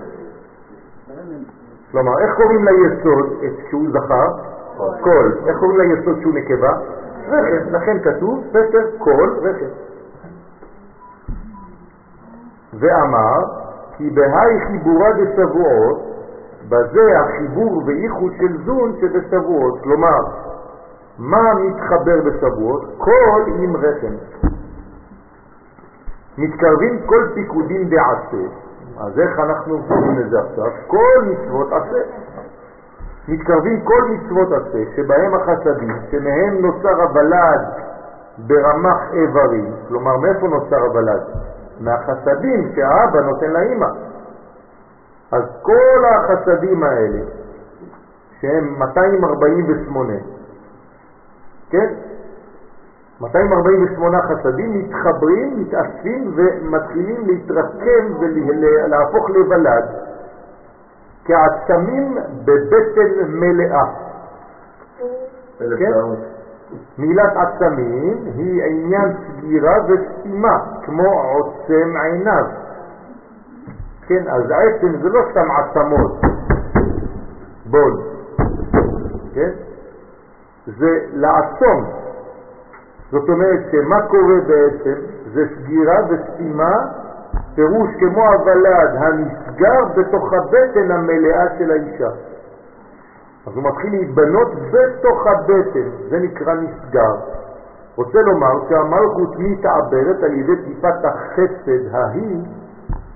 [1.91, 4.27] כלומר, איך קוראים ליסוד את שהוא זכר?
[5.01, 5.31] כל.
[5.45, 6.71] איך קוראים ליסוד שהוא נקבה?
[7.27, 7.69] רחם.
[7.69, 9.71] לכן כתוב ספר כל רחם.
[12.73, 13.39] ואמר
[13.97, 16.01] כי בהי חיבורה דשבועות,
[16.69, 19.79] בזה החיבור וייחוד של זון שבשבועות.
[19.83, 20.19] כלומר,
[21.19, 22.83] מה מתחבר בשבועות?
[22.97, 24.13] כל עם רחם.
[26.37, 28.43] מתקרבים כל פיקודים דעשה,
[28.99, 30.65] אז איך אנחנו קוראים לזה עכשיו?
[30.87, 32.01] כל מצוות עשה.
[33.27, 37.61] מתקרבים כל מצוות עשה, שבהם החסדים, שמהם נוצר הוולד
[38.37, 41.21] ברמח איברים, כלומר מאיפה נוצר הוולד?
[41.79, 43.87] מהחסדים שהאבא נותן לאמא.
[45.31, 47.19] אז כל החסדים האלה,
[48.41, 50.13] שהם 248,
[51.69, 51.93] כן?
[53.21, 59.85] 248 חסדים מתחברים, מתאספים ומתחילים להתרקם ולהפוך לוולד
[61.25, 63.85] כעצמים בבטן מלאה.
[65.59, 65.91] כן?
[66.97, 72.45] מילת עצמים היא עניין סגירה וסתימה, כמו עוצם עיניו.
[74.07, 76.21] כן, אז עצם זה לא סתם עצמות,
[77.65, 78.01] בול,
[79.33, 79.49] כן?
[80.67, 81.85] זה לעצום.
[83.11, 85.01] זאת אומרת שמה קורה בעצם?
[85.33, 86.75] זה סגירה וסתימה,
[87.55, 92.09] פירוש כמו הוולד הנסגר בתוך הבטן המלאה של האישה.
[93.47, 97.15] אז הוא מתחיל להתבנות בתוך הבטן, זה נקרא נסגר.
[97.95, 102.37] רוצה לומר שהמלכות מתעברת על ידי טיפת החסד ההיא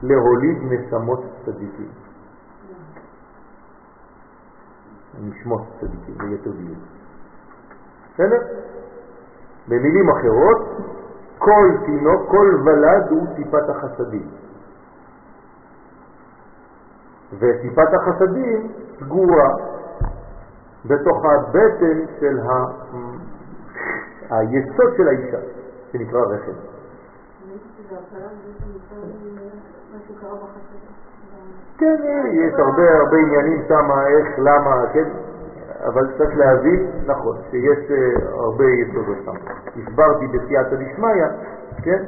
[0.04, 1.90] להוליד נשמות צדיקים.
[5.24, 6.91] נשמות צדיקים, ליתר דיוק.
[8.14, 8.42] בסדר?
[9.68, 10.78] במילים אחרות,
[11.38, 14.28] כל תינוק, כל ולד הוא טיפת החסדים.
[17.40, 19.56] וטיפת החסדים סגורה
[20.86, 22.66] בתוך הבטן של ה...
[24.30, 25.38] היסוד של האישה,
[25.92, 26.52] שנקרא רחם.
[31.78, 31.96] כן,
[32.32, 35.10] יש הרבה הרבה עניינים שם, איך, למה, כן,
[35.90, 37.98] אבל צריך להבין, נכון, שיש אה,
[38.40, 39.36] הרבה יסודות שם.
[39.82, 41.26] הסברתי בסייעתא דשמיא,
[41.84, 42.04] כן,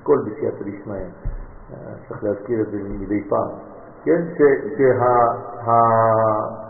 [0.00, 1.76] הכל בסייעתא דשמיא, אה,
[2.08, 3.48] צריך להזכיר את זה מדי פעם,
[4.04, 4.92] כן, ש- שה...
[5.70, 6.66] ה-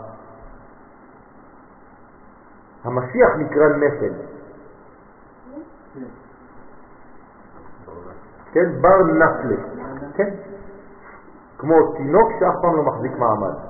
[2.83, 4.13] המשיח נקרא נפל,
[8.51, 9.63] כן, בר נפלה,
[10.15, 10.29] כן,
[11.57, 13.66] כמו תינוק שאף פעם לא מחזיק מעמד.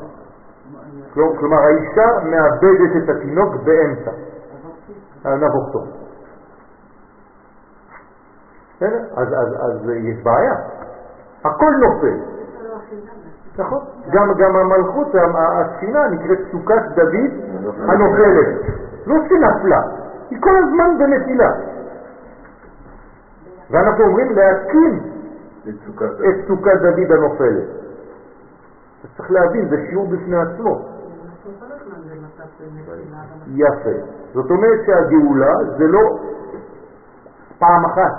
[1.39, 4.11] כלומר, האישה מאבדת את התינוק באמצע,
[5.25, 5.79] נבוכתו.
[8.75, 9.03] בסדר?
[9.15, 10.55] אז, אז, אז יש בעיה,
[11.45, 12.17] הכל נופל.
[13.57, 17.31] נכון, גם, גם המלכות, הספינה נקראת סוכת דוד
[17.77, 18.47] הנופלת,
[19.05, 19.81] לא שנפלה,
[20.29, 21.49] היא כל הזמן בנפילה.
[23.71, 24.99] ואנחנו אומרים להקים
[25.69, 27.67] את סוכת דוד הנופלת.
[29.03, 30.96] אז צריך להבין, זה שיעור בפני עצמו.
[33.47, 33.89] יפה.
[34.33, 36.19] זאת אומרת שהגאולה זה לא
[37.59, 38.13] פעם אחת,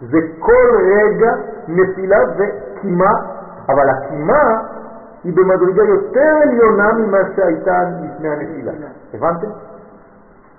[0.00, 1.34] זה כל רגע
[1.68, 3.12] נפילה וקימה,
[3.68, 4.62] אבל הקימה
[5.24, 8.72] היא במדרגה יותר עליונה ממה שהייתה לפני הנפילה.
[9.14, 9.48] הבנתם?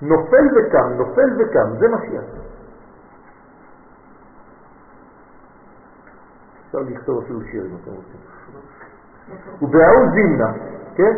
[0.01, 2.23] נופל וקם, נופל וקם, זה משיח.
[6.65, 8.19] אפשר לכתוב אפילו שיר אם אתם רוצים.
[9.61, 10.51] ובההוא זימנה,
[10.95, 11.17] כן?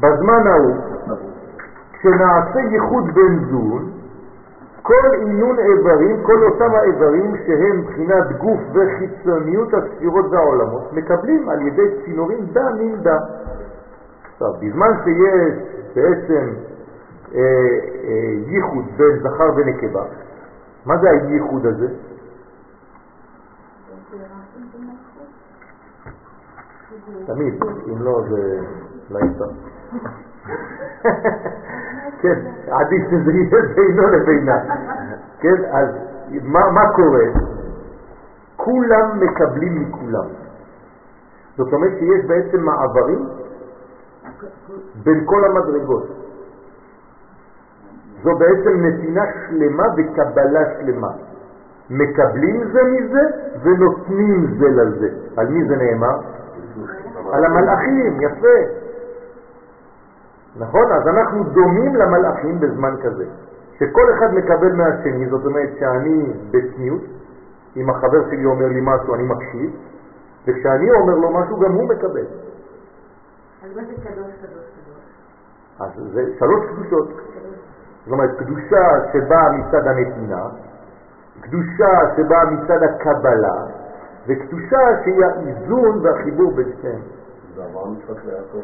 [0.00, 0.76] בזמן ההוא,
[1.92, 3.90] כשנעשה ייחוד בן זון,
[4.82, 11.82] כל עינון איברים, כל אותם האיברים שהם מבחינת גוף וחיצוניות הספירות והעולמות, מקבלים על ידי
[12.04, 13.18] צינורים דה מן דה.
[14.32, 15.54] עכשיו, בזמן שיש
[15.94, 16.54] בעצם
[17.34, 20.04] אה, אה, ייחוד בין זכר ונקבה,
[20.86, 21.88] מה זה הייחוד הזה?
[27.26, 27.54] תמיד,
[27.88, 28.60] אם לא זה
[29.10, 29.44] לא יצא.
[32.20, 32.38] כן,
[32.70, 34.58] עדיף שזה יהיה בינו לבינה.
[35.40, 35.88] כן, אז
[36.42, 37.24] מה, קורה?
[38.56, 40.24] כולם מקבלים מכולם.
[41.56, 43.28] זאת אומרת שיש בעצם מעברים
[45.04, 46.06] בין כל המדרגות.
[48.22, 51.10] זו בעצם נתינה שלמה וקבלה שלמה.
[51.90, 53.22] מקבלים זה מזה
[53.62, 55.08] ונותנים זה לזה.
[55.36, 56.18] על מי זה נאמר?
[57.32, 58.85] על המלאכים, יפה.
[60.58, 60.92] נכון?
[60.92, 63.26] אז אנחנו דומים למלאכים בזמן כזה,
[63.78, 67.02] שכל אחד מקבל מהשני, זאת אומרת שאני בצניעות,
[67.76, 69.70] אם החבר שלי אומר לי משהו אני מקשיב,
[70.46, 72.26] וכשאני אומר לו משהו גם הוא מקבל.
[73.64, 75.06] אז מה זה קדוש, קדוש, קדוש?
[75.80, 77.08] אז זה שלוש קדושות.
[78.04, 80.48] זאת אומרת, קדושה שבאה מצד הנתינה,
[81.40, 83.66] קדושה שבאה מצד הקבלה,
[84.26, 87.00] וקדושה שהיא האיזון והחיבור בין שתיהם.
[87.54, 88.58] זה עבר משחק ליעקב.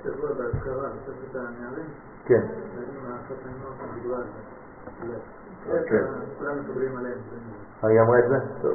[0.00, 0.12] בסדר?
[0.16, 1.86] שבוע בהזכרה, בספר הנערים,
[2.24, 2.40] כן.
[5.88, 6.04] כן.
[6.96, 7.18] עליהם.
[7.82, 8.36] היא אמרה את זה?
[8.36, 8.70] עכשיו.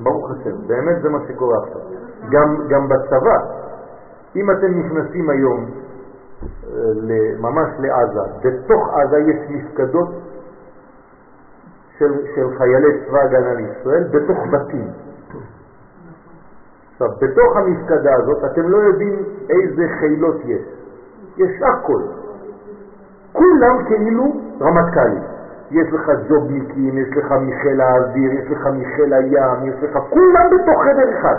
[0.00, 1.80] ברוך השם, באמת זה מה שקורה עכשיו.
[2.30, 3.38] גם, גם בצבא,
[4.36, 5.70] אם אתם נכנסים היום
[6.44, 10.08] אה, ממש לעזה, בתוך עזה יש מפקדות
[11.98, 15.07] של, של חיילי צבא הגנה לישראל בתוך בתים.
[17.00, 20.62] עכשיו, בתוך המפקדה הזאת אתם לא יודעים איזה חילות יש.
[21.36, 22.02] יש הכל.
[23.32, 25.22] כולם כאילו רמטכ"לים.
[25.70, 29.98] יש לך ג'ובניקים, יש לך מחיל האוויר, יש לך מחיל הים, יש לך...
[30.10, 31.36] כולם בתוך חדר אחד.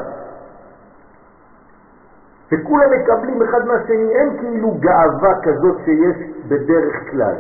[2.51, 7.36] וכולם מקבלים אחד מהשני, אין כאילו גאווה כזאת שיש בדרך כלל.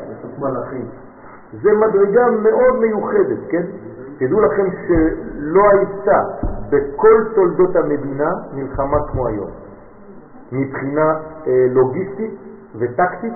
[1.63, 3.63] זה מדרגה מאוד מיוחדת, כן?
[4.19, 6.21] תדעו לכם שלא הייתה
[6.69, 9.49] בכל תולדות המדינה מלחמה כמו היום.
[10.51, 11.13] מבחינה
[11.47, 12.31] אה, לוגיסטית
[12.75, 13.33] וטקטית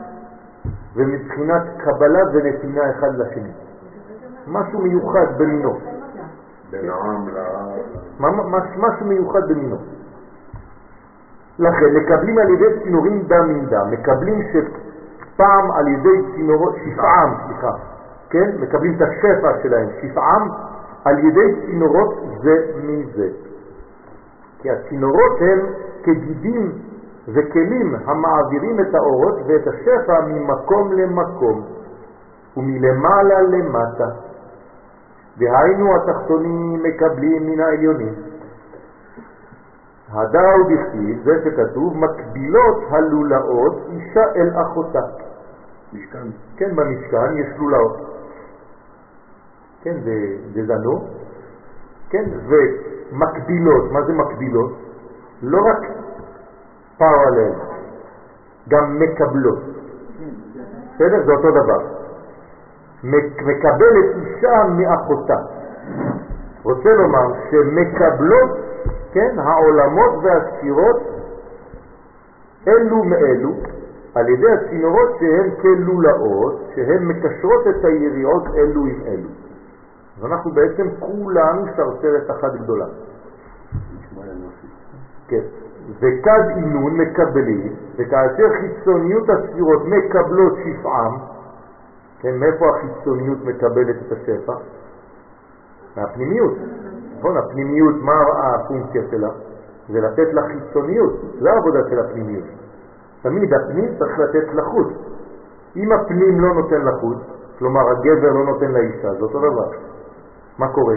[0.96, 3.52] ומבחינת קבלה ונתינה אחד לשני.
[4.48, 5.78] משהו מיוחד במינו.
[6.72, 7.28] בין העם
[8.78, 9.78] משהו מיוחד במינו.
[11.60, 17.72] לכן מקבלים על ידי צינורים דם מן דם, מקבלים שפעם על ידי צינורות, שפעם, סליחה,
[18.30, 18.52] כן?
[18.60, 20.50] מקבלים את השפע שלהם, שפעם
[21.06, 23.30] על ידי צינורות זה מזה.
[24.60, 25.60] כי הצינורות הם
[26.04, 26.72] כגידים
[27.28, 31.62] וכלים המעבירים את האורות ואת השפע ממקום למקום
[32.58, 34.10] ומלמעלה למטה.
[35.38, 38.14] דהיינו התחתונים מקבלים מן העליונים.
[40.10, 45.00] הדאו דכתיב, זה שכתוב, מקבילות הלולאות אישה אל אחותה.
[45.94, 46.28] משכן.
[46.58, 48.13] כן, במשכן יש לולאות.
[49.84, 49.96] כן,
[50.54, 51.08] דזנו,
[52.10, 54.72] כן, ומקבילות, מה זה מקבילות?
[55.42, 55.78] לא רק
[56.98, 57.52] פרלל,
[58.70, 59.60] גם מקבלות.
[60.96, 61.26] בסדר?
[61.26, 61.80] זה אותו דבר.
[63.04, 65.38] מקבלת אישה מאחותה.
[66.64, 68.50] רוצה לומר שמקבלות,
[69.14, 71.02] כן, העולמות והספירות
[72.68, 73.52] אלו מאלו,
[74.16, 79.43] על ידי הצינורות שהן כלולאות, שהן מקשרות את היריעות אלו עם אלו.
[80.20, 82.86] אז אנחנו בעצם כולנו שרשרת אחת גדולה.
[85.28, 85.42] כן.
[86.00, 91.18] וכד עינון מקבלים, וכאשר חיצוניות הספירות מקבלות שפעם,
[92.20, 94.54] כן, מאיפה החיצוניות מקבלת את השפע?
[95.98, 96.54] מהפנימיות.
[97.20, 99.30] נכון, הפנימיות, מה הפונקציה שלה?
[99.90, 102.46] זה לתת לה חיצוניות, זה העבודה של הפנימיות.
[103.22, 104.88] תמיד הפנים צריך לתת לחוץ.
[105.76, 107.18] אם הפנים לא נותן לחוץ,
[107.60, 109.93] כלומר הגבר לא נותן לאישה, זה אותו דבר.
[110.58, 110.96] מה קורה?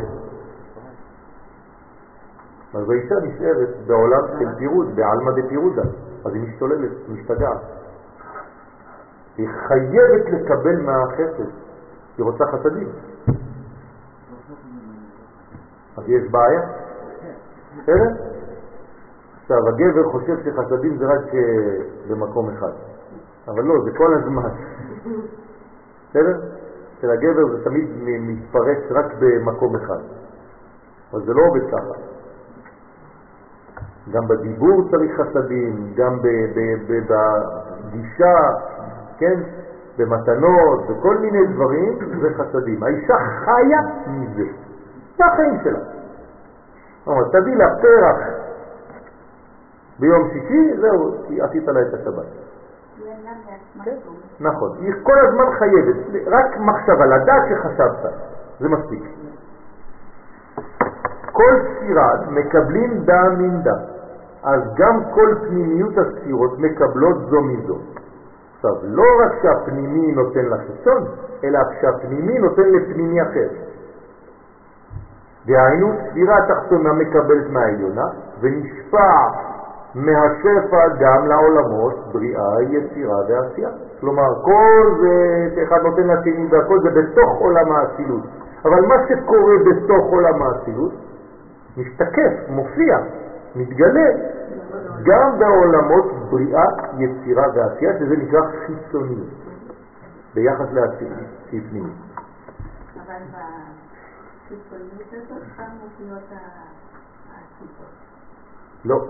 [2.75, 5.83] אז האישה נשארת בעולם של פירוד, בעלמא דפירודה,
[6.25, 7.61] אז היא משתוללת, משתגעת.
[9.37, 11.51] היא חייבת לקבל מהחסד,
[12.19, 12.89] היא רוצה חסדים.
[15.97, 16.61] אז יש בעיה?
[17.83, 18.11] בסדר?
[19.43, 22.73] עכשיו, הגבר חושב שחסדים זה רק אה, במקום אחד,
[23.49, 24.51] אבל לא, זה כל הזמן.
[26.11, 26.41] בסדר?
[26.99, 30.01] אצל הגבר זה תמיד מתפרץ רק במקום אחד,
[31.13, 31.95] אבל זה לא עובד ככה.
[34.13, 36.19] גם בדיבור צריך חסדים, גם
[36.89, 38.37] בגישה,
[39.19, 39.41] כן,
[39.99, 42.83] במתנות, וכל מיני דברים, זה חסדים.
[42.83, 44.47] האישה חיה מזה,
[45.19, 45.79] זה החיים שלה.
[47.05, 48.17] כלומר, תביא לה פרח
[49.99, 52.46] ביום שישי, זהו, עשית לה את השבת.
[54.41, 55.97] נכון, היא כל הזמן חייבת,
[56.27, 58.13] רק מחשבה, לדעת שחשבת,
[58.61, 59.03] זה מספיק.
[61.33, 63.79] כל ספירה מקבלים דם מן דם,
[64.43, 67.79] אז גם כל פנימיות הספירות מקבלות זו מזו.
[68.57, 71.05] עכשיו, לא רק שהפנימי נותן לחיצון,
[71.45, 73.49] אלא שהפנימי נותן לפנימי אחר.
[75.47, 78.05] דהיינו, ספירה התחתונה מקבלת מהעליונה
[78.41, 79.29] ונשפע
[79.97, 83.71] מהשפע גם לעולמות בריאה, יצירה ועשייה.
[84.01, 85.15] כלומר, כל זה
[85.55, 88.23] שאחד נותן לשני והכל זה בתוך עולם האצילות.
[88.65, 90.93] אבל מה שקורה בתוך עולם האצילות
[91.77, 92.97] משתקף, מופיע,
[93.57, 94.09] מתגלה
[95.03, 96.65] גם בעולמות בריאה,
[96.99, 99.29] יצירה ועשייה, שזה נקרא חיצוניות,
[100.35, 101.19] ביחס לאצילות,
[101.51, 101.93] שהיא פנימית.
[103.07, 103.23] אבל
[104.45, 106.29] בחיצוניות הזאת גם מופיעות
[107.31, 107.87] הקליפות.
[108.85, 109.05] לא,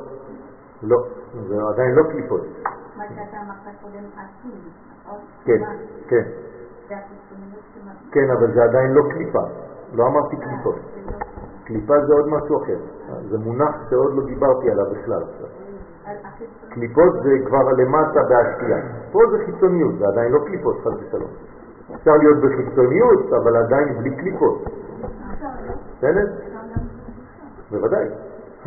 [0.87, 1.07] לא,
[1.49, 2.41] זה עדיין לא קליפות.
[2.97, 4.05] מה שאתה אמרת קודם,
[5.05, 5.19] נכון?
[5.45, 5.61] כן,
[6.09, 6.23] כן.
[8.11, 9.43] כן, אבל זה עדיין לא קליפה.
[9.93, 10.75] לא אמרתי קליפות.
[11.65, 12.79] קליפה זה עוד משהו אחר.
[13.29, 15.23] זה מונח שעוד לא דיברתי עליו בכלל.
[16.69, 18.81] קליפות זה כבר למטה בהשקיעה.
[19.13, 21.31] פה זה חיצוניות, זה עדיין לא קליפות, חס ושלום.
[21.95, 24.65] אפשר להיות בחיצוניות, אבל עדיין בלי קליפות.
[25.99, 26.27] בסדר?
[27.71, 28.07] בוודאי.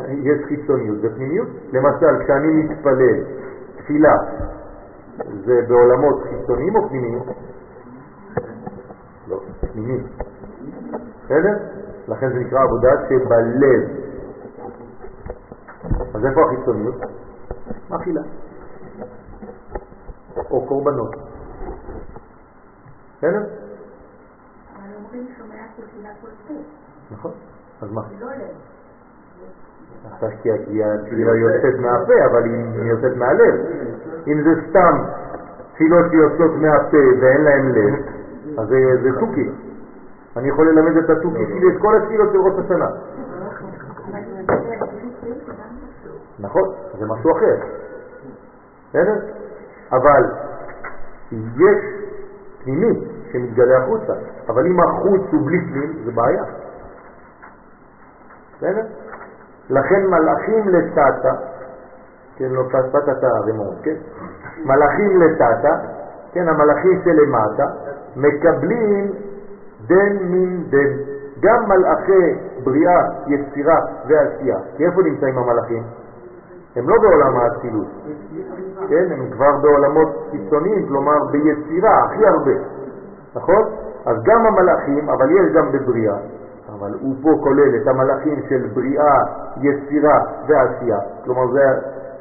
[0.08, 1.47] יש חיצוניות ופנימיות.
[1.74, 3.24] למשל, כשאני מתפלל,
[3.78, 4.16] תפילה,
[5.45, 7.20] זה בעולמות חיצוניים או פנימיים?
[9.28, 9.41] לא,
[9.72, 10.08] פנימיים.
[11.26, 11.58] בסדר?
[12.08, 13.82] לכן זה נקרא עבודה שבלב.
[16.14, 16.95] אז איפה החיצוניות?
[17.89, 18.22] אכילה.
[20.52, 21.16] או קורבנות.
[23.18, 23.43] בסדר?
[24.76, 26.54] אבל אומרים שומע תפילה כל פה,
[27.12, 27.32] נכון.
[27.82, 28.02] אז מה?
[28.20, 28.68] לא לב.
[30.08, 33.56] אתה כי התפילה יוצאת מהפה, אבל היא יוצאת מהלב.
[34.28, 35.04] אם זה סתם
[35.74, 37.93] תפילות שיוצאות מהפה ואין להם לב,
[38.58, 39.50] אז זה זה תוכי.
[40.38, 42.89] אני יכול ללמד את התוכי שלי את כל התפילות של ראש השנה.
[46.39, 47.56] נכון, זה משהו אחר.
[48.89, 49.16] בסדר?
[49.91, 50.24] אבל
[51.32, 51.78] יש
[52.64, 53.00] פנימי
[53.32, 54.14] שמתגלה החוצה,
[54.47, 56.43] אבל אם החוץ הוא בלי פנים, זה בעיה.
[58.58, 58.86] בסדר?
[59.70, 61.34] לכן מלאכים לטאטה,
[62.38, 63.95] כן, לא טאטה את הרימון, כן?
[64.65, 65.78] מלאכים לטאטה,
[66.34, 67.65] כן, המלאכים שלמטה,
[68.15, 69.11] מקבלים
[69.88, 71.09] דן מן דן.
[71.41, 74.57] גם מלאכי בריאה, יצירה ועשייה.
[74.78, 75.84] כי איפה נמצאים המלאכים?
[76.76, 77.88] הם לא בעולם האצילות,
[78.89, 79.11] כן?
[79.11, 82.51] הם כבר בעולמות קיצוניים, כלומר ביצירה הכי הרבה,
[83.36, 83.63] נכון?
[84.05, 86.17] אז גם המלאכים, אבל יש גם בבריאה,
[86.74, 89.24] אבל הוא פה כולל את המלאכים של בריאה,
[89.61, 91.65] יצירה ועשייה, כלומר זה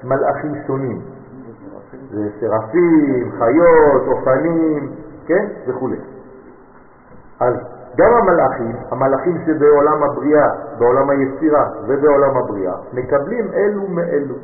[0.04, 1.00] מלאכים שונים,
[2.10, 4.90] זה שרפים, חיות, אופנים,
[5.26, 5.46] כן?
[5.66, 5.88] וכו'.
[7.40, 7.54] אז
[7.96, 14.34] גם המלאכים, המלאכים שבעולם הבריאה, בעולם היצירה ובעולם הבריאה, מקבלים אלו מאלו.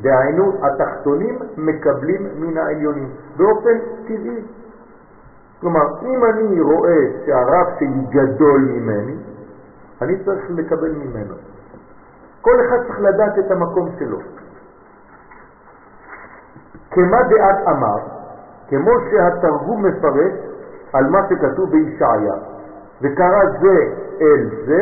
[0.00, 4.42] דהיינו, התחתונים מקבלים מן העליונים, באופן טבעי.
[5.60, 9.16] כלומר, אם אני רואה שהרב שלי גדול ממני,
[10.02, 11.34] אני צריך לקבל ממנו.
[12.40, 14.18] כל אחד צריך לדעת את המקום שלו.
[16.90, 17.98] כמה דעת אמר,
[18.68, 20.32] כמו שהתרגום מפרש
[20.92, 22.34] על מה שכתוב בישעיה,
[23.02, 23.78] וקרא זה
[24.20, 24.80] אל זה,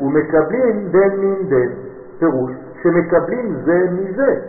[0.00, 1.72] ומקבלים דן מן דן,
[2.18, 4.40] פירוש שמקבלים זה מזה,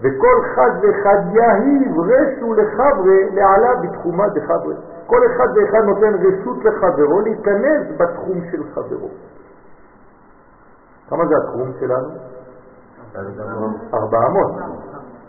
[0.00, 4.74] וכל חד ואחד יהיב רשו לחברה לעלה בתחומה דחברה.
[5.12, 9.08] כל אחד ואחד נותן רשות לחברו להיכנס בתחום של חברו.
[11.10, 12.08] כמה זה התחום שלנו?
[13.94, 14.50] ארבע אמות.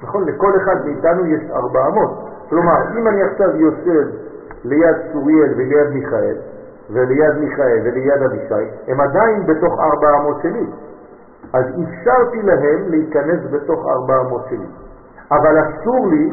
[0.01, 2.29] נכון, לכל אחד מאיתנו יש ארבע אמות.
[2.49, 4.07] כלומר, אם אני עכשיו יושב
[4.63, 6.37] ליד צוריאל וליד מיכאל,
[6.89, 10.65] וליד מיכאל וליד אבישי, הם עדיין בתוך ארבע אמות שלי.
[11.53, 14.67] אז אפשרתי להם להיכנס בתוך ארבע אמות שלי.
[15.31, 16.31] אבל אסור לי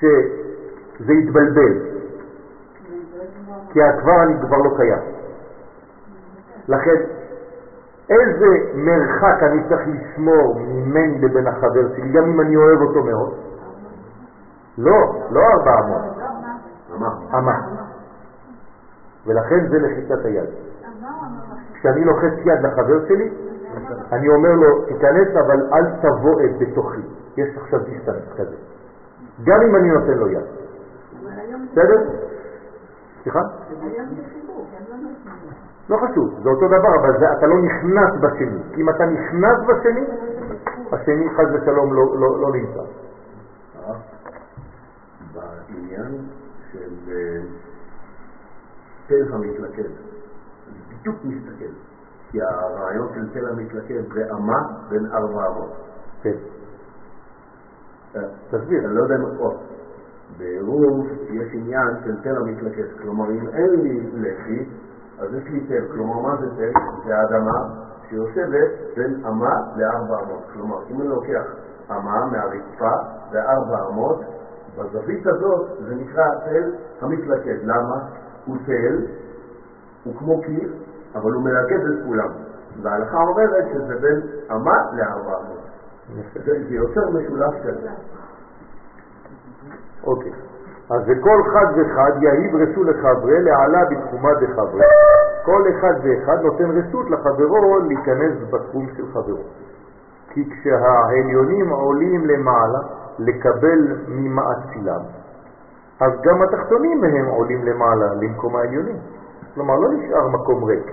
[0.00, 1.72] שזה יתבלבל,
[3.72, 5.02] כי כבר אני כבר לא קיים.
[6.68, 7.02] לכן,
[8.10, 13.34] איזה מרחק אני צריך לשמור ממני לבין החבר שלי, גם אם אני אוהב אותו מאוד?
[14.78, 16.02] לא, לא ארבע אמות,
[17.34, 17.60] אמה.
[19.26, 20.48] ולכן זה לחיצת היד.
[21.74, 23.30] כשאני לוחץ יד לחבר שלי,
[24.12, 27.00] אני אומר לו, תיכנס אבל אל תבוא את בתוכי.
[27.36, 28.56] יש עכשיו דיסטנס כזה.
[29.44, 30.44] גם אם אני נותן לו יד.
[31.72, 32.10] בסדר?
[33.22, 33.40] סליחה?
[35.88, 38.62] לא חשוב, זה אותו דבר, אבל זה, אתה לא נכנס בשני.
[38.74, 40.00] כי אם אתה נכנס בשני,
[40.92, 42.80] השני חס ושלום לא, לא, לא נמצא.
[45.34, 46.12] בעניין
[46.72, 47.40] של אה,
[49.06, 49.90] תל המתלכד,
[50.68, 51.72] אני בדיוק מסתכל,
[52.30, 54.58] כי הרעיון של תל המתלכד זה אמה
[54.88, 55.72] בין ארבע אמות.
[56.22, 56.55] כן.
[58.50, 58.86] תסביר.
[58.86, 59.28] אני לא יודע מה...
[59.38, 59.54] או,
[60.38, 64.64] בעירוב יש עניין של תל המתלכד, כלומר אם אין לי לחי,
[65.18, 66.72] אז יש לי תל, כלומר מה זה תל?
[67.06, 71.44] זה האדמה שיושבת בין אמה לארבע אמות, כלומר אם אני לוקח
[71.90, 72.92] אמה מהרצפה
[73.32, 74.20] וארבע אמות,
[74.78, 77.98] בזווית הזאת זה נקרא תל המתלכד, למה?
[78.46, 79.06] הוא תל,
[80.04, 80.72] הוא כמו קיר,
[81.14, 82.28] אבל הוא מלכד את כולם,
[82.82, 85.65] וההלכה אומרת שזה בין אמה לארבע אמות.
[86.44, 87.88] זה יוצר משולש כזה.
[90.04, 90.32] אוקיי.
[90.90, 94.84] אז וכל חד וחד יהיב רשות לחברה לעלה בתחומה דחברה.
[95.44, 99.42] כל אחד ואחד נותן רשות לחברו להיכנס בתחום של חברו.
[100.30, 102.78] כי כשהעליונים עולים למעלה
[103.18, 105.00] לקבל ממאצילם,
[106.00, 108.96] אז גם התחתונים מהם עולים למעלה למקום העליונים.
[109.54, 110.86] כלומר, לא נשאר מקום ריק.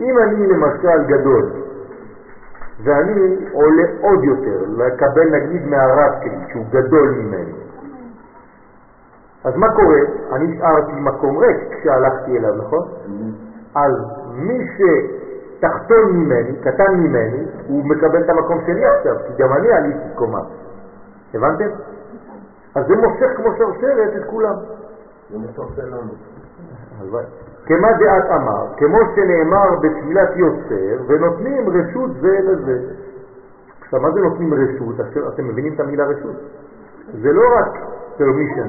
[0.00, 1.50] אם אני למשל גדול,
[2.84, 7.52] ואני עולה עוד יותר לקבל נגיד מהרב שלי, שהוא גדול ממני,
[9.44, 9.98] אז מה קורה?
[10.32, 12.88] אני נשארתי מקום ריק כשהלכתי אליו, נכון?
[13.74, 13.92] אז
[14.34, 20.14] מי שתחתון ממני, קטן ממני, הוא מקבל את המקום שלי עכשיו, כי גם אני עליתי
[20.14, 20.40] קומה.
[21.34, 21.68] הבנתם?
[22.74, 24.54] אז זה מושך כמו שרשרת את כולם.
[25.30, 26.12] זה מסורסל לנו.
[27.00, 27.24] הלוואי.
[27.66, 32.78] כמה דעת אמר, כמו שנאמר בתפילת יוצר, ונותנים רשות זה לזה.
[33.80, 35.00] עכשיו, מה זה נותנים רשות?
[35.34, 36.36] אתם, מבינים את המילה רשות?
[37.22, 37.78] זה לא רק
[38.18, 38.68] permission,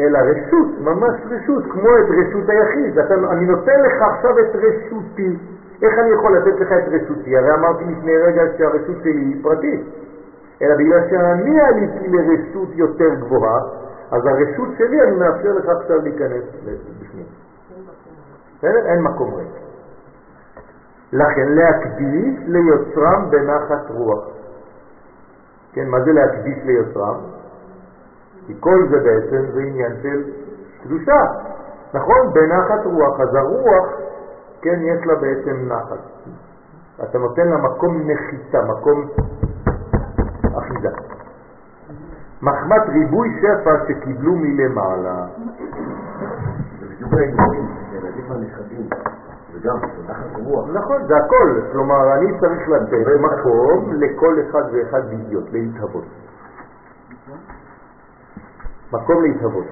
[0.00, 2.98] אלא רשות, ממש רשות, כמו את רשות היחיד.
[2.98, 5.36] אתה, אני נותן לך עכשיו את רשותי.
[5.82, 7.36] איך אני יכול לתת לך את רשותי?
[7.36, 9.80] הרי אמרתי לפני רגע שהרשות שלי היא פרטית.
[10.62, 13.60] אלא בגלל שאני עליתי לרשות יותר גבוהה,
[14.10, 16.44] אז הרשות שלי, אני מאפשר לך עכשיו להיכנס.
[18.60, 18.86] בסדר?
[18.86, 19.48] אין מקום ריק.
[21.12, 24.24] לכן להקדיש ליוצרם בנחת רוח.
[25.72, 27.16] כן, מה זה להקדיש ליוצרם?
[28.46, 30.22] כי כל זה בעצם זה עניין של
[30.82, 31.22] קדושה.
[31.94, 32.32] נכון?
[32.32, 33.20] בנחת רוח.
[33.20, 33.86] אז הרוח,
[34.62, 35.98] כן, יש לה בעצם נחת.
[37.02, 39.08] אתה נותן לה מקום נחיתה, מקום
[40.58, 40.88] אחיזה.
[42.42, 45.26] מחמת ריבוי שפע שקיבלו מלמעלה.
[48.10, 48.88] זה בדיוק העניינים, ילדים הנכדים,
[49.52, 50.68] וגם תחת רוח.
[50.68, 51.60] נכון, זה הכל.
[51.72, 56.04] כלומר, אני צריך לתת מקום לכל אחד ואחד להיות, להתהוות.
[58.92, 59.66] מקום להתהוות.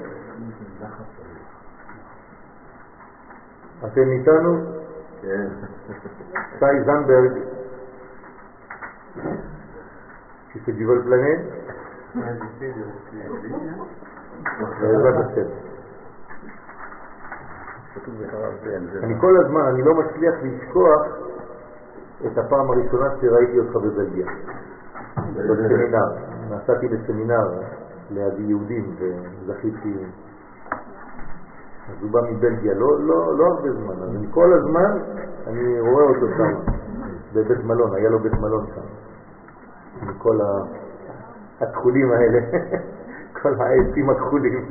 [3.85, 4.79] אתם איתנו?
[5.23, 5.49] כן.
[6.59, 7.33] שי זנברג,
[10.73, 11.35] du vol plané
[14.81, 15.35] בעזרת השם.
[15.35, 15.53] כתוב בחרב כן, זה
[19.03, 21.07] אני כל הזמן, אני לא מצליח לשכוח
[22.27, 24.27] את הפעם הראשונה שראיתי אותך בבלגיה,
[25.17, 26.09] בסמינר.
[26.51, 27.49] נסעתי לסמינר
[28.11, 29.95] ליד יהודים וזכיתי,
[31.89, 34.99] אז הוא בא מבלגיה, לא, לא, לא הרבה זמן, אז אני כל הזמן,
[35.47, 36.73] אני רואה אותו שם,
[37.35, 38.81] בבית מלון, היה לו בית מלון שם,
[40.03, 40.39] עם כל
[41.61, 42.39] הכחולים האלה,
[43.43, 44.71] כל העצים הכחולים.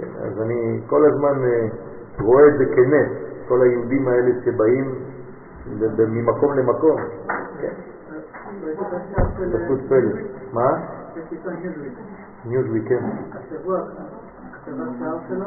[0.00, 1.66] כן, אז אני כל הזמן אה,
[2.20, 3.08] רואה את זה כנס,
[3.48, 4.94] כל היהודים האלה שבאים
[5.98, 6.96] ממקום למקום.
[7.60, 7.72] כן,
[9.52, 10.10] פשוט פלא.
[10.52, 10.76] מה?
[12.44, 13.04] ניוזוויק, כן.
[13.32, 13.78] השבוע,
[14.52, 15.46] כתבת שער שלו,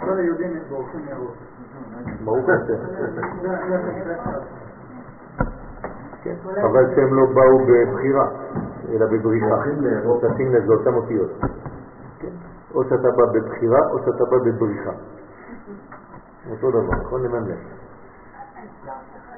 [0.00, 1.34] כל היהודים בורחים מאירופה.
[2.24, 2.74] ברוך השם.
[2.74, 4.42] הכתבת.
[6.22, 6.34] כן.
[6.64, 8.28] אבל שהם לא באו בבחירה,
[8.92, 9.62] אלא בבריחה.
[10.20, 11.30] תשים לב, זה אותם אותיות.
[12.76, 14.90] או שאתה בא בבחירה או שאתה בא בבריחה.
[16.50, 17.58] אותו דבר, נכון לממלך.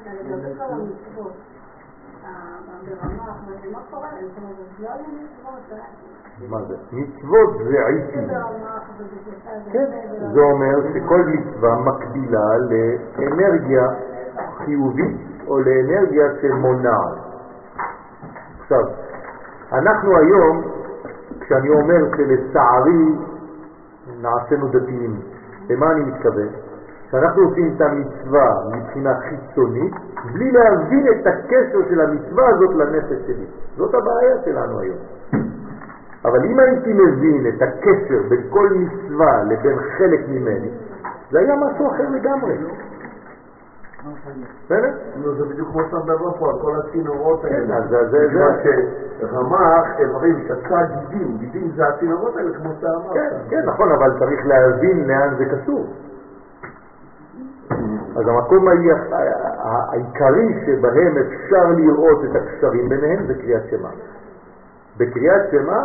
[0.06, 1.32] לגבי כל המצוות,
[2.88, 3.36] ברמ"ח,
[6.48, 6.76] מה זה?
[6.92, 8.28] מצוות זה עיתים.
[8.28, 9.86] ברמ"ח ובשלושה זה כן,
[10.34, 13.86] זה אומר שכל מצווה מקבילה לאנרגיה
[14.56, 15.16] חיובית
[15.46, 17.18] או לאנרגיה שמונעת.
[18.60, 18.84] עכשיו,
[19.72, 20.62] אנחנו היום,
[21.48, 23.14] כשאני אומר שלצערי
[24.22, 25.20] נעשינו דתיים,
[25.70, 26.48] למה אני מתכוון?
[27.10, 29.94] שאנחנו עושים את המצווה מבחינה חיצונית,
[30.32, 33.46] בלי להבין את הקשר של המצווה הזאת לנפש שלי.
[33.76, 34.98] זאת הבעיה שלנו היום.
[36.24, 40.70] אבל אם הייתי מבין את הקשר בין כל מצווה לבין חלק ממני,
[41.30, 42.56] זה היה משהו אחר לגמרי.
[44.64, 44.90] בסדר?
[45.16, 47.76] נו, זה בדיוק כמו שאתה מדבר פה, על כל הצינורות כן, האלה.
[47.76, 48.82] אז זה- זה- מכיוון זה-
[49.20, 53.14] שרמ"ח, איברים, שסה גידים, גידים זה הצינורות האלה, כמו שאתה אמרת.
[53.14, 55.86] כן, כן, נכון, אבל צריך להבין לאן זה קשור.
[58.16, 58.68] אז המקום
[59.58, 63.88] העיקרי שבהם אפשר לראות את הקשרים ביניהם זה קריאת שמע.
[64.96, 65.78] בקריאת שמע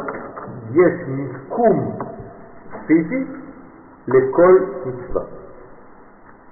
[0.72, 1.98] יש מיקום
[2.88, 3.26] פיזי
[4.08, 5.22] לכל מצווה,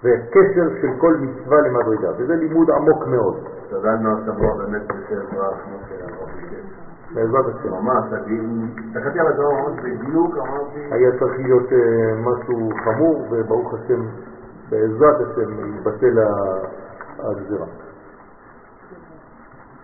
[0.03, 5.77] וקשר של כל מצווה למדרגה, וזה לימוד עמוק מאוד, השתדלנו השבוע באמת בשבוע, כמו.
[7.13, 7.69] בעזרת השם.
[7.73, 8.39] ממש, אני
[8.87, 11.77] הסתכלתי על הדבר ממש בדיוק, אמרתי, היה צריך להיות אה,
[12.15, 14.01] משהו חמור, וברוך השם,
[14.69, 16.65] בעזרת השם, התבטל ה-
[17.19, 17.65] הגזירה.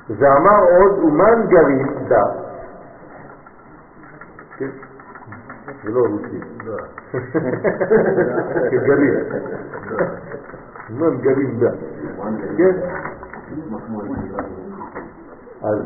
[0.09, 2.23] ואמר עוד, אומן גרים דה.
[5.81, 5.87] כן?
[5.87, 6.39] זה לא רוסי.
[8.71, 9.13] כגלים.
[10.89, 11.71] אומן גרים דה.
[12.57, 12.71] כן?
[15.63, 15.77] אז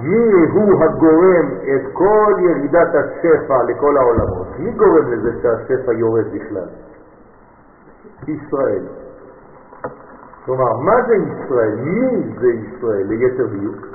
[0.00, 4.46] מי הוא הגורם את כל ירידת השפע לכל העולמות?
[4.58, 6.68] מי גורם לזה שהשפע יורד בכלל?
[8.28, 8.82] ישראל.
[10.44, 11.74] כלומר, מה זה ישראל?
[11.74, 13.86] מי זה ישראל ליתר דיוק?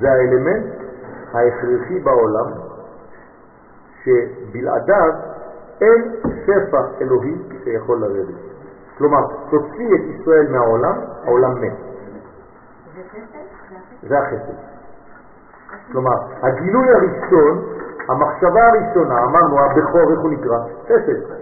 [0.00, 0.64] זה האלמנט
[1.32, 2.71] ההכרחי בעולם
[4.04, 5.12] שבלעדיו
[5.80, 8.34] אין שפע אלוהי שיכול לרדת.
[8.98, 10.94] כלומר, תוציא את ישראל מהעולם,
[11.24, 11.72] העולם מת.
[14.08, 14.72] זה החסד.
[15.92, 17.64] כלומר, הגילוי הראשון,
[18.08, 20.58] המחשבה הראשונה, אמרנו, הבכור, איך הוא נקרא?
[20.84, 21.34] חסד.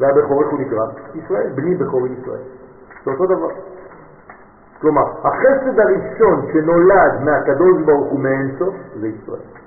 [0.00, 0.84] והבכור, איך הוא נקרא?
[1.14, 2.42] ישראל, בני בכור ישראל.
[3.04, 3.50] זה אותו דבר.
[4.80, 9.59] כלומר, החסד הראשון שנולד מהקדוש ברוך הוא מאינסוף, זה ישראל.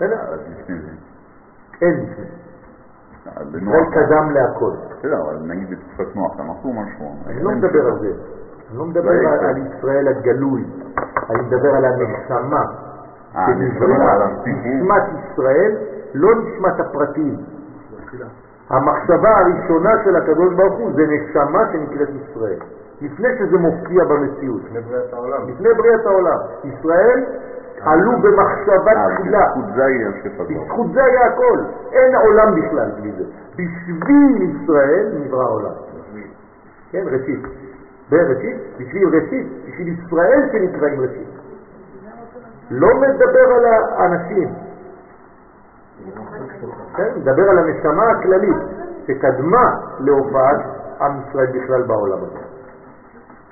[0.00, 0.20] בסדר?
[0.32, 0.90] אז לפני זה.
[1.82, 2.24] אין לפני.
[3.36, 4.72] אז ישראל בנוח, קדם להכל.
[4.90, 7.14] בסדר, אבל נגיד בתקופת נוח, הם עשו משהו.
[7.26, 8.12] אני לא מדבר על זה.
[8.70, 10.64] אני לא מדבר על ישראל הגלוי.
[11.30, 12.62] אני מדבר על הנשמה.
[13.36, 13.46] אה,
[14.12, 14.72] על הסיפור.
[14.72, 15.76] נשמת ישראל,
[16.14, 17.36] לא נשמת הפרטים.
[18.70, 22.58] המחשבה הראשונה של הקדוש ברוך הוא זה נשמה שנקראת ישראל.
[23.00, 24.62] לפני שזה מופיע במציאות.
[24.64, 25.48] לפני בריאת העולם.
[25.48, 26.38] לפני בריאת העולם.
[26.64, 27.24] ישראל
[27.84, 29.46] עלו במחשבה אה, תחילה.
[29.46, 30.44] בזכות זה.
[30.48, 31.58] בזכות היה הכל.
[31.92, 33.24] אין עולם בכלל בלי זה.
[33.52, 35.72] בשביל ישראל נברא העולם.
[36.90, 37.42] כן, ראשית.
[38.10, 41.28] בראשית, בשביל ראשית, בשביל ישראל שנקראים ראשית.
[42.70, 44.48] לא מדבר על האנשים,
[46.96, 48.56] כן, מדבר על הנשמה הכללית
[49.06, 50.60] שקדמה להופעת
[51.00, 52.38] עם ישראל בכלל בעולם הזה.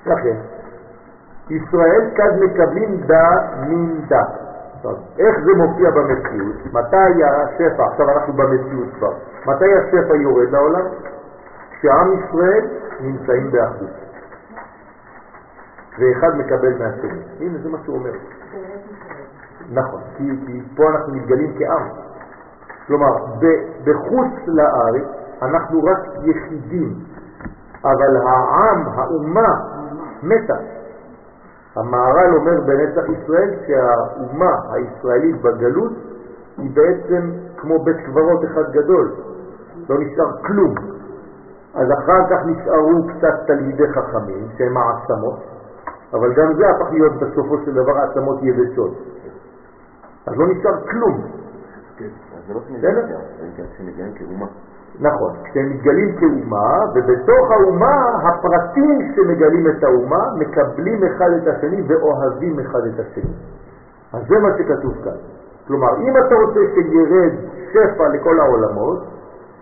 [0.05, 0.35] לכן,
[1.49, 3.29] ישראל כד מקבלים דה
[3.67, 4.23] מן דה.
[5.19, 6.55] איך זה מופיע במציאות?
[6.73, 9.13] מתי השפע, עכשיו אנחנו במציאות כבר,
[9.45, 10.85] מתי השפע יורד לעולם?
[11.71, 12.67] כשעם ישראל
[13.01, 13.89] נמצאים באחדות.
[15.99, 17.21] ואחד מקבל מהשני.
[17.39, 18.11] הנה זה מה שהוא אומר.
[19.71, 21.87] נכון, כי, כי פה אנחנו מתגלים כעם.
[22.87, 23.25] כלומר,
[23.83, 25.07] בחוץ לארץ
[25.41, 26.93] אנחנו רק יחידים,
[27.83, 29.53] אבל העם, האומה,
[30.23, 30.78] מתה.
[31.75, 35.91] המהר"ל אומר בנצח ישראל שהאומה הישראלית בגלות
[36.57, 39.13] היא בעצם כמו בית קברות אחד גדול,
[39.89, 40.73] לא נשאר כלום.
[41.73, 45.39] אז אחר כך נשארו קצת תלמידי חכמים שהם העצמות,
[46.13, 48.91] אבל גם זה הפך להיות בסופו של דבר העצמות יבשות.
[50.27, 51.21] אז לא נשאר כלום.
[51.97, 52.05] כן,
[52.37, 52.61] אז זה לא?
[53.77, 54.45] שמגיעים כאומה.
[55.01, 62.59] נכון, כשהם מתגלים כאומה, ובתוך האומה הפרטים שמגלים את האומה מקבלים אחד את השני ואוהבים
[62.59, 63.33] אחד את השני.
[64.13, 65.19] אז זה מה שכתוב כאן.
[65.67, 67.33] כלומר, אם אתה רוצה שירד
[67.71, 69.03] שפע לכל העולמות,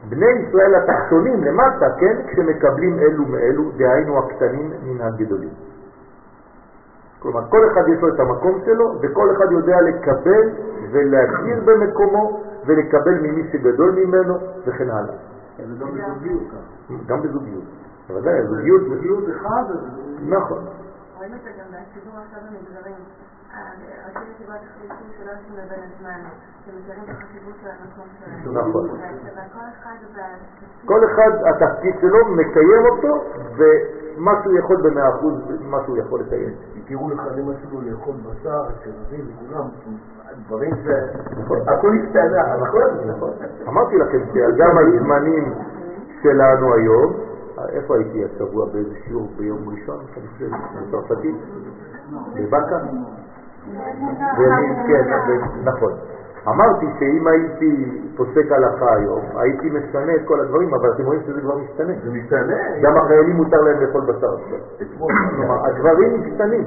[0.10, 5.50] בני ישראל התחתונים למטה, כן, כשמקבלים אלו מאלו, דהיינו הקטנים מן הגדולים.
[7.20, 10.50] כלומר, כל אחד יש לו את המקום שלו, וכל אחד יודע לקבל
[10.92, 15.16] ולהכיר במקומו ולקבל ממי שגדול ממנו וכן הלאה.
[15.58, 16.94] זה גם בזוגיות ככה.
[17.06, 17.64] גם בזוגיות.
[18.08, 18.82] בוודאי, הזוגיות...
[18.82, 19.78] זוגיות אחד, אז...
[20.22, 20.66] נכון.
[21.18, 23.04] רואים את זה גם בציבור עכשיו במגזרים.
[24.08, 26.20] ראשי ישיבות החליטו שלא עושים לבן הזמן,
[26.66, 28.58] שמכירים את החשיבות של המקום שלהם.
[28.58, 28.90] נכון.
[30.86, 33.24] כל אחד, התפקיד שלו, מקיים אותו,
[34.18, 36.50] ומה שהוא יכול במאה אחוז, מה שהוא יכול לקיים.
[36.84, 39.68] הכירו לך למשהו לאכול בשר, אשכנזים וכולם,
[40.48, 40.88] דברים ש...
[41.40, 41.58] נכון.
[41.68, 42.82] הכל השתנה, נכון?
[43.08, 43.30] נכון.
[43.68, 45.54] אמרתי לכם שגם הזמנים
[46.22, 47.14] שלנו היום,
[47.70, 50.50] איפה הייתי השבוע באיזה שיעור ביום ראשון, אני חושב,
[50.88, 51.36] בצרפתית,
[52.36, 52.78] בבאקה?
[54.88, 55.92] כן, ו- נכון.
[56.48, 61.42] אמרתי שאם הייתי פוסק הלכה היום, הייתי משנה את כל הדברים, אבל אתם רואים שזה
[61.42, 61.94] כבר משתנה.
[62.04, 62.54] זה משתנה.
[62.82, 64.60] גם החיילים מותר להם לאכול בשר עכשיו.
[65.36, 66.66] כלומר, הדברים משתנים.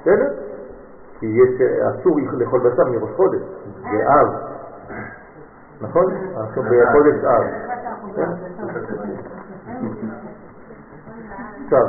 [0.00, 0.28] בסדר?
[1.18, 3.40] כי יש, אסור לאכול בשר מראש חודש,
[3.82, 4.28] זה אב.
[5.80, 6.04] נכון?
[6.36, 7.44] אנחנו בחודש אב.
[8.16, 8.30] כן?
[11.64, 11.86] עכשיו,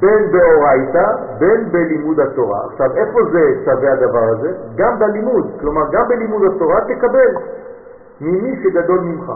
[0.00, 1.06] בין באורייתא,
[1.38, 2.58] בין בלימוד התורה.
[2.70, 4.52] עכשיו, איפה זה שווה הדבר הזה?
[4.74, 7.30] גם בלימוד, כלומר, גם בלימוד התורה תקבל
[8.20, 9.32] ממי שגדול ממך.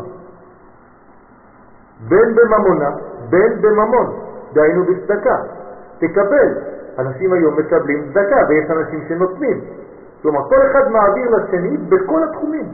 [2.08, 2.90] בין בממונה,
[3.30, 4.06] בין בממון,
[4.52, 5.36] דהיינו בצדקה.
[5.98, 6.54] תקבל.
[6.98, 9.60] אנשים היום מקבלים צדקה, ויש אנשים שנותנים.
[10.22, 12.68] כלומר, כל אחד מעביר לשני בכל התחומים.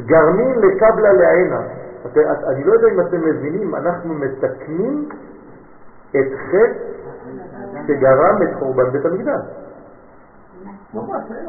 [0.00, 1.60] גרמין לקבלה לעינה.
[2.06, 5.08] את, את, אני לא יודע אם אתם מבינים, אנחנו מתקנים
[6.10, 6.94] את חטא
[7.86, 9.44] שגרם את חורבן בית המקדש.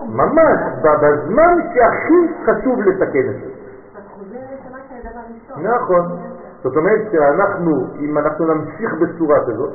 [0.08, 3.56] ממש בזמן שהכי חשוב לתקן את זה.
[5.58, 6.18] נכון.
[6.64, 9.74] זאת אומרת שאנחנו, אם אנחנו נמשיך בצורה כזאת,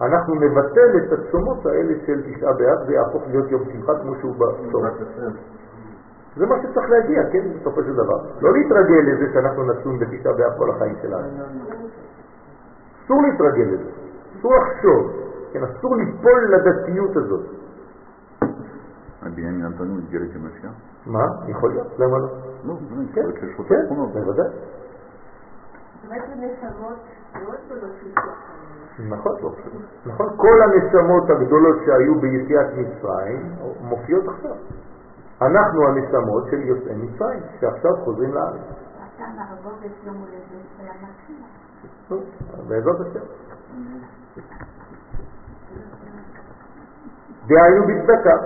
[0.00, 4.84] אנחנו נבטל את הצומות האלה של תשעה באב ויהפוך להיות יום שמחה כמו שהוא בסוף.
[6.36, 8.18] זה מה שצריך להגיע, כן, בסופו של דבר.
[8.40, 11.28] לא להתרגל לזה שאנחנו נצום בתשעה באב כל החיים שלנו.
[13.04, 13.90] אסור להתרגל לזה,
[14.38, 15.12] אסור לחשוב,
[15.52, 17.46] כן, אסור ליפול לדתיות הזאת.
[19.22, 20.72] הבנימין אנטוני מתגלה כמשיח?
[21.06, 21.26] מה?
[21.48, 22.28] יכול להיות, למה לא?
[22.64, 22.74] לא,
[23.14, 23.22] כן,
[23.68, 23.86] כן.
[23.88, 24.46] בוודאי.
[26.08, 26.98] באמת זה נשמות
[27.34, 28.30] מאוד גדולות שהצליחו.
[29.08, 29.36] נכון,
[30.06, 30.26] נכון.
[30.36, 34.56] כל הנשמות הגדולות שהיו ביציאת מצרים מופיעות עכשיו.
[35.42, 38.60] אנחנו הנשמות של יוצאי מצרים, שעכשיו חוזרים לארץ.
[39.16, 40.40] אתה מהרבות יש יום הולדת.
[42.08, 42.22] טוב,
[42.68, 43.20] בעזרת השם.
[47.46, 48.36] דהיינו בצדקה.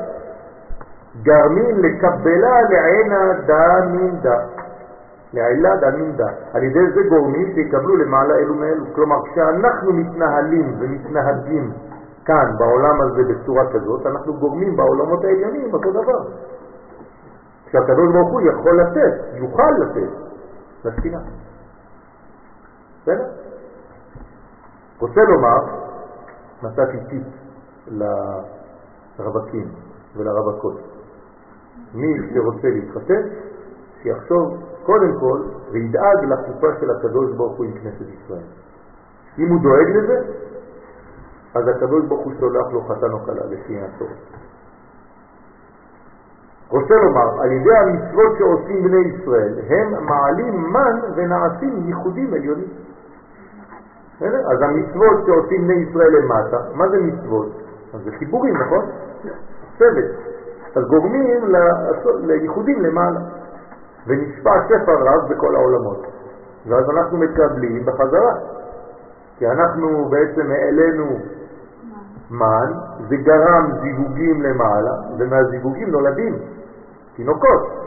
[1.22, 4.38] גרמין לקבלה לעינה דמינדה.
[5.32, 6.28] לעילה דמינדה.
[6.52, 8.84] על ידי זה גורמים שיקבלו למעלה אלו מאלו.
[8.94, 11.72] כלומר, כשאנחנו מתנהלים ומתנהגים
[12.24, 16.22] כאן, בעולם הזה, בצורה כזאת, אנחנו גורמים בעולמות העליונים אותו דבר.
[17.70, 20.11] שהקדוש ברוך הוא יכול לתת, יוכל לתת,
[20.85, 21.19] לספינה.
[23.03, 23.28] בסדר?
[25.01, 25.59] רוצה לומר,
[26.62, 27.23] נתתי טיפ
[29.19, 29.69] לרווקים
[30.16, 30.81] ולרווקות.
[31.95, 33.23] מי שרוצה להתחתן,
[34.03, 35.43] שיחשוב קודם כל
[35.73, 38.47] וידאג לחופה של הקדוש ברוך הוא עם כנסת ישראל.
[39.39, 40.32] אם הוא דואג לזה,
[41.55, 44.34] אז הקדוש ברוך הוא שולח לו חתן או כלה לפי הצורך.
[46.70, 52.69] רוצה לומר, על ידי המצוות שעושים בני ישראל, הם מעלים מן ונעשים ייחודים עליונים.
[54.20, 57.49] אז המצוות שעושים בני ישראל למטה, מה זה מצוות?
[57.95, 58.85] אז זה חיבורים, נכון?
[59.78, 60.05] צוות.
[60.77, 61.45] אז גורמים
[62.20, 63.20] לייחודים למעלה.
[64.07, 66.07] ונשפע שפע רב בכל העולמות.
[66.69, 68.35] ואז אנחנו מקבלים בחזרה.
[69.39, 71.19] כי אנחנו בעצם העלינו
[72.30, 72.72] מן,
[73.09, 76.38] זה גרם זיווגים למעלה, ומהזיווגים נולדים
[77.16, 77.84] תינוקות.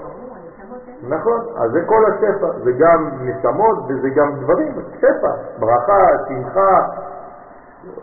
[1.10, 6.88] נכון, אז זה כל השפע, זה גם נשמות וזה גם דברים, שפע, ברכה, שמחה,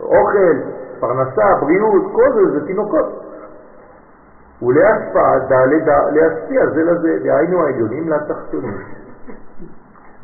[0.01, 0.57] אוכל,
[0.99, 3.05] פרנסה, בריאות, כל זה זה תינוקות.
[4.61, 5.35] ולהשפעה
[6.11, 8.77] להשפיע זה לזה, דהיינו העליונים לתחתונים.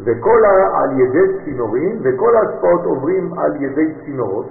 [0.06, 0.42] וכל
[0.74, 4.46] על ידי צינורים, וכל ההשפעות עוברים על ידי צינורות,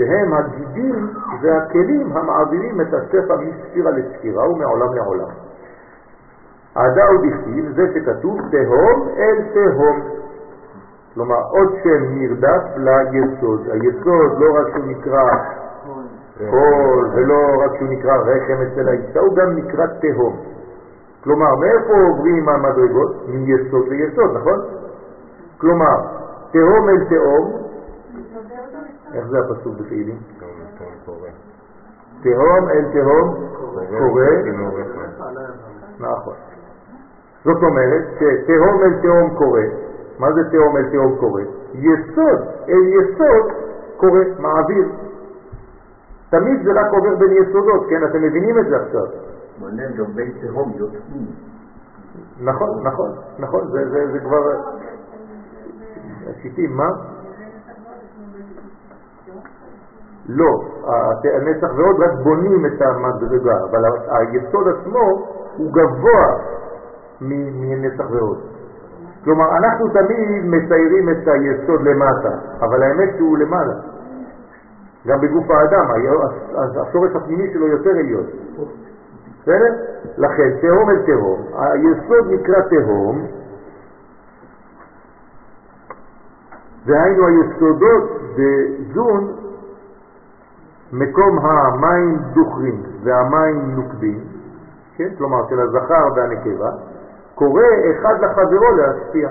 [0.00, 1.08] שהם הגידים
[1.42, 5.28] והכלים המעבירים את השפע מספירה לספירה ומעולם לעולם.
[6.74, 10.00] עדה ובכתיב, זה שכתוב תהום אל תהום.
[11.14, 13.60] כלומר, עוד שם נרדף ליסוד.
[13.70, 15.24] היסוד לא רק שהוא נקרא
[16.50, 20.36] קול, ולא רק שהוא נקרא רחם אצל האישה, הוא גם נקרא תהום.
[21.24, 23.28] כלומר, מאיפה עוברים המדרגות?
[23.28, 24.60] מיסוד ליסוד, נכון?
[25.58, 25.96] כלומר,
[26.52, 27.69] תהום אל תהום,
[29.14, 30.18] איך זה הפסוק בתהילים?
[32.22, 33.34] תהום אל תהום
[33.98, 34.24] קורא,
[36.00, 36.34] נכון.
[37.44, 39.60] זאת אומרת שתהום אל תהום קורא,
[40.18, 41.42] מה זה תהום אל תהום קורא?
[41.74, 43.52] יסוד אל יסוד
[43.96, 44.88] קורא, מעביר.
[46.30, 48.04] תמיד זה רק עובר בין יסודות, כן?
[48.04, 49.06] אתם מבינים את זה עכשיו.
[49.60, 51.26] מעניין, גם בין תהום יוצאים.
[52.40, 54.52] נכון, נכון, נכון, זה, זה, זה כבר...
[56.30, 56.88] השיטים, מה?
[60.28, 60.60] לא,
[61.24, 65.26] הנצח ועוד רק בונים את המדרגה, אבל היסוד עצמו
[65.56, 66.36] הוא גבוה
[67.20, 68.38] מנצח ועוד.
[69.24, 72.30] כלומר, אנחנו תמיד מציירים את היסוד למטה,
[72.60, 73.74] אבל האמת שהוא למעלה.
[75.06, 75.84] גם בגוף האדם,
[76.88, 78.24] השורש הפנימי שלו יותר עליון.
[79.42, 79.74] בסדר?
[80.18, 83.26] לכן, תהום אל תהום, היסוד נקרא תהום,
[86.86, 89.36] והיינו היסודות בזון
[90.92, 94.20] מקום המים דוחרים והמים נוקבים,
[94.96, 95.08] כן?
[95.18, 96.70] כלומר של הזכר והנקבה,
[97.34, 97.62] קורא
[97.92, 99.28] אחד לחברו להשפיע.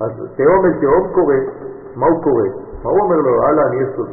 [0.00, 1.34] אז תהום אל תהום קורא,
[1.96, 2.46] מה הוא קורא?
[2.84, 3.48] מה הוא אומר לו?
[3.66, 4.08] אני יסוד.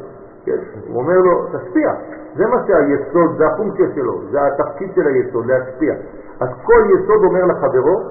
[0.46, 0.58] כן?
[0.88, 1.94] הוא אומר לו, תשפיע.
[2.36, 5.94] זה מה שהיסוד, זה הפונקציה שלו, זה התפקיד של היסוד, להשפיע.
[6.40, 8.02] אז כל יסוד אומר לחברו,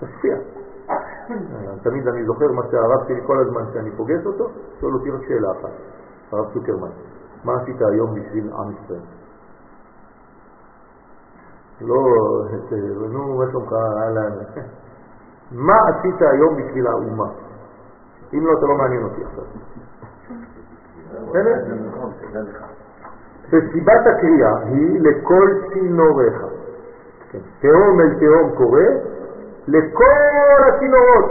[0.00, 0.36] תשפיע.
[1.82, 4.44] תמיד אני זוכר מה שהרב שלי כל הזמן שאני פוגש אותו,
[4.80, 5.70] שואל אותי רק שאלה אחת,
[6.32, 6.90] הרב צוקרמן,
[7.44, 9.00] מה עשית היום בשביל עם ישראל?
[11.80, 11.96] לא,
[13.10, 14.32] נו, מה שלומך, אהלן.
[15.52, 17.30] מה עשית היום בשביל האומה?
[18.34, 19.44] אם לא, אתה לא מעניין אותי עכשיו.
[23.48, 26.42] וסיבת הקריאה היא לכל צינוריך.
[27.30, 28.80] כן, תהום אל תהום קורא
[29.68, 31.30] לכל הצינורות.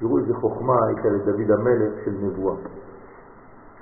[0.00, 2.54] תראו איזה חוכמה הייתה לדוד המלך של נבואה.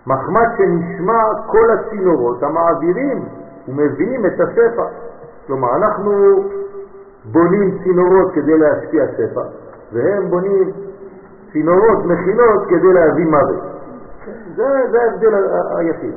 [0.06, 3.28] מחמד שנשמע כל הצינורות המעבירים
[3.68, 4.86] ומביאים את השפע.
[5.46, 6.12] כלומר, אנחנו
[7.32, 9.42] בונים צינורות כדי להשפיע שפע,
[9.92, 10.70] והם בונים
[11.52, 13.62] צינורות, מכינות, כדי להביא מוות.
[14.56, 14.66] זה,
[15.02, 15.34] ההבדל
[15.78, 16.14] היחיד.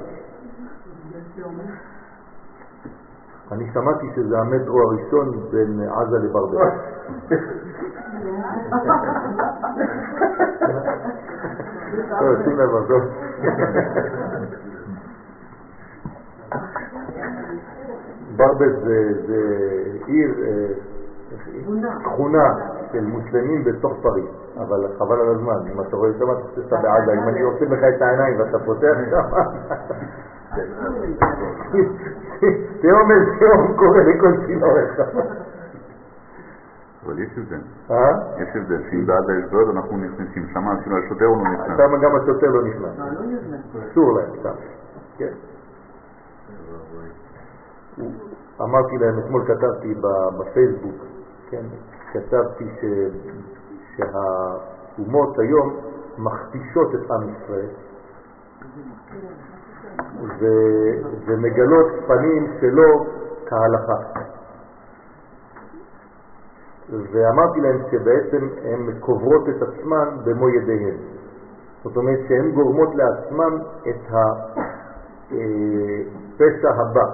[3.51, 6.69] אני שמעתי שזה המטרו הראשון בין עזה לברבר.
[12.19, 13.01] טוב, שים לב, טוב.
[18.35, 18.73] ברבס
[19.27, 19.39] זה
[20.05, 20.33] עיר,
[21.45, 22.53] שכונה
[22.91, 24.25] של מוסלמים בתוך פריז,
[24.57, 27.65] אבל חבל על הזמן, אם אתה רואה שם, אתה חושב שאתה בעזה, אם אני עושה
[27.65, 29.23] לך את העיניים ואתה פותח שם,
[32.81, 34.99] תהום אל תהום קורא לכל צינורך.
[37.09, 37.61] אבל יש הבדל.
[37.91, 38.41] אה?
[38.41, 41.77] יש הבדל, שאם בעד היסוד אנחנו נכנסים, שם אפילו השוטר הוא לא נכנס.
[41.77, 42.93] שם גם השוטר לא נכנס.
[43.91, 44.53] אסור להם שם,
[45.17, 45.33] כן.
[48.61, 49.93] אמרתי להם, אתמול כתבתי
[50.39, 50.95] בפייסבוק,
[51.49, 51.63] כן,
[52.11, 52.85] כתבתי ש...
[53.95, 55.75] שהאומות היום
[56.17, 57.69] מכפישות את עם ישראל
[60.39, 60.45] ו...
[61.25, 63.05] ומגלות פנים שלו
[63.45, 64.28] כהלכה.
[66.91, 70.95] ואמרתי להם שבעצם הן קוברות את עצמן במו ידיהן.
[71.83, 73.57] זאת אומרת שהן גורמות לעצמן
[73.89, 74.01] את
[75.29, 77.05] הפשע הבא,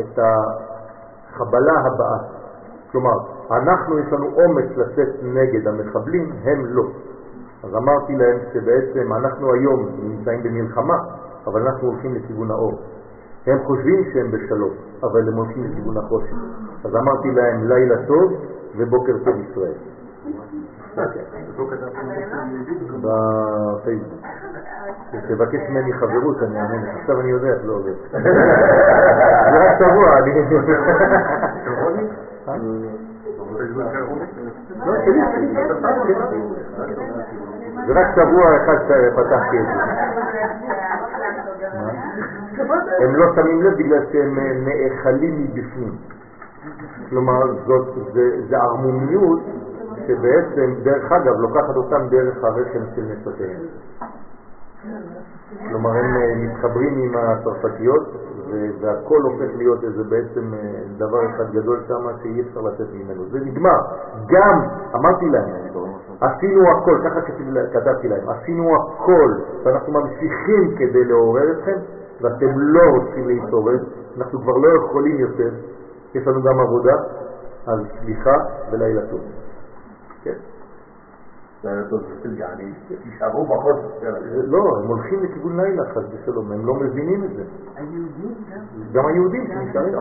[0.00, 2.18] את החבלה הבאה.
[2.92, 3.18] כלומר,
[3.50, 6.84] אנחנו יש לנו אומץ לצאת נגד המחבלים, הם לא.
[7.64, 10.96] אז אמרתי להם שבעצם אנחנו היום נמצאים במלחמה,
[11.46, 12.78] אבל אנחנו הולכים לכיוון האור.
[13.46, 14.70] הם חושבים שהם בשלום,
[15.02, 16.36] אבל הם הולכים לכיוון החושך.
[16.84, 18.32] אז אמרתי להם לילה טוב
[18.76, 19.72] ובוקר טוב ישראל.
[23.00, 24.20] בפייסבוק.
[25.28, 26.88] תבקש ממני חברות, אני אענה לך.
[27.00, 27.92] עכשיו אני יודע לא עובד.
[28.12, 30.30] זה רק שבוע, אני...
[32.48, 32.54] אה?
[37.86, 39.72] זה רק שבוע אחד שפתחתי את זה.
[42.98, 45.92] הם לא שמים לב בגלל שהם נאכלים מבפנים.
[47.10, 49.40] כלומר, זאת, זה, זה ערמומיות
[50.06, 53.60] שבעצם, דרך אגב, לוקחת אותם דרך הרחם של נשותיהם.
[55.68, 58.02] כלומר, הם אה, מתחברים עם הצרפתיות,
[58.80, 60.58] והכל הופך להיות איזה בעצם אה,
[60.96, 63.24] דבר אחד גדול שם שאי אפשר לצאת ממנו.
[63.24, 63.78] זה נגמר.
[64.26, 64.60] גם,
[64.94, 65.50] אמרתי להם,
[66.20, 67.20] עשינו הכל, ככה
[67.72, 69.32] כתבתי להם, עשינו הכל,
[69.64, 71.78] ואנחנו ממשיכים כדי לעורר אתכם,
[72.20, 73.78] ואתם לא רוצים להתעורר,
[74.18, 75.50] אנחנו כבר לא יכולים יותר,
[76.14, 76.94] יש לנו גם עבודה,
[77.66, 78.36] אז סליחה
[78.70, 79.20] ולילה טוב.
[80.22, 80.34] כן.
[84.44, 87.42] לא, הם הולכים לכיוון לילה, חס ושלום, הם לא מבינים את זה.
[88.92, 89.94] גם היהודים שנשארים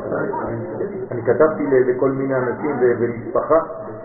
[1.12, 3.60] אני כתבתי לכל מיני אנשים ומשפחה,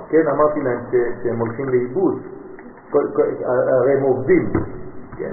[0.09, 0.79] כן, אמרתי להם
[1.23, 2.19] שהם הולכים לאיבוד,
[3.45, 4.53] הרי הם עובדים.
[5.17, 5.33] כן,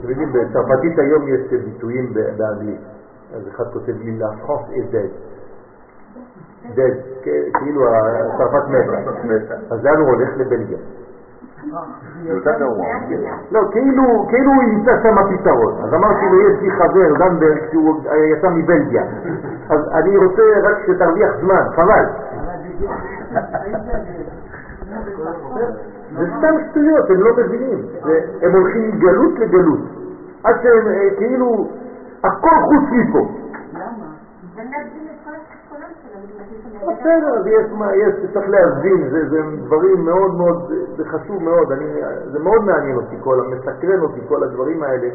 [0.00, 2.95] אתם יודעים, בצרפתית היום יש ביטויים באנגלית.
[3.34, 5.12] אז אחד כותב לי, la France est dead.
[6.76, 7.24] dead,
[7.58, 9.54] כאילו הצרפת מתה.
[9.70, 10.28] אז לאן הוא הולך?
[10.36, 10.78] לבלגיה.
[13.52, 15.74] לא, כאילו, כאילו הוא ימצא שם פתרון.
[15.84, 18.00] אז אמרתי לו, יש לי חבר, זנברג, שהוא
[18.32, 19.02] יצא מבלגיה.
[19.68, 22.04] אז אני רוצה רק שתרוויח זמן, חבל.
[26.18, 27.78] זה סתם שטויות, הם לא מבינים.
[28.42, 29.80] הם הולכים מגלות לגלות.
[30.44, 31.68] עד שהם אה, כאילו,
[32.24, 33.28] הכל חוץ מפה.
[36.82, 41.72] בסדר, אז יש מה, יש, צריך להבין, זה, זה דברים מאוד מאוד, זה חשוב מאוד,
[41.72, 41.84] אני,
[42.32, 45.08] זה מאוד מעניין אותי, כל, מסקרן אותי כל הדברים האלה.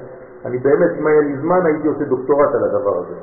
[0.45, 3.15] אני באמת, אם היה לי זמן, הייתי עושה דוקטורט על הדבר הזה,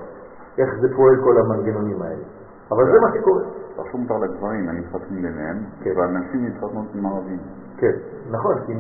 [0.59, 2.25] איך זה פועל כל המנגנונים האלה.
[2.71, 3.43] אבל זה מה שקורה.
[3.79, 5.91] רשום מותר לגברים, אני מתחתנים ביניהם, כן.
[5.97, 7.39] והנשים מתחתנות עם ערבים.
[7.77, 7.93] כן,
[8.31, 8.73] נכון, כי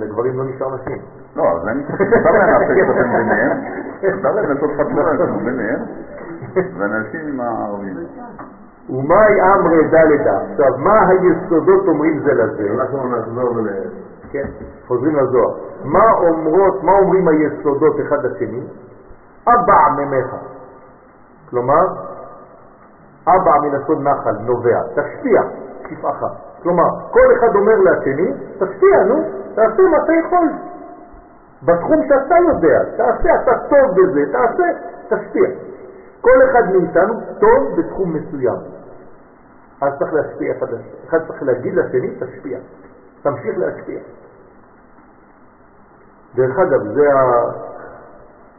[0.00, 0.98] לגברים לא נשאר נשים.
[1.36, 3.58] לא, אז אני מותר להם להתחתן ביניהם,
[4.16, 5.80] מותר להם לעשות חתונה ביניהם,
[6.78, 7.96] ואנשים עם הערבים.
[8.90, 10.40] ומאי אמרי דלדה.
[10.50, 12.70] עכשיו, מה היסודות אומרים זה לזה?
[12.74, 13.68] אנחנו נחזור ל...
[14.30, 14.46] כן,
[14.86, 15.54] חוזרים לזוהר.
[15.84, 18.62] מה אומרות, מה אומרים היסודות אחד לשני?
[19.48, 20.34] אבע ממך.
[21.50, 21.86] כלומר,
[23.26, 25.42] אבע מן הסוד נחל, נובע, תשפיע,
[25.88, 26.22] שפעך.
[26.62, 29.22] כלומר, כל אחד אומר לשני, תשפיע, נו,
[29.54, 30.48] תעשה מה אתה יכול.
[31.62, 34.64] בתחום שאתה יודע, תעשה, אתה טוב בזה, תעשה,
[35.08, 35.48] תשפיע.
[36.20, 38.58] כל אחד מאיתנו טוב בתחום מסוים.
[39.82, 41.08] אז צריך להשפיע אחד לשני.
[41.08, 42.58] אחד צריך להגיד לשני, תשפיע.
[43.22, 44.00] תמשיך להשפיע.
[46.34, 47.08] דרך אגב, זה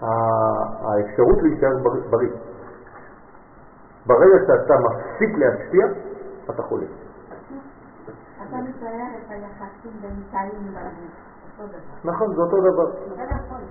[0.01, 1.77] האפשרות להישאר
[2.09, 2.29] בריא.
[4.05, 5.85] ברגע שאתה מפסיק להשפיע,
[6.49, 6.85] אתה חולה.
[8.47, 10.73] אתה מתאר את היחסים בין תאים
[12.03, 12.91] נכון, זה אותו דבר.
[13.15, 13.61] נכון.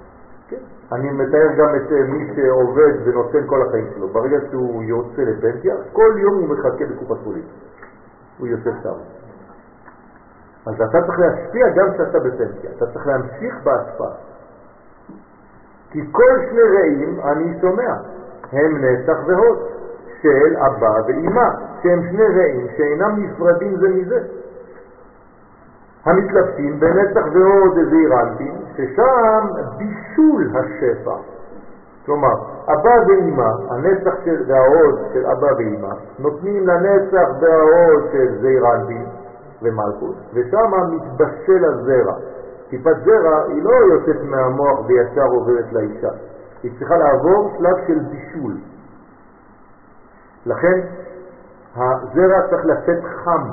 [0.49, 0.57] כן.
[0.93, 4.09] אני מתאר גם את אה, מי שעובד ונותן כל החיים שלו.
[4.09, 7.45] ברגע שהוא יוצא לפנסיה, כל יום הוא מחכה בקופת חולים.
[8.39, 8.99] הוא יושב שם.
[10.67, 12.71] אז אתה צריך להשפיע גם כשאתה בפנסיה.
[12.77, 14.15] אתה צריך להמשיך בהשפעה.
[15.91, 17.93] כי כל שני רעים אני שומע,
[18.53, 19.59] הם נצח והוד
[20.23, 21.49] של אבא ואימא,
[21.83, 24.21] שהם שני רעים שאינם נפרדים זה מזה.
[26.05, 29.47] המתלבטים בנצח ועוד זעירנטים, ששם
[29.79, 31.17] בישול השפע.
[32.07, 32.35] כלומר,
[32.69, 39.05] אבא ואמא, הנצח של, והעוד של אבא ואמא, נותנים לנצח והעוד של זעירנטים
[39.63, 42.15] ומלכות, ושם מתבשל הזרע.
[42.71, 46.11] טיפת זרע היא לא יוצאת מהמוח וישר עוברת לאישה,
[46.63, 48.53] היא צריכה לעבור שלב של בישול.
[50.47, 50.81] לכן
[51.77, 53.49] הזרע צריך לצאת חם,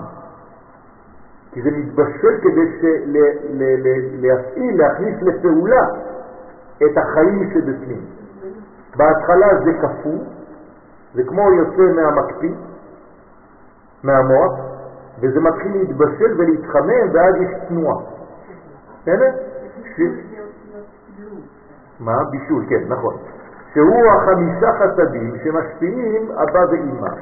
[1.52, 2.96] כי זה מתבשל כדי
[4.22, 5.88] להפעיל, להכניס לפעולה
[6.78, 8.06] את החיים שבפנים.
[8.98, 10.20] בהתחלה זה קפוא,
[11.14, 12.54] זה כמו יוצא מהמקפיא,
[14.04, 14.60] מהמוח,
[15.20, 17.98] וזה מתחיל להתבשל ולהתחמם ואז יש תנועה.
[19.02, 19.32] בסדר?
[19.96, 20.02] ש...
[22.00, 22.24] מה?
[22.32, 23.14] בישול, כן, נכון.
[23.74, 27.14] שהוא החמישה חסדים שמשפיעים אבא ואמא,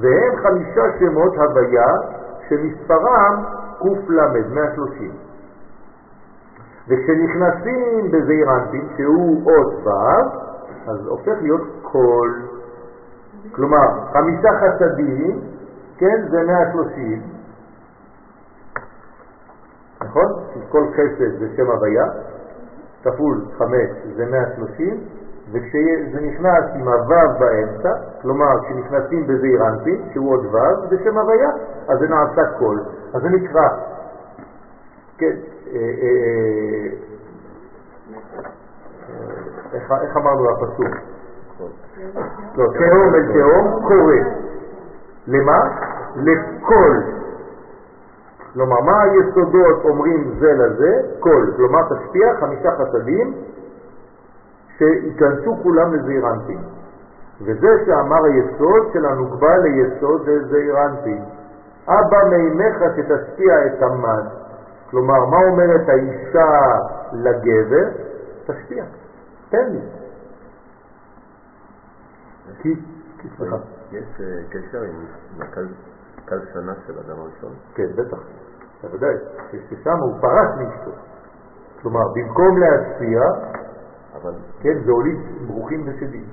[0.00, 1.86] והם חמישה שמות הוויה
[2.48, 3.44] שמספרם
[3.78, 5.12] קל, 130.
[6.88, 10.44] וכשנכנסים בזעירנטים, שהוא אות ו',
[10.90, 12.42] אז הופך להיות קול.
[13.52, 15.40] כלומר, חמישה חסדים,
[15.98, 17.22] כן, זה 130,
[20.04, 20.26] נכון?
[20.68, 22.04] כל חסד זה שם הוויה,
[23.02, 25.00] כפול חמש זה 130,
[25.52, 27.92] וכשזה נכנס עם הוו באמצע,
[28.22, 31.50] כלומר כשנכנסים בזעיר אנפין, שהוא עוד וו, זה שם הוויה,
[31.88, 32.80] אז זה נעשה קול.
[33.14, 33.68] אז זה נקרא,
[35.18, 35.36] כן,
[35.72, 36.86] אה, אה,
[39.72, 40.94] איך, איך אמרנו הפסוק?
[42.56, 44.16] לא, תהום אל תהום קורא.
[45.26, 45.60] למה?
[46.16, 46.96] לכל.
[48.52, 51.00] כלומר, מה היסודות אומרים זה לזה?
[51.20, 51.46] כל.
[51.56, 53.34] כלומר, תשפיע חמישה חסדים
[54.78, 56.60] שייכנסו כולם לזעיר אנפין.
[57.40, 61.24] וזה שאמר היסוד של הנוגבה ליסוד זה זעיר אנפין.
[61.88, 64.26] אבא מימיך שתשפיע את המן.
[64.90, 66.78] כלומר, מה אומרת האישה
[67.12, 67.88] לגבר?
[68.46, 68.84] תשפיע,
[69.50, 69.80] תן לי.
[72.62, 72.74] כי,
[73.36, 73.56] סליחה.
[73.92, 75.04] יש אה, קשר עם
[75.38, 77.52] מרכז שנה של אדם הראשון?
[77.74, 78.18] כן, בטח,
[78.82, 79.14] בוודאי,
[79.50, 80.90] ששם הוא פרש מאשתו.
[81.82, 83.20] כלומר, במקום להשפיע,
[84.24, 86.24] אבל כן, זה הוליד ברוכים ושדים.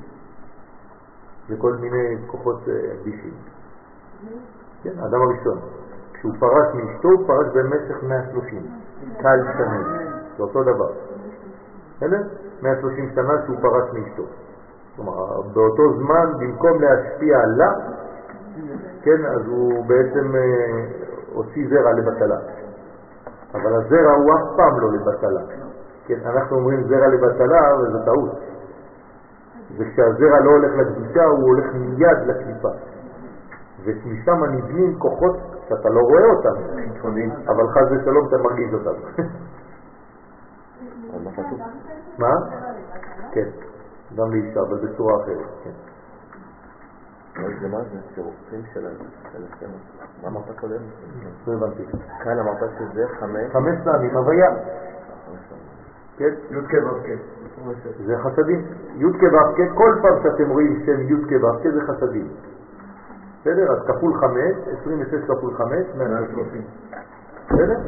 [1.49, 2.61] וכל מיני כוחות
[3.01, 3.33] אדישים.
[3.33, 4.29] אה,
[4.83, 5.59] כן, האדם הראשון.
[6.13, 8.67] כשהוא פרש מאשתו, הוא פרש במשך 130.
[9.21, 9.87] קל שנים.
[10.37, 10.91] זה אותו דבר.
[11.97, 12.21] בסדר?
[12.61, 14.23] 130 שנה שהוא פרש מאשתו.
[14.95, 17.71] כלומר, באותו זמן, במקום להשפיע לה,
[19.01, 20.85] כן, אז הוא בעצם אה,
[21.33, 22.37] הוציא זרע לבטלה.
[23.53, 25.60] אבל הזרע הוא אף פעם לא לבטלה.
[26.05, 28.39] כן, אנחנו אומרים זרע לבטלה, וזו טעות.
[29.77, 32.69] וכשהזרע לא הולך לקדושה, הוא הולך מיד לקליפה.
[33.83, 35.35] ומשם נבנים כוחות
[35.69, 36.55] שאתה לא רואה אותם,
[37.47, 38.99] אבל חז ושלום אתה מרגיש אותם.
[42.19, 42.33] מה?
[43.31, 43.49] כן,
[44.15, 45.71] גם לאישה, אבל בצורה אחרת, כן.
[47.61, 47.97] זה מה זה?
[48.15, 49.71] צירופים של השם.
[50.21, 50.81] מה אמרת קודם?
[51.47, 51.83] לא הבנתי.
[52.23, 53.51] כאן אמרת שזה חמש?
[53.53, 54.49] חמש פעמים, הוויה.
[56.21, 56.55] כן?
[56.55, 57.07] י"ק ו"ק.
[58.05, 58.61] זה חסדים.
[58.97, 62.27] י"ק ו"ק, כל פעם שאתם רואים שם י"ק ו"ק זה חסדים.
[63.41, 63.71] בסדר?
[63.71, 64.33] אז כפול 5,
[64.81, 66.61] 26 כפול 5, 130.
[67.45, 67.79] בסדר?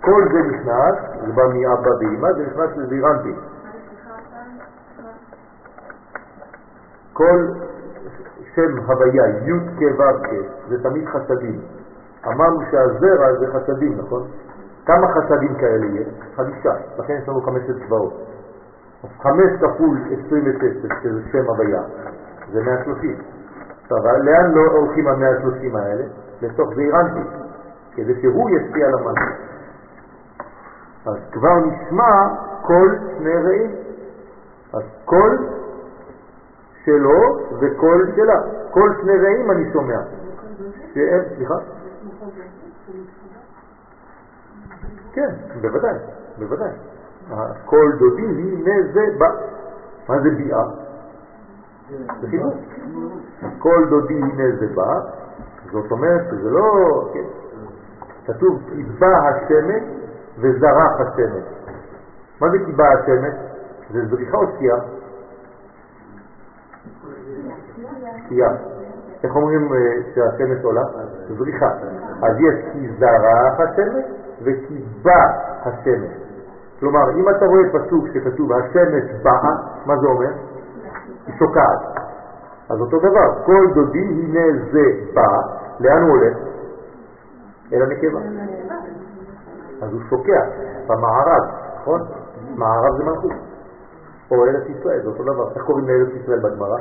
[0.00, 0.96] כל זה נכנס,
[1.26, 3.34] זה בא מאבא ואמא, זה נכנס לזירנטי.
[7.12, 7.46] כל
[8.54, 10.06] שם הוויה, י' כו'
[10.68, 11.60] זה תמיד חסדים.
[12.26, 14.26] אמרנו שהזרע זה חסדים, נכון?
[14.86, 16.08] כמה חסדים כאלה יש?
[16.36, 18.12] חמישה, לכן יש לנו חמשת צבאות.
[19.04, 20.62] אז חמש כפול 26,
[21.02, 21.82] שזה שם הוויה,
[22.52, 23.16] זה 130.
[23.82, 26.04] עכשיו, לאן לא הולכים ה-130 האלה?
[26.42, 27.28] לתוך זעירנטי,
[27.94, 29.52] כדי שהוא ישפיע על המלכות.
[31.06, 32.28] אז כבר נשמע
[32.62, 32.88] כל
[33.18, 33.70] שני רעים.
[34.72, 35.36] אז כל
[36.84, 38.40] שלו וכל שלה.
[38.70, 39.98] כל שני רעים אני שומע.
[40.94, 41.54] שהם, סליחה?
[45.12, 45.30] כן,
[45.60, 45.98] בוודאי,
[46.38, 46.70] בוודאי.
[47.64, 49.28] כל דודי הנה זה בא.
[50.08, 50.64] מה זה ביאה?
[52.20, 52.54] זה חינוך.
[53.58, 55.00] כל דודי הנה זה בא,
[55.72, 57.10] זאת אומרת שזה לא...
[57.14, 57.24] כן.
[58.26, 59.82] כתוב כי בא השמש
[60.38, 61.44] וזרח השמש.
[62.40, 63.34] מה זה כי בא השמש?
[63.92, 64.76] זה זריחה או שקיעה?
[68.26, 68.50] שקיעה.
[69.24, 69.78] איך אומרים אה,
[70.14, 70.82] שהשמש עולה?
[71.28, 71.70] זריחה.
[72.22, 75.22] אז יש כי זרח השמש וכי בא
[75.62, 76.12] השמש.
[76.80, 79.54] כלומר, אם אתה רואה פסוק שכתוב השמש באה,
[79.86, 80.32] מה זה אומר?
[81.26, 81.80] היא שוקעת.
[82.70, 84.82] אז אותו דבר, כל דודי הנה זה
[85.14, 85.28] בא,
[85.80, 86.36] לאן הוא הולך?
[87.72, 88.18] אל הנקבה.
[89.82, 90.40] אז הוא שוקע
[90.86, 91.42] במערב,
[91.80, 92.00] נכון?
[92.54, 93.32] מערב זה מלכות.
[94.30, 95.50] או ארץ ישראל, זה אותו דבר.
[95.54, 96.78] איך קוראים לארץ ישראל בגמרא?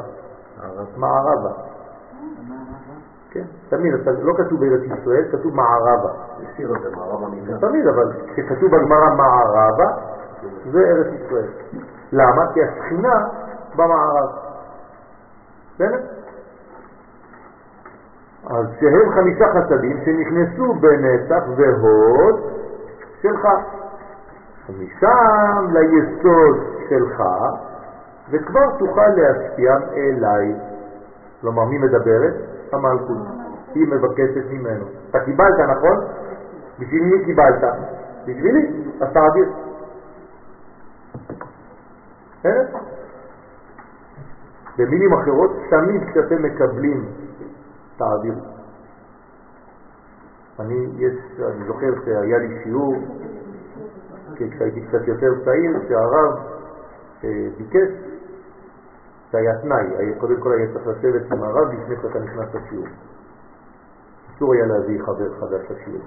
[0.98, 1.52] מערבה.
[3.32, 6.10] כן, תמיד, לא כתוב בארץ ישראל, כתוב מערבה.
[7.56, 7.60] את.
[7.60, 9.86] תמיד, אבל כשכתוב בגמרא מערבה,
[10.72, 11.48] זה ארץ ישראל.
[12.12, 12.54] למה?
[12.54, 13.28] כי השכינה
[13.76, 14.30] במערב.
[15.76, 16.00] בסדר?
[18.50, 22.40] אז שהם חמישה חסדים שנכנסו בנצח והוד
[23.22, 23.48] שלך.
[24.70, 26.58] ומשם ליסוד
[26.90, 27.24] שלך,
[28.32, 30.56] וכבר תוכל להשפיע אליי.
[31.42, 32.34] כלומר, מי מדברת?
[32.74, 33.18] המלכות.
[33.76, 34.86] היא מבקשת ממנו.
[35.10, 35.98] אתה קיבלת, נכון?
[36.80, 37.64] בשביל מי קיבלת?
[38.26, 38.68] בשבילי,
[39.02, 39.50] אז תעביר.
[44.78, 47.06] במילים אחרות, תמיד כשאתם מקבלים,
[47.98, 48.42] תעבירו.
[50.60, 52.96] אני, יש, אני זוכר שהיה לי שיעור,
[54.36, 56.40] כשהייתי קצת יותר צעיר, שהרב
[57.24, 58.11] אה, ביקש,
[59.32, 62.88] זה היה תנאי, קודם כל היה צריך לשבת עם הרב לפני שאתה נכנס לשיעור.
[64.36, 66.02] אסור היה להביא חבר חדש לשיעור.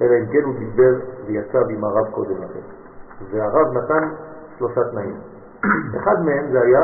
[0.00, 0.94] אלא אם כן הוא דיבר
[1.26, 2.60] ויצא עם הרב קודם לכן.
[3.30, 4.08] והרב נתן
[4.58, 5.20] שלושה תנאים.
[5.98, 6.80] אחד מהם זה היה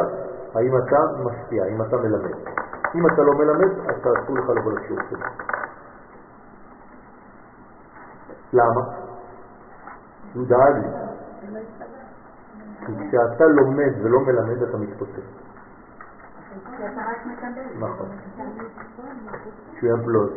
[0.55, 2.35] האם אתה משפיע, האם אתה מלמד.
[2.94, 5.24] אם אתה לא מלמד, אז תעשו לך לבוא לשיעור שלי.
[8.52, 8.81] למה?
[10.35, 10.89] הוא דאג לי.
[12.86, 15.44] כי כשאתה לומד ולא מלמד אתה מתפוצץ.
[17.78, 18.09] נכון.
[19.78, 20.32] שהוא ימפלוט.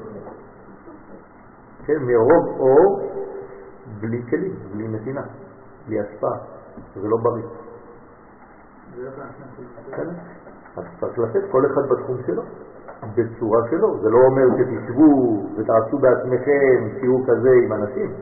[1.86, 3.12] כן, מרוב אור,
[4.00, 5.22] בלי כלים, בלי נתינה,
[5.88, 6.38] בלי השפעה.
[6.96, 7.44] זה לא בריא.
[9.92, 10.08] כן?
[10.78, 12.44] אז צריך לתת כל אחד בתחום שלו,
[13.16, 14.00] בצורה שלו.
[14.02, 18.14] זה לא אומר שתשבו ותעשו בעצמכם שיעור כזה עם אנשים,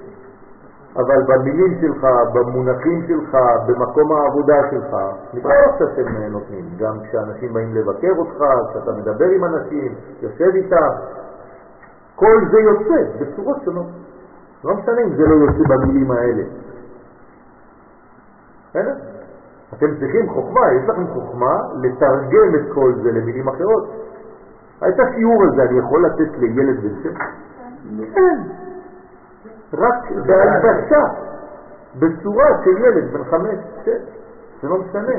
[0.95, 4.95] אבל במילים שלך, במונחים שלך, במקום העבודה שלך,
[5.33, 6.65] נקרא שאתם נותנים.
[6.77, 10.89] גם כשאנשים באים לבקר אותך, כשאתה מדבר עם אנשים, יושב איתם,
[12.15, 13.85] כל זה יוצא בצורות שונות.
[14.63, 16.43] לא משנה אם זה לא יוצא במילים האלה.
[18.69, 18.95] בסדר?
[19.73, 23.89] אתם צריכים חוכמה, יש לכם חוכמה לתרגם את כל זה למילים אחרות.
[24.77, 27.13] את השיעור הזה אני יכול לתת לילד בן שם?
[28.13, 28.64] כן.
[29.77, 31.03] רק בהלבשה,
[31.99, 34.01] בצורה של ילד בן חמש, שש,
[34.61, 35.15] זה לא משנה.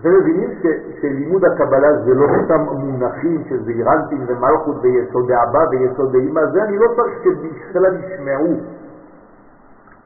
[0.00, 0.50] אתם מבינים
[1.00, 6.78] שלימוד הקבלה זה לא סתם מונחים של זעירנטים ומלכות ויסוד אבא ויסוד אמא, זה אני
[6.78, 8.54] לא צריך שבכלל ישמעו.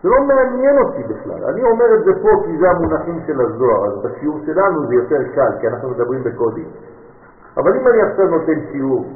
[0.03, 1.45] זה לא מעניין אותי בכלל.
[1.45, 5.23] אני אומר את זה פה כי זה המונחים של הזוהר, אז בשיעור שלנו זה יותר
[5.35, 6.69] קל, כי אנחנו מדברים בקודים.
[7.57, 9.07] אבל אם אני עכשיו נותן שיעור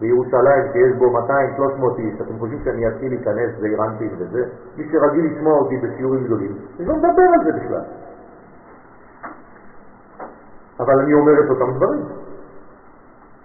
[0.00, 4.44] בירושלים שיש בו 200-300 איש, אתם חושבים שאני אתחיל להיכנס ואירנטים וזה?
[4.76, 7.84] מי שרגיל לשמוע אותי בשיעורים גדולים, אני לא מדבר על זה בכלל.
[10.80, 12.04] אבל אני אומר את אותם דברים,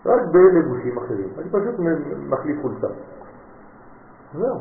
[0.06, 1.28] רק בלבושים אחרים.
[1.38, 1.76] אני פשוט
[2.30, 2.88] מחליף חולצה.
[4.34, 4.60] זהו.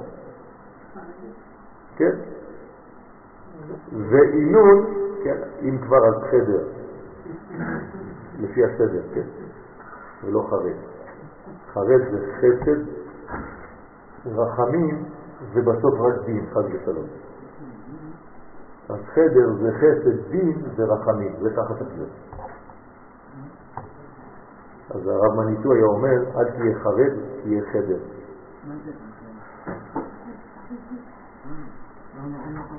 [1.96, 2.10] כן?
[3.92, 4.84] ועינון,
[5.24, 6.64] כן, אם כבר אז חדר,
[8.40, 9.26] לפי הסדר, כן?
[10.24, 10.91] ולא חרד.
[11.74, 12.80] חרד זה חסד,
[14.26, 15.04] רחמים
[15.52, 17.06] ובסוף רק דין, חד ושלום.
[18.88, 21.92] אז חדר זה חסד, דין ורחמים, זה ככה צריך.
[24.90, 27.12] אז הרב מניטו היה אומר, אל תהיה חרד,
[27.42, 27.98] תהיה חדר.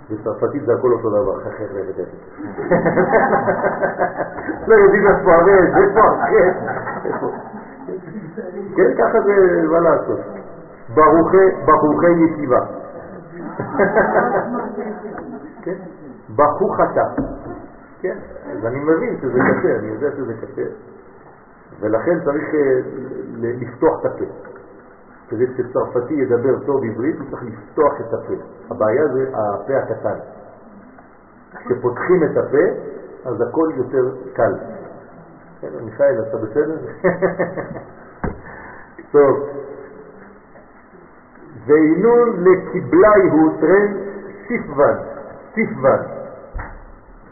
[0.10, 1.38] בצרפתית זה הכל אותו דבר.
[4.68, 6.02] לא יודעים איפה הרז, איפה.
[8.76, 10.20] כן, ככה זה מה לעשות.
[11.66, 12.60] ברוכי ישיבה.
[15.62, 15.76] כן,
[16.36, 17.04] בחוכתה.
[18.02, 18.18] כן,
[18.52, 20.64] אז אני מבין שזה קשה, אני יודע שזה קשה.
[21.80, 22.80] ולכן צריך אה,
[23.42, 24.26] לפתוח את הפה.
[25.30, 28.34] כדי שצרפתי ידבר טוב עברית, הוא צריך לפתוח את הפה.
[28.70, 30.20] הבעיה זה הפה הקטן.
[31.56, 32.66] כשפותחים את הפה,
[33.26, 34.54] אז הכל יותר קל.
[35.86, 36.78] מיכאל, אתה בסדר?
[39.12, 39.50] טוב.
[41.66, 43.94] ואינון לקיבלי הוא טרן
[44.48, 44.96] סיפוון,
[45.54, 46.00] סיפוון.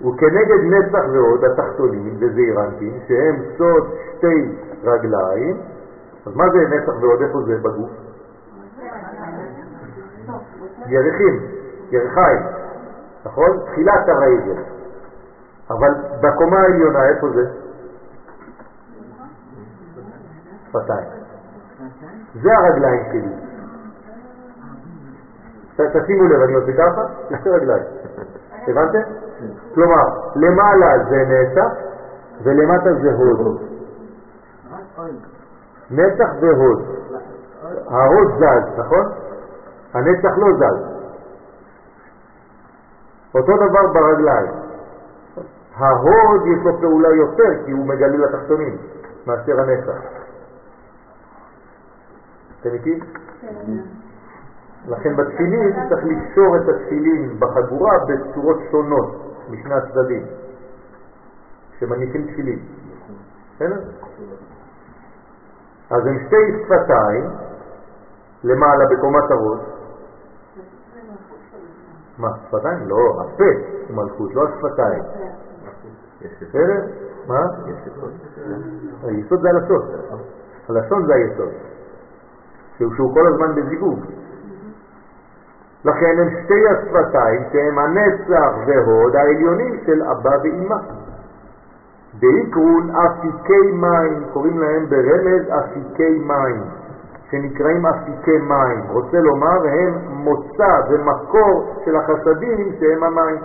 [0.02, 5.58] וכנגד נצח ועוד התחתונים וזעירנטים, שהם סוד שתי רגליים,
[6.26, 7.90] אז מה זה נצח ועוד איפה זה בגוף?
[10.88, 11.40] ירחים,
[11.92, 12.42] ירחיים,
[13.26, 13.60] נכון?
[13.66, 14.62] תחילת הרגל.
[15.70, 17.42] אבל בקומה העליונה איפה זה?
[20.72, 21.08] שפתיים.
[22.42, 23.36] זה הרגליים שלי.
[25.76, 27.84] תשימו לב, אני עושה ככה, יש רגליים.
[28.68, 29.00] הבנתם?
[29.74, 30.04] כלומר,
[30.36, 31.72] למעלה זה נצח
[32.44, 33.62] ולמטה זה הוד.
[35.92, 36.86] נצח והוד.
[37.88, 39.12] ההוד זז, נכון?
[39.94, 40.86] הנצח לא זז.
[43.36, 44.52] אותו דבר ברגליים.
[45.76, 48.78] ההוד יש לו פעולה יותר כי הוא מגלה לתחתונים
[49.28, 50.21] מאשר הנצח.
[52.62, 53.00] אתם איתי?
[53.42, 53.78] כן.
[54.88, 60.26] לכן בתפילין צריך לקשור את התפילין בחגורה בצורות שונות משני הצדדים,
[61.80, 62.60] שמניחים תפילין.
[63.56, 63.80] בסדר?
[65.90, 67.30] אז הם שתי שפתיים
[68.44, 69.60] למעלה בקומת הראש.
[72.18, 72.88] מה, שפתיים?
[72.88, 73.44] לא, הפה
[73.88, 75.04] הוא מלכות, לא השפתיים.
[76.42, 76.86] בסדר?
[77.28, 77.40] מה?
[79.04, 79.82] היסוד זה הלשון.
[80.70, 81.50] הלשון זה היסוד.
[82.96, 84.00] שהוא כל הזמן בזיווג.
[85.86, 90.78] לכן הם שתי השפתיים שהם הנצח והוד העליונים של אבא ואמא.
[92.20, 96.62] בעיקרון אפיקי מים, קוראים להם ברמז אפיקי מים,
[97.32, 98.84] שנקראים אפיקי מים.
[98.90, 103.38] רוצה לומר, הם מוצא ומקור של החסדים שהם המים.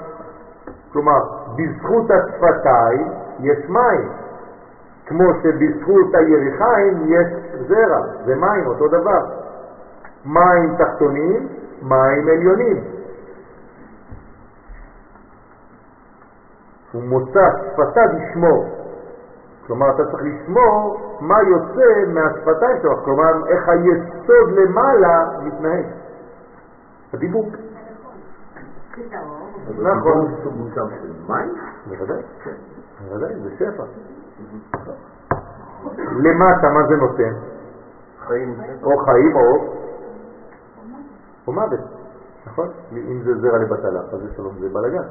[0.93, 1.19] כלומר,
[1.57, 3.09] בזכות השפתיים
[3.41, 4.09] יש מים,
[5.07, 7.27] כמו שבזכות היריחיים יש
[7.69, 9.21] זרע, זה מים, אותו דבר.
[10.25, 11.49] מים תחתונים,
[11.83, 12.85] מים עליונים.
[16.93, 18.69] הוא מוצא שפתיו ישמור.
[19.67, 25.85] כלומר, אתה צריך לשמור מה יוצא מהשפתיים שלך, כלומר, איך היסוד למעלה מתנהג.
[27.15, 27.47] הדיבוק.
[29.79, 30.35] נכון.
[30.45, 31.55] זה מוצר של מים?
[31.87, 32.23] בוודאי,
[33.09, 33.85] בוודאי, זה שפע.
[35.99, 37.33] למטה, מה זה נותן?
[38.27, 38.57] חיים.
[38.83, 39.77] או חיים או
[41.47, 41.81] או מוות,
[42.47, 42.69] נכון?
[42.93, 45.09] אם זה זרע לבטלה, חס ושלום זה בלגן.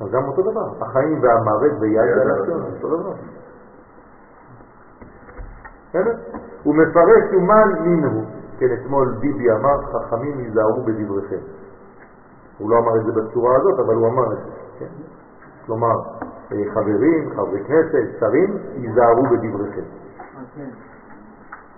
[0.00, 3.12] אז גם אותו דבר, החיים והמוות ויד הלשון, אותו דבר.
[6.62, 8.24] הוא מפרש אומן מינו,
[8.58, 11.42] כן, אתמול ביבי אמר, חכמים ייזהרו בדבריכם.
[12.58, 14.86] הוא לא אמר את זה בצורה הזאת, אבל הוא אמר את זה, כן?
[15.66, 15.94] כלומר,
[16.48, 19.86] חברים, חברי כנסת, שרים, ייזהרו בדבריכם.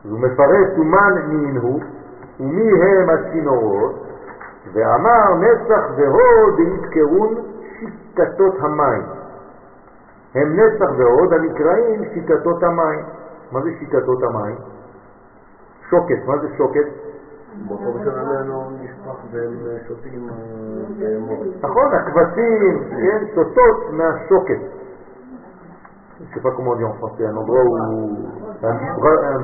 [0.03, 1.79] הוא מפרש אומן מינו,
[2.41, 3.95] ומי הם הצינורות,
[4.73, 7.35] ואמר נצח והוד יזכרון
[7.79, 9.03] שיקתות המים.
[10.35, 13.05] הם נצח והוד הנקראים שיקתות המים.
[13.53, 14.57] מה זה שיקתות המים?
[15.91, 17.08] שוקת, מה זה שוקת?
[17.67, 19.53] באותו שלנו נשפך והם
[19.89, 20.29] שותים
[20.99, 21.39] בהמות.
[21.63, 24.59] נכון, הכבשים, כן, שותות מהשוקת.
[26.21, 27.71] Je sais pas comment on dit en français, un endroit où...
[28.61, 28.75] Un,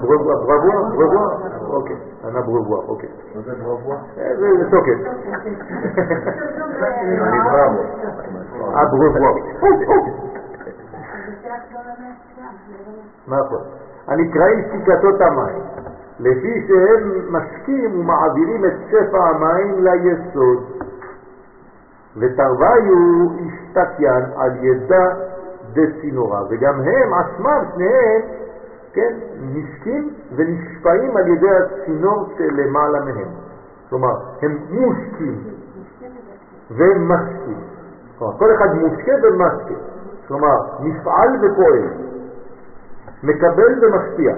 [0.03, 1.39] brevoire, brevoire, brevoire
[1.71, 1.91] Ok,
[2.25, 3.05] un abreuvoir, ok.
[3.35, 3.97] מה זה ברבוע?
[4.17, 4.99] Eh, זה זה שוקת.
[7.21, 7.83] אני בראבו.
[8.75, 9.35] abreuvoir.
[13.29, 13.61] נכון.
[14.07, 15.63] הנקראים שיקתות המים,
[16.25, 20.65] לפי שהם משקים ומעבירים את שפע המים ליסוד.
[22.17, 25.07] ותרוויו השתקיין על ידה
[25.73, 28.23] דצינורה, וגם הם עצמם, שניהם,
[28.93, 33.29] כן, נשקים ונשפעים על ידי הצינור שלמעלה מהם.
[33.91, 35.39] כלומר, הם מושקים
[36.71, 37.59] ומשקים.
[38.19, 39.75] כל אחד מושקה ומשקה.
[40.29, 41.89] כלומר, מפעל ופועל,
[43.23, 44.35] מקבל ומשפיע,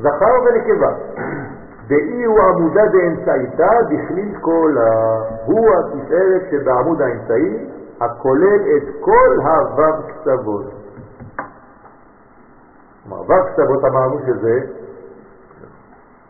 [0.00, 0.92] זכר ונקבה.
[1.88, 4.88] דאי הוא עמודה דאמצעיתה בכליל כל ה...
[5.44, 7.66] הוא התפארת שבעמוד האמצעי,
[8.00, 10.64] הכולל את כל הו"ב קצוות.
[13.04, 14.60] כלומר, ו"ב קצוות אמרנו שזה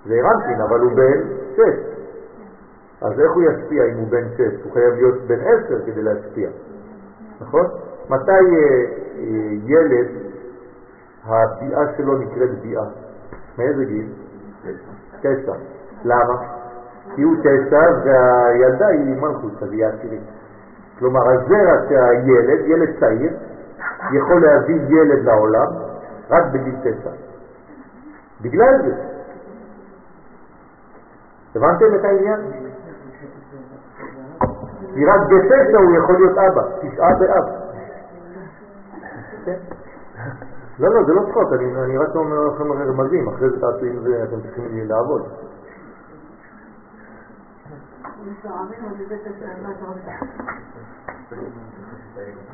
[0.07, 1.21] זה רנטין, אבל הוא בן
[1.57, 1.91] שש.
[3.01, 4.65] אז איך הוא ישפיע אם הוא בן שש?
[4.65, 6.51] הוא חייב להיות בן עשר כדי להשפיע,
[7.41, 7.67] נכון?
[8.09, 8.41] מתי אה,
[9.19, 10.09] אה, ילד,
[11.25, 12.85] הביאה שלו נקראת ביאה?
[13.61, 14.09] מאיזה גיל?
[15.21, 15.53] תשע.
[16.05, 16.37] למה?
[17.15, 20.23] כי הוא תשע והילדה היא מלכות, אז היא עשירית.
[20.99, 23.33] כלומר, הזרע שהילד, ילד צעיר,
[24.13, 25.67] יכול להביא ילד לעולם
[26.31, 27.11] רק בגיל תשע.
[28.41, 28.95] בגלל זה.
[31.55, 32.41] הבנתם את העניין?
[34.95, 37.61] כי רק בתשע הוא יכול להיות אבא, תשעה באב.
[40.81, 43.99] לא, לא, זה לא צחוק, אני, אני רק אומר לכם רמזים, אחרי זה תעשו עם
[44.03, 45.23] זה, אתם צריכים לעבוד.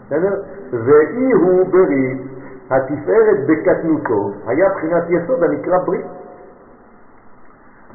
[0.06, 0.42] בסדר?
[0.70, 2.22] ואי הוא ברית,
[2.70, 6.06] התפארת בקטנותו, היה בחינת יסוד הנקרא ברית.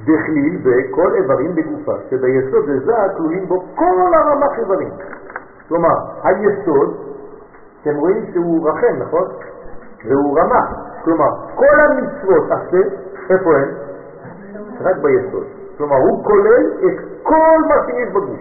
[0.01, 4.89] דכליל בכל איברים בגופה, שביסוד זה כלולים בו כל הרמ"ח איברים.
[5.67, 6.97] כלומר, היסוד,
[7.81, 9.27] אתם רואים שהוא רחם, נכון?
[10.05, 10.69] והוא רמ"ח.
[11.03, 12.77] כלומר, כל המצוות עשה,
[13.29, 13.69] איפה הן?
[14.81, 15.47] רק ביסוד.
[15.77, 18.39] כלומר, הוא כולל את כל מה שיש בגוף.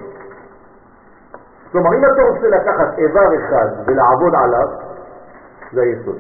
[1.73, 4.69] כלומר, אם אתה רוצה לקחת איבר אחד ולעבוד עליו,
[5.73, 6.17] זה היסוד.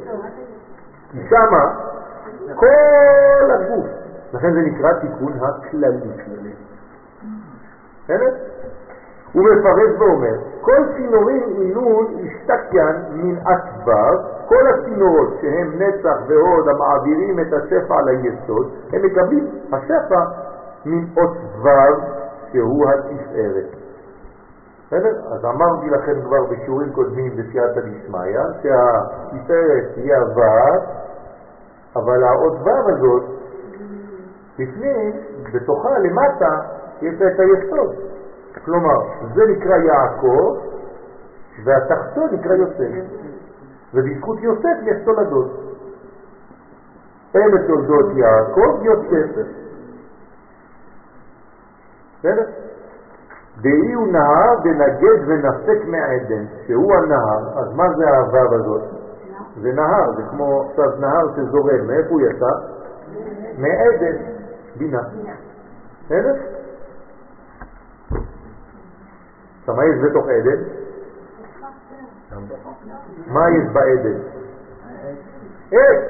[1.12, 1.74] כי שמה
[2.54, 3.86] כל הגוף,
[4.32, 6.10] לכן זה נקרא תיקון הכללי.
[8.04, 8.34] בסדר?
[9.32, 14.10] הוא מפרט ואומר, כל צינורים אינון השתקיין מן אצבר,
[14.48, 20.20] כל הצינורות שהם נצח והוד המעבירים את השפע ליסוד, הם מקבלים השפע
[20.86, 21.36] מן אות
[22.52, 23.80] שהוא התפארת.
[24.86, 25.16] בסדר?
[25.32, 31.00] אז אמרתי לכם כבר בשיעורים קודמים בסייעתא דשמיא שהתפארת היא הו'
[31.96, 33.22] אבל האות ו' הזאת
[34.58, 35.12] בפנים,
[35.54, 36.56] בתוכה למטה,
[37.02, 37.94] יש את היסוד.
[38.64, 38.98] כלומר,
[39.34, 40.56] זה נקרא יעקב,
[41.64, 43.04] והתחתון נקרא יוסף.
[43.94, 45.50] ובזכות יוסף יש תולדות.
[47.36, 49.46] אלה תולדות יעקב, יוסף.
[52.18, 52.44] בסדר?
[53.60, 58.82] דהי הוא נהר ונגד ונפק מעדן, שהוא הנהר, אז מה זה הוו הזאת?
[59.62, 62.52] זה נהר, זה כמו עכשיו נהר שזורם, מאיפה הוא יצא?
[63.58, 64.16] מעדן,
[64.76, 65.02] בינה.
[66.04, 66.34] בסדר?
[69.60, 70.62] עכשיו מה יש בתוך עדן?
[73.26, 74.18] מה יש בעדן?
[75.72, 76.04] עץ,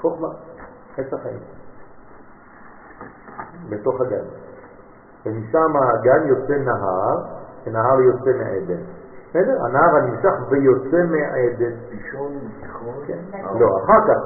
[0.00, 0.28] חוכמה,
[0.96, 1.40] עץ החיים.
[3.68, 4.24] בתוך הגן.
[5.26, 7.16] ומשם הגן יוצא נהר,
[7.66, 8.82] ונהר יוצא מעדן.
[9.30, 9.64] בסדר?
[9.64, 11.76] הנהר הנמשך ויוצא מעדן.
[11.90, 12.94] פישון, זיכרון.
[13.06, 13.18] כן.
[13.58, 14.18] לא, אחר כך,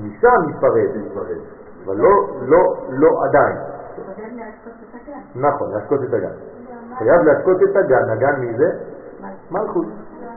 [0.00, 1.20] משם ייפרד,
[1.84, 3.56] אבל לא, לא, לא עדיין.
[3.96, 5.40] קודם להשקות את הגן.
[5.40, 6.55] נכון, להשקות את הגן.
[6.98, 8.70] חייב להשקות את הגן, הגן מי זה?
[9.50, 9.86] מלכות.
[9.86, 10.30] לא.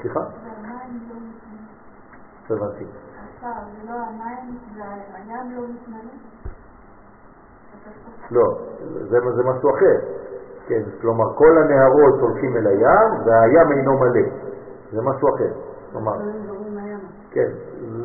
[0.00, 0.20] סליחה?
[0.20, 0.26] לא.
[2.56, 2.84] הבנתי.
[8.30, 8.58] לא
[9.08, 9.98] זה, זה משהו אחר.
[10.66, 14.26] כן, כלומר כל הנהרות הולכים אל הים והים אינו מלא.
[14.92, 15.52] זה משהו אחר.
[15.92, 16.12] כלומר.
[17.30, 17.50] כן,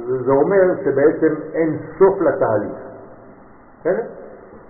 [0.08, 2.78] זה, זה אומר שבעצם אין סוף לתהליך.
[3.80, 4.04] בסדר?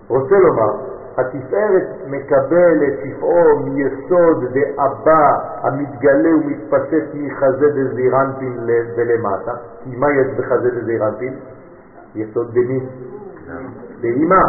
[0.08, 0.74] רוצה לומר,
[1.18, 5.28] התפארת מקבל את שפעו מיסוד דאבא
[5.62, 9.54] המתגלה ומתפשט מחזה דזירנטין ל- ולמטה.
[9.84, 11.34] כי מה יש בחזה דזירנטין?
[12.16, 12.80] יסוד דמי.
[14.02, 14.42] באימא.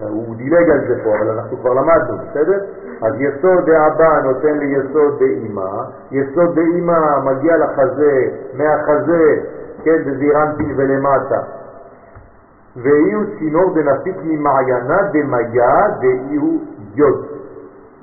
[0.00, 2.58] הוא דילג על זה פה, אבל אנחנו כבר למדנו, בסדר?
[3.02, 5.70] אז יסוד דאבא נותן לי יסוד באימא,
[6.10, 8.12] יסוד באימא מגיע לחזה,
[8.54, 9.36] מהחזה,
[9.84, 11.40] כן, דזירנטין ולמטה.
[12.82, 16.58] ואיהו צינור דנפיק ממעיינה דמיה דאיהו
[16.94, 17.26] יוד.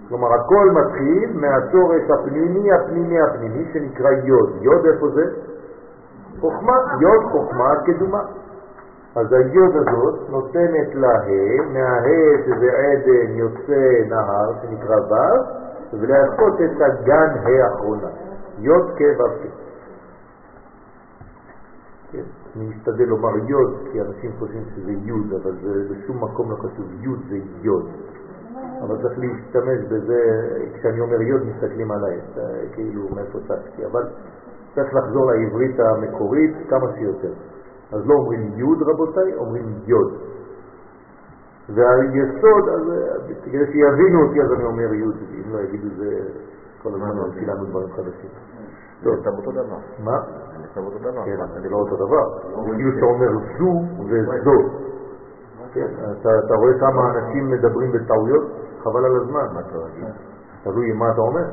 [0.09, 4.49] כלומר, הכל מתחיל מהשורש הפנימי, הפנימי, הפנימי, שנקרא יוד.
[4.61, 5.25] יוד איפה זה?
[6.41, 6.77] חוכמה.
[6.99, 8.21] יוד חוכמה קדומה.
[9.15, 11.13] אז היוד הזאת נותנת לה
[11.73, 18.07] מהה' שזה עדן יוצא נהר שנקרא ו', ולהעשות את הגן האחרונה.
[18.59, 19.64] יוד כ' ו'
[22.55, 26.85] אני משתדל לומר יוד, כי אנשים חושבים שזה יוד, אבל זה בשום מקום לא כתוב
[27.01, 27.89] יוד, זה יוד.
[28.81, 30.19] אבל צריך להשתמש בזה,
[30.73, 32.19] כשאני אומר יוד מסתכלים עליי,
[32.73, 34.03] כאילו מאיפה צצתי, אבל
[34.75, 37.33] צריך לחזור לעברית המקורית כמה שיותר.
[37.91, 40.13] אז לא אומרים יוד רבותיי, אומרים יוד.
[41.69, 42.81] והיסוד, אז
[43.43, 46.19] כדי שיבינו אותי אז אני אומר יוד, אם לא יגידו זה
[46.83, 48.29] כל הזמן נמציא לנו דברים חדשים.
[49.03, 49.77] זה יצא באותו דבר.
[50.03, 50.17] מה?
[50.75, 51.25] זה יצא באותו דבר.
[51.25, 52.39] כן, זה לא אותו דבר.
[52.75, 53.71] כאילו שאתה אומר זו
[54.09, 54.85] וזו.
[55.73, 55.87] כן,
[56.45, 58.43] אתה רואה כמה אנשים מדברים בטעויות?
[58.83, 59.47] חבל על הזמן.
[59.53, 60.07] מה אתה רגיל?
[60.63, 61.45] תלוי מה אתה אומר.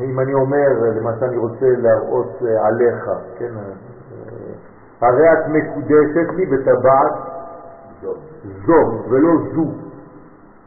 [0.00, 6.28] אם אני אומר, למשל אני רוצה להראות אה, עליך, כן, אה, אה, הרי את מקודשת
[6.36, 7.12] לי בטבעת
[8.66, 9.64] זו ולא זו,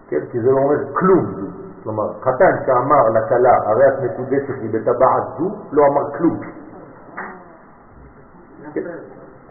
[0.08, 1.48] כן, כי זה לא אומר כלום זו.
[1.84, 6.40] כלומר, חתן שאמר לכלה, הרי את מקודשת לי בטבעת זו, לא אמר כלום.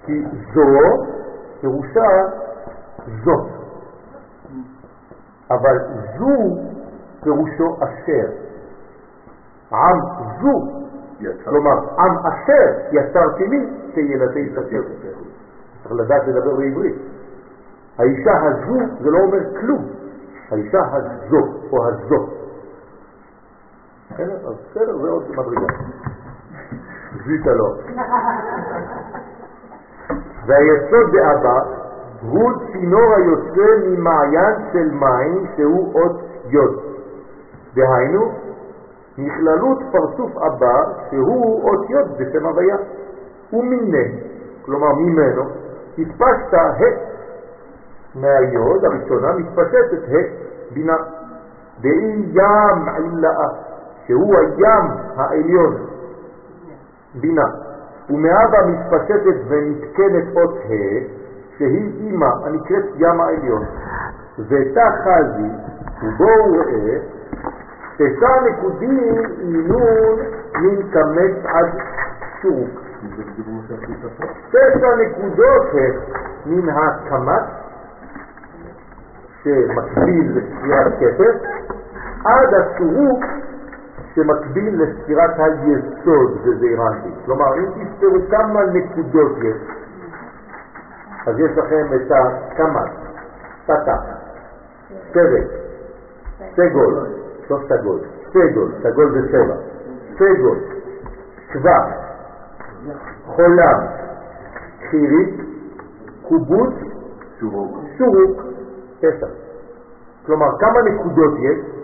[0.06, 0.22] כי
[0.54, 0.66] זו
[1.60, 2.08] פירושה
[3.24, 3.46] זאת.
[5.50, 5.78] אבל
[6.18, 6.56] זו
[7.22, 8.28] פירושו אשר.
[9.72, 10.00] עם
[10.40, 10.80] זו.
[11.44, 14.82] כלומר עם אשר יצרתי לי כילדי תצר.
[15.82, 16.96] צריך לדעת לדבר בעברית.
[17.98, 19.86] האישה הזו זה לא אומר כלום.
[20.50, 22.28] האישה הזו או הזו.
[24.10, 24.48] בסדר?
[24.48, 25.74] אז בסדר, זה עוד מדרגה.
[27.26, 27.74] זית לא.
[30.46, 31.58] והיסוד באבא
[32.22, 36.80] הוא צינור היוצא ממעיין של מים שהוא אות יוד.
[37.74, 38.32] דהיינו,
[39.18, 42.76] נכללות פרצוף אבא שהוא אות יוד בשם הוויה.
[43.52, 44.22] ומיני,
[44.64, 45.42] כלומר ממנו,
[45.98, 47.10] התפשטה ה'
[48.14, 50.96] מהיוד הראשונה מתפשטת ה' בינה.
[51.80, 53.48] דאי ים עילאה,
[54.06, 54.84] שהוא הים
[55.16, 55.76] העליון,
[57.14, 57.46] בינה.
[58.10, 61.20] ומאבא מתפשטת ונתקנת אות ה'
[61.58, 63.64] שהיא אימא הנקראת ים העליון.
[64.38, 65.50] ותא חזי,
[66.02, 66.98] ובואו ראה,
[67.96, 70.18] תשע נקודים מינון
[70.54, 71.66] מן קמץ עד
[72.42, 72.70] שורוק.
[74.50, 75.66] תשע נקודות
[76.46, 77.44] מן הקמץ
[79.42, 81.32] שמקביל לספירת כתר
[82.24, 83.24] עד השורוק
[84.20, 87.08] שמקביל לספירת היסוד בזעירנטי.
[87.24, 89.56] כלומר, אם תספרו כמה נקודות יש,
[91.26, 92.90] אז יש לכם את הקמץ,
[93.64, 93.96] תתה,
[95.12, 95.46] סרט,
[96.56, 97.06] סגול,
[97.50, 99.54] לא סגול, סגול, סגול זה שבע,
[100.14, 100.58] סגול,
[101.52, 101.78] שבע,
[103.26, 103.80] חולם,
[104.90, 105.40] חירית,
[106.22, 106.74] קובוץ,
[107.40, 107.78] שורוק.
[107.98, 108.42] שורוק,
[108.98, 109.26] תשע.
[110.26, 111.79] כלומר, כמה נקודות יש?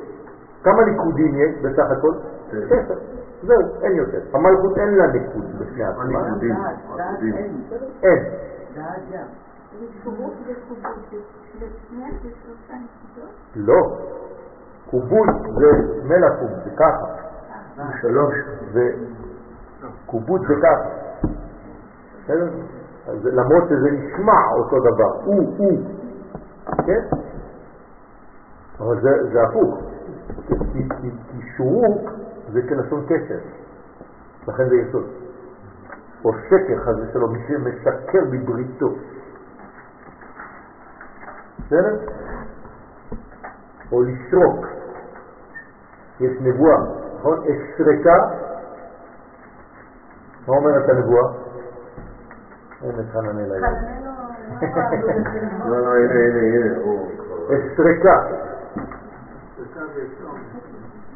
[0.66, 2.12] כמה ניקודים יש בסך הכל?
[3.46, 4.18] זהו, אין יותר.
[4.32, 6.02] המלכות אין לה ניקוד בפני עצמה.
[6.02, 6.54] הניקודים.
[8.02, 8.24] אין.
[13.56, 13.98] לא.
[14.90, 15.28] קובול
[15.58, 15.70] זה
[16.04, 17.06] מלאקום, זה ככה.
[18.00, 18.34] שלוש.
[18.72, 20.88] וקובוט זה ככה.
[22.24, 22.48] בסדר?
[23.24, 25.78] למרות שזה נשמע אותו דבר, הוא, הוא,
[26.86, 27.00] כן?
[28.80, 29.78] אבל זה, זה הפוך,
[30.46, 32.10] כי, כי, כי, שורוק
[32.52, 33.38] זה כלשון קשר,
[34.48, 35.06] לכן זה יסוד.
[36.24, 38.94] או שקר, חס ושלום, מי שמשקר בבריתו.
[41.58, 41.96] בסדר?
[43.92, 44.66] או לשרוק.
[46.20, 46.76] יש נבואה,
[47.18, 47.38] נכון?
[47.38, 48.18] אשרקה.
[50.46, 51.32] מה אומרת הנבואה?
[52.82, 53.14] אין את.
[55.66, 55.92] לא, לא,
[56.82, 57.56] הוא כבר...
[57.56, 58.46] אשרקה.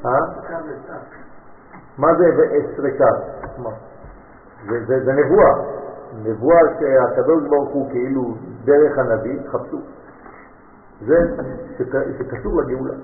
[0.07, 0.11] אה?
[1.99, 3.11] מה זה ואשרקה?
[3.59, 3.71] מה?
[4.87, 5.55] זה, נבואה.
[6.23, 8.35] נבואה שהקדוש ברוך הוא כאילו
[8.65, 9.79] דרך הנביא, חפשו.
[11.07, 11.17] זה
[11.79, 12.95] שק- שקשור לגאולה.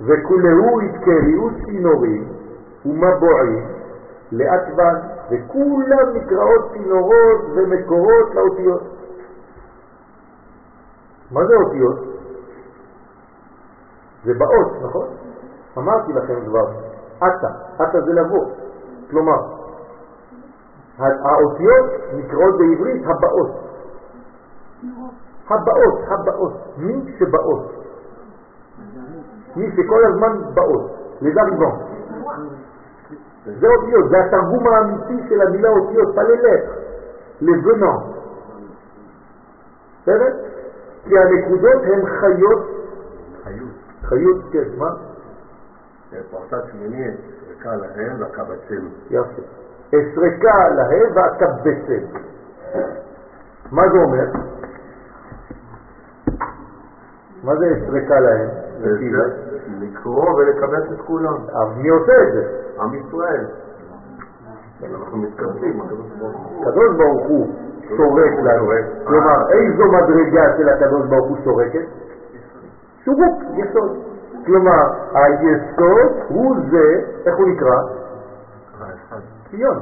[0.00, 2.28] וכולהו התקריאות צינורים
[2.86, 3.66] ומבועים
[4.32, 4.94] לאטבן,
[5.30, 8.95] וכולם נקראות צינורות ומקורות לאותיות.
[11.30, 11.96] מה זה אותיות?
[14.24, 15.08] זה באות, נכון?
[15.78, 16.66] אמרתי לכם כבר,
[17.20, 17.48] עתה,
[17.78, 18.46] עתה זה לבוא.
[19.10, 19.38] כלומר,
[20.98, 23.50] האותיות נקראות בעברית הבאות.
[25.50, 27.72] הבאות, הבאות, מי שבאות.
[29.56, 30.90] מי שכל הזמן באות,
[31.20, 31.78] לזה ריבון.
[33.44, 36.70] זה אותיות, זה התרגום האמיתי של המילה אותיות, פללך,
[37.40, 37.92] לבנו.
[40.02, 40.55] בסדר?
[41.08, 42.62] כי הנקודות הן חיות,
[43.44, 43.70] חיות.
[44.02, 44.90] חיות, כן, מה?
[46.30, 47.10] פרשת שמיני,
[47.48, 48.88] ריקה להם והקבצים.
[49.10, 49.42] יפה.
[49.88, 52.18] אסרקה להם ואקבצם.
[53.72, 54.26] מה זה אומר?
[57.44, 58.48] מה זה אסרקה להם?
[58.80, 59.46] זה?
[59.80, 61.34] לקרוא ולקבץ את כולם.
[61.34, 62.42] אז מי עושה את זה?
[62.80, 63.46] עם ישראל.
[64.84, 67.65] אנחנו מתקבצים, הקדוש ברוך הוא.
[67.88, 68.70] שורק לנו.
[69.04, 71.86] כלומר, איזו מדרגה של הקדוש ברוך הוא שורקת?
[73.04, 73.98] שורוק, יסוד.
[74.46, 74.82] כלומר,
[75.14, 77.76] היסוד הוא זה, איך הוא נקרא?
[79.50, 79.78] ציון.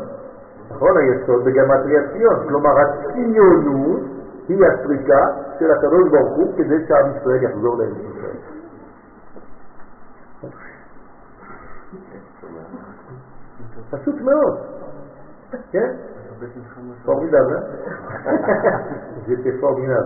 [0.70, 2.48] נכון, היסוד בגמטריה ציון.
[2.48, 4.00] כלומר, הציונות
[4.48, 5.26] היא הסריקה
[5.58, 8.36] של הקדוש ברוך הוא כדי שעם ישראל יחזור לארץ ישראל.
[13.90, 14.58] פשוט מאוד.
[15.70, 15.92] כן?
[17.04, 17.60] פורמידל, אה?
[19.26, 20.02] זה פורמידל.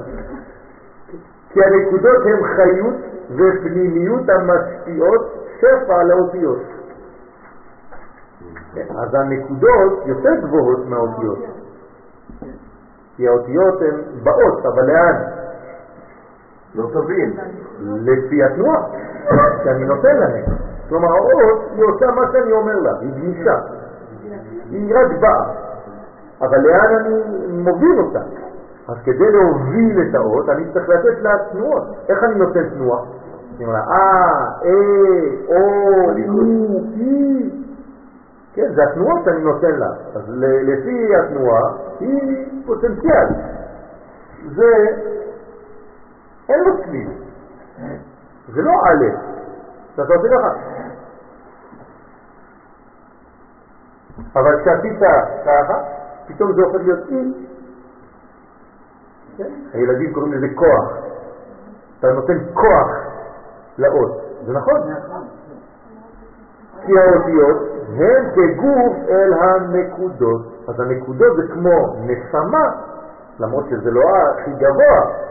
[1.51, 2.95] כי הנקודות הן חיות
[3.31, 6.59] ופנימיות המשפיעות שפע לאותיות.
[8.75, 11.39] כן, אז הנקודות יותר גבוהות מהאותיות.
[13.17, 15.23] כי האותיות הן באות, אבל לאן?
[16.75, 17.37] לא תבין.
[17.81, 18.83] לפי התנועה
[19.65, 20.45] שאני נותן להם.
[20.89, 23.55] כלומר האות היא עושה מה שאני אומר לה, היא גמישה.
[24.71, 25.68] היא רק באה.
[26.41, 27.15] אבל לאן אני
[27.53, 28.21] מוביל אותה?
[28.89, 31.83] אז כדי להוביל את האות אני צריך לתת לה תנועות.
[32.09, 33.01] איך אני נותן תנועה?
[33.57, 34.75] אני אומר לה, אה, אה,
[35.49, 35.57] או,
[36.27, 37.51] הוא, היא.
[38.55, 39.87] כן, זה התנועות שאני נותן לה.
[40.15, 43.27] אז לפי התנועה היא פוטנציאל.
[44.57, 44.73] זה,
[46.49, 47.09] אין לו צליל.
[48.55, 49.05] זה לא א',
[49.95, 50.49] אתה עושה ככה.
[54.37, 54.99] אבל כשעשית
[55.45, 55.98] ככה,
[56.29, 57.33] פתאום זה הופך להיות אי.
[59.37, 59.51] כן?
[59.73, 60.93] הילדים קוראים לזה כוח.
[61.99, 62.89] אתה נותן כוח
[63.79, 64.21] לאות.
[64.47, 64.81] זה נכון.
[66.87, 67.57] כי האותיות
[67.89, 70.43] הן כגוף אל הנקודות.
[70.69, 72.71] אז הנקודות זה כמו נשמה,
[73.41, 75.29] למרות שזה לא הכי גבוה.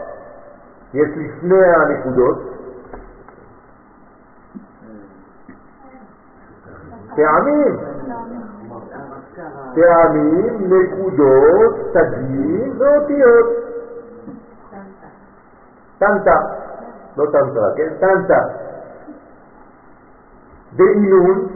[0.94, 2.38] יש לפני הנקודות
[7.16, 7.78] טעמים.
[9.78, 13.46] טעמים, נקודות, תגים ואותיות.
[15.98, 16.40] טנטה,
[17.16, 17.88] לא טנטרה, כן?
[18.00, 18.40] טנטה.
[20.76, 21.48] בעינון,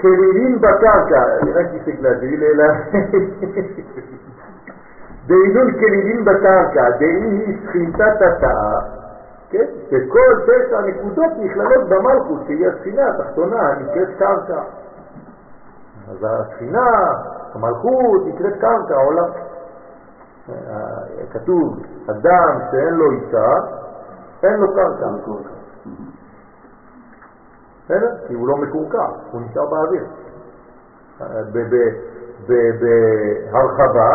[0.00, 2.64] כלילים בקרקע, אני רק הפסיק להגיד, אלא...
[5.28, 8.80] בעינון כלילים בקרקע, דאי שכינתת התאה,
[9.50, 9.66] כן?
[9.90, 14.62] שכל תשע נקודות נכללות במלכות, שהיא הספינה התחתונה, הנקראת קרקע.
[16.10, 17.12] אז הספינה,
[17.54, 19.30] המלכות, נקראת קרקע, העולם.
[21.32, 23.54] כתוב, אדם שאין לו אישה,
[24.42, 25.06] אין לו קרקע.
[27.84, 28.16] בסדר?
[28.26, 30.04] כי הוא לא מקורקע, הוא נשאר באוויר.
[33.50, 34.10] בהרחבה,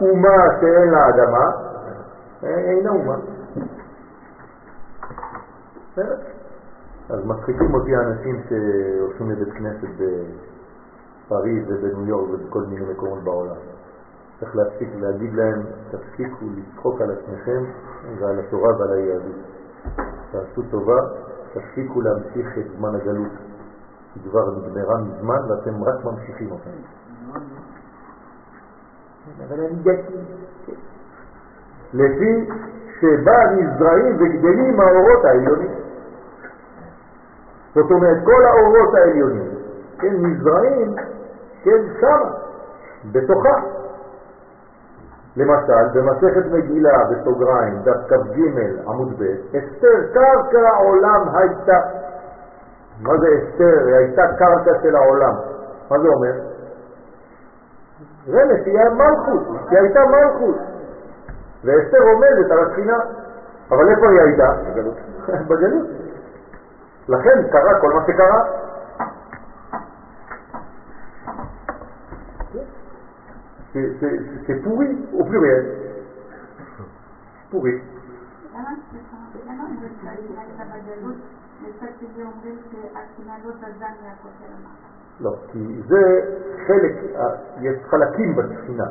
[0.00, 1.50] אומה שאין לה אדמה,
[2.42, 3.16] אינה אומה.
[5.92, 6.16] בסדר?
[7.10, 10.04] אז מצחיקים אותי האנשים שהולכים לבית כנסת
[11.30, 13.56] בפריז ובניו יורק ובכל מיני מקומות בעולם.
[14.40, 17.64] צריך להפסיק להגיד להם, תפסיקו לצחוק על עצמכם
[18.18, 19.36] ועל התורה ועל היהדות.
[20.32, 20.96] תעשו טובה,
[21.52, 23.32] תפסיקו להמשיך את זמן הגלות.
[24.14, 26.70] היא כבר נגמרה מזמן ואתם רק ממשיכים אותה.
[29.48, 30.14] אבל אני דתי.
[31.94, 32.48] לפי
[33.00, 35.70] שבה נזרעים וגדלים האורות העליונים.
[37.74, 39.50] זאת אומרת, כל האורות העליונים,
[39.98, 40.94] כן, נזרעים,
[41.62, 42.30] כן, שמה,
[43.12, 43.56] בתוכה.
[45.36, 48.40] למשל, במסכת מגילה, בסוגריים, דף כ"ג
[48.86, 51.80] עמוד ב', אסתר קרקע עולם הייתה.
[53.00, 53.86] מה זה אסתר?
[53.86, 55.34] היא הייתה קרקע של העולם.
[55.90, 56.32] מה זה אומר?
[58.28, 60.56] רמז, היא מלכות, היא הייתה מלכות.
[61.64, 62.98] ואסתר עומדת על התחינה.
[63.70, 64.52] אבל איפה היא הייתה?
[65.48, 65.86] בגלות.
[67.08, 68.42] לכן קרה כל מה שקרה.
[73.72, 75.64] C'est pourri au pluriel.
[77.50, 77.80] pourri.
[85.20, 86.02] לא, כי זה
[86.66, 86.92] חלק,
[87.60, 88.84] יש חלקים בספינה.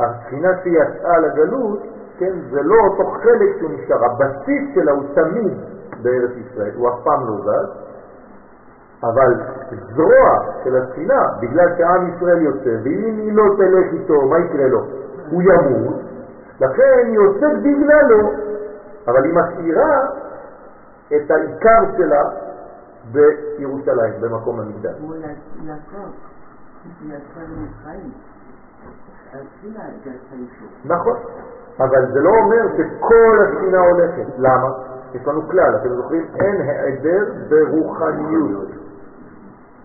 [0.00, 1.82] הספינה שיצאה לגלות,
[2.18, 5.58] כן, זה לא אותו חלק שהוא נשאר, הבסיס שלה הוא תמיד
[6.02, 7.85] בארץ ישראל, הוא אף פעם לא זז,
[9.02, 9.34] אבל
[9.94, 14.80] זרוע של הספינה, בגלל שעם ישראל יוצא, ואם היא לא תלך איתו, מה יקרה לו?
[15.30, 15.94] הוא ימות,
[16.60, 18.30] לכן היא יוצאת בגללו,
[19.08, 20.06] אבל היא משאירה
[21.16, 22.22] את העיקר שלה
[23.12, 24.94] בירושלים, במקום המקדש.
[25.00, 25.14] הוא
[25.64, 26.10] יעקב.
[30.84, 31.16] נכון,
[31.80, 34.26] אבל זה לא אומר שכל הספינה הולכת.
[34.38, 34.68] למה?
[35.14, 36.26] יש לנו כלל, אתם זוכרים?
[36.34, 38.85] אין העדר ברוחניות.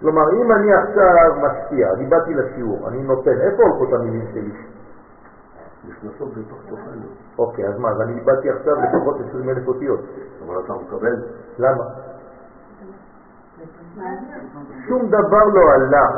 [0.02, 4.52] כלומר, אם אני עכשיו משפיע, אני באתי לשיעור, אני נותן, איפה הולכות המילים שלי?
[5.90, 7.08] נכנסות בתוך תוכנו.
[7.40, 10.00] אוקיי, אז מה, אז אני באתי עכשיו לפחות 20 אלף אותיות.
[10.46, 11.16] אבל אתה מקבל?
[11.60, 11.84] למה?
[14.88, 16.12] שום דבר לא הלך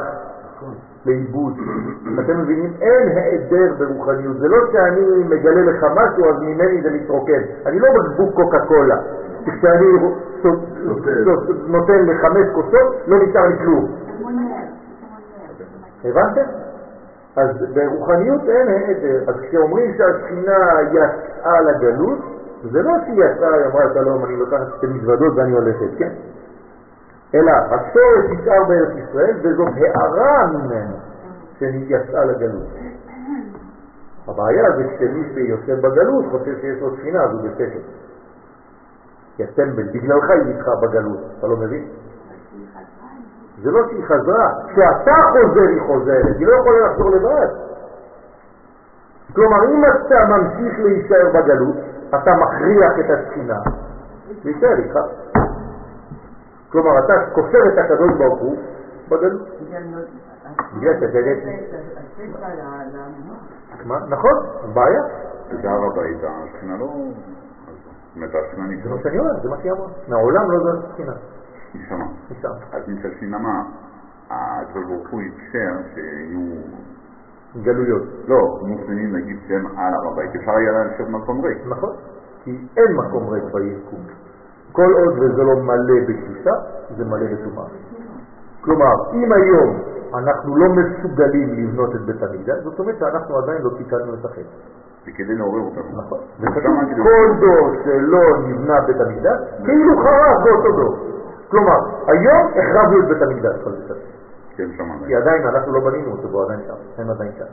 [1.06, 1.54] לאיבוד.
[2.20, 2.74] אתם מבינים?
[2.82, 4.38] אין העדר ברוחניות.
[4.38, 7.42] זה לא שאני מגלה לך משהו, אז ממני זה מתרוקן.
[7.66, 8.98] אני לא בקבוק קוקה קולה.
[9.46, 9.86] כשאני
[11.68, 13.86] נותן לחמש כוסות, לא נשאר לי כלום.
[16.04, 16.42] הבנתם?
[17.36, 19.24] אז ברוחניות אין העדר.
[19.28, 22.20] אז כשאומרים שהשכינה יצאה לגלות,
[22.72, 26.12] זה לא שהיא יצאה, היא אמרה שלום, אני לוקחת את המזוודות ואני הולכת, כן?
[27.36, 30.96] אלא השורש נשאר בארץ ישראל, וזאת הערה ממנו
[31.60, 32.68] שיצאה לגלות.
[34.28, 37.80] הבעיה זה שמי שיושב בגלות חושב שיש לו ספינה, אז הוא בספר.
[39.36, 41.88] כי הטמבל, בגללך היא איתך בגלות, אתה לא מבין?
[43.64, 47.48] זה לא שהיא חזרה, כשאתה חוזר היא חוזרת, היא לא יכולה לחזור לבד.
[49.36, 51.76] כלומר, אם אתה ממשיך להישאר בגלות,
[52.10, 53.60] אתה מכריח את הספינה,
[54.44, 54.98] להישאר איתך.
[56.72, 58.58] כלומר, אתה כופר את הקדוש ברוך הוא
[59.10, 59.42] בגלות.
[60.78, 61.36] בגלל שתגד...
[64.10, 64.34] נכון,
[64.74, 65.02] בעיה.
[65.62, 66.88] זה הר הבית, השכינה לא...
[68.16, 68.98] זאת אומרת, זה מה.
[69.04, 69.88] שאני אומר, זה מה שהיא אמרה.
[70.08, 71.14] מעולם לא זו הספינה.
[71.76, 72.06] נשמה.
[72.32, 72.54] נשאר.
[72.72, 73.64] אז מצד שני, מה?
[74.30, 76.40] הקדוש ברוך הוא אפשר שיהיו...
[77.62, 78.04] גלויות.
[78.28, 81.58] לא, מוסלמים נגיד שהם על הר הבית, אפשר היה לשבת במקום ריק.
[81.66, 81.96] נכון?
[82.44, 84.00] כי אין מקום ריק ביקום.
[84.72, 86.52] כל עוד וזה לא מלא בקדושה,
[86.98, 87.66] זה מלא בטומאה.
[88.62, 89.80] כלומר, אם היום
[90.14, 94.42] אנחנו לא מסוגלים לבנות את בית המקדש, זאת אומרת שאנחנו עדיין לא תיקנו את החטא.
[95.06, 95.84] זה כדי לעורר אותנו.
[95.94, 96.20] נכון.
[97.04, 100.98] כל דור שלא נבנה בית המקדש, כאילו חרב באותו דור.
[101.50, 103.94] כלומר, היום החרבנו את בית המקדש, כל זה.
[104.56, 107.46] כן, שם כי עדיין אנחנו לא בנינו אותו, והוא עדיין שם, הם עדיין שם.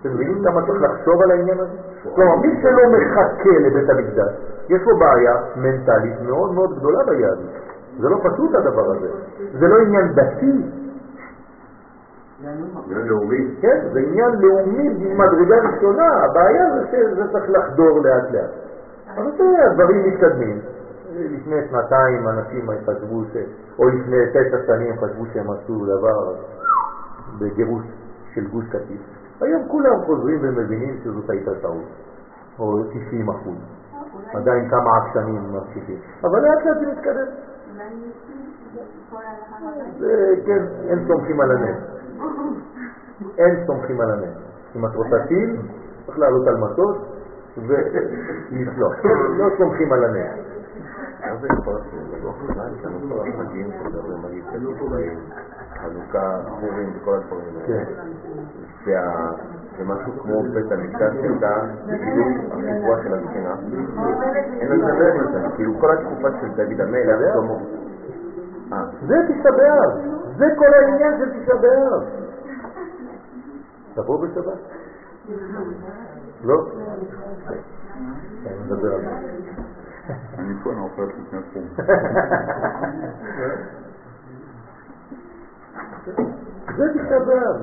[0.00, 1.76] אתם מבינים כמה צריך לחשוב על העניין הזה?
[2.14, 4.32] כלומר, מי שלא מחכה לבית המקדש,
[4.68, 7.50] יש לו בעיה מנטלית מאוד מאוד גדולה ביהדות.
[8.00, 9.08] זה לא פשוט הדבר הזה.
[9.58, 10.52] זה לא עניין דתי,
[12.88, 13.56] זה לאומי.
[13.60, 13.88] כן?
[13.92, 16.08] זה עניין לאומי ממדרגה ראשונה.
[16.24, 18.50] הבעיה זה שזה צריך לחדור לאט לאט.
[19.16, 20.60] אבל זה הדברים מתקדמים.
[21.14, 23.36] לפני שנתיים אנשים חשבו ש...
[23.78, 26.34] או לפני תשע שנים חשבו שהם עשו דבר
[27.38, 27.82] בגירוש
[28.34, 29.00] של גוש קטיף.
[29.40, 31.84] היום כולם חוזרים ומבינים שזאת הייתה טעות,
[32.58, 33.56] או 90 אחוז.
[34.34, 37.26] עדיין כמה עקשנים ממשיכים, אבל לאט לאט זה מתקדם.
[40.46, 41.76] כן, אין סומכים על הנס.
[43.38, 44.34] אין סומכים על הנס.
[44.76, 45.56] אם את רוצה טיל,
[46.06, 46.96] צריך לעלות על מטוס
[47.56, 48.92] ולסלוח.
[49.38, 50.46] לא סומכים על הנס.
[55.74, 57.56] חנוכה, פורים וכל הדברים
[58.86, 59.55] האלה.
[59.78, 63.54] זה משהו כמו בית המקדש שהייתה בגילוי החיפוש של המכינה.
[64.60, 67.54] אין לזה לב לזה, כאילו כל התקופה של דוד המלך, שלמה.
[69.06, 69.92] זה תשעה באב,
[70.36, 72.02] זה כל העניין של באב.
[73.94, 74.58] תבוא בשבת?
[76.44, 76.66] לא?
[78.46, 79.10] אני מדבר על זה.
[80.38, 81.64] אני פה, אני רוצה לפני הפום.
[86.76, 87.56] זה תשעה באב,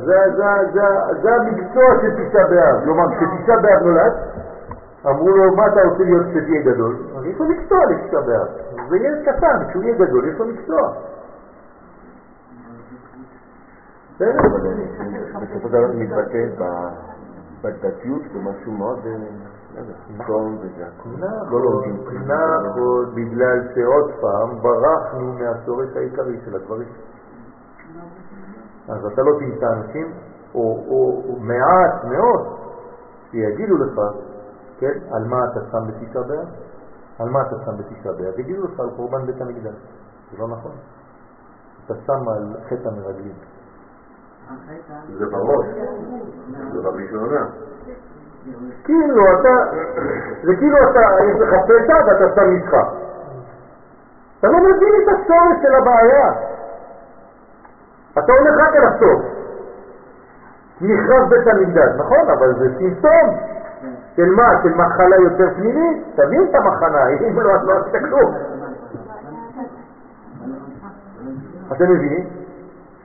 [1.21, 2.84] זה המקצוע של תשעה באב.
[2.84, 4.13] כלומר, כשתשעה באב נולד,
[5.05, 6.95] אמרו לו, מה אתה רוצה להיות כשתהיה גדול?
[7.17, 8.47] אז יש לו מקצוע לתשעה באב.
[8.89, 10.93] זה ילד קטן, כשהוא יהיה גדול, יש לו מקצוע.
[15.41, 16.47] בסופו של דבר זה מתבטא
[17.61, 18.99] בדתיות במשהו מאוד...
[20.17, 20.57] נכון,
[22.65, 26.88] נכון, בגלל שעוד פעם ברחנו מהשורש העיקרי של הדברים.
[28.89, 30.14] אז אתה לא תמצא אנשים,
[30.55, 32.57] או מעט מאוד,
[33.31, 33.99] שיגידו לך,
[34.80, 36.47] כן, על מה אתה שם בתשעה באב?
[37.19, 38.39] על מה אתה שם בתשעה באב?
[38.39, 39.76] יגידו לך על קורבן בית המקדש.
[40.31, 40.72] זה לא נכון.
[41.85, 43.35] אתה שם על חטא המרגלים.
[45.18, 45.65] זה בראש,
[46.73, 47.45] זה רבי שונה.
[48.84, 49.77] כאילו אתה,
[50.43, 52.73] זה כאילו אתה, יש לך פשע ואתה שם איתך.
[54.39, 56.52] אתה לא מבין את השורש של הבעיה.
[58.18, 59.22] אתה הולך רק על הסוף.
[60.81, 63.38] מכרז בית המקדש, נכון, אבל זה סימפטום
[64.15, 64.49] של מה?
[64.64, 65.98] של מחלה יותר פנימית?
[66.15, 68.34] תבין את המחנה, אם לא, את לא עשית כלום.
[71.72, 72.26] אתם מבינים?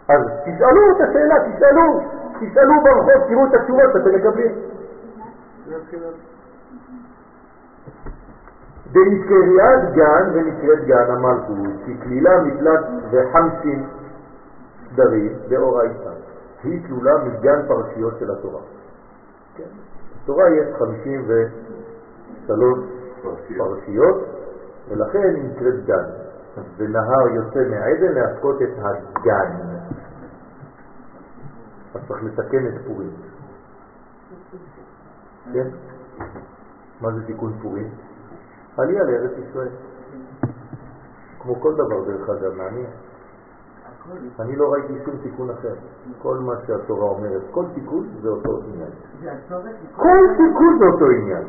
[0.09, 2.01] אז תשאלו את השאלה, תשאלו,
[2.41, 4.53] תשאלו ברחוב, תראו את התשובות שאתם מקבלים.
[8.93, 12.81] בקריאת גן ונקראת גן המלכות, כי כלילה מפלט
[13.11, 13.85] וחמסין
[14.99, 16.13] סדרים באורייתא.
[16.63, 18.63] היא כלולה מגן פרשיות של התורה.
[19.55, 19.65] כן.
[20.23, 22.79] בתורה יש 53
[23.23, 24.17] פרשיות,
[24.89, 26.05] ולכן היא נקראת גן.
[26.77, 29.53] ונהר יוצא מעדן להפקות את הגן.
[31.95, 33.13] אז צריך לתקן את פורים.
[35.53, 35.69] כן?
[37.01, 37.91] מה זה תיקון פורים?
[38.77, 39.69] עלייה לארץ ישראל.
[41.41, 42.91] כמו כל דבר דרך אגב, מעניין.
[44.41, 45.75] אני לא ראיתי שום תיקון אחר.
[46.23, 48.91] כל מה שהתורה אומרת, כל תיקון זה אותו עניין.
[49.97, 51.45] כל תיקון זה אותו עניין.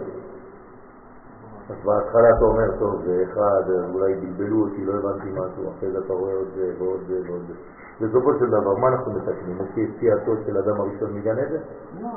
[1.69, 3.63] אז בהתחלה אתה אומר, טוב, זה אחד,
[3.93, 7.41] אולי בלבלו אותי, לא הבנתי משהו, אחרי זה אתה רואה עוד זה ועוד זה ועוד
[7.47, 7.53] זה.
[8.01, 9.57] בסופו של דבר, מה אנחנו מתקנים?
[9.59, 11.61] לפי יציאתו של אדם הראשון מגן עדן?
[12.01, 12.09] לא,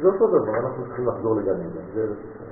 [0.00, 2.48] זה אותו דבר, אנחנו צריכים לחזור לגן עדן, זה ארץ ישראל.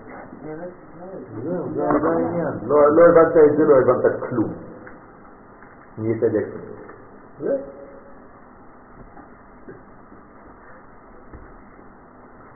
[1.43, 2.55] זהו, זה העניין.
[2.67, 4.53] לא, לא הבנת את זה, לא הבנת כלום.
[5.99, 6.23] נהיית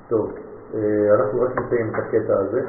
[0.08, 0.32] טוב,
[0.74, 2.62] אה, אנחנו רק נסיים את הקטע הזה,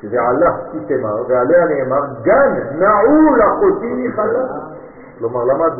[0.00, 4.46] שזה עלה, תתמר, ועליה נאמר, גן נעול אחותי מחלה.
[5.18, 5.72] כלומר, למה את?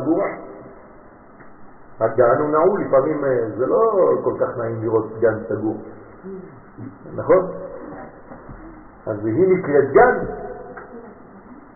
[2.00, 5.76] הגן הוא נעול, לפעמים אה, זה לא כל כך נעים לראות גן סגור,
[7.14, 7.46] נכון?
[9.06, 10.18] אז היא נקראת גן,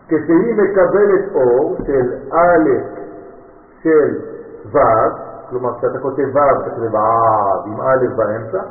[0.07, 2.69] כשהיא מקבלת אור של א'
[3.85, 4.19] של
[4.71, 4.79] ו',
[5.49, 8.61] כלומר כשאתה כותב ו' אתה כותב ו' עם א' באמצע,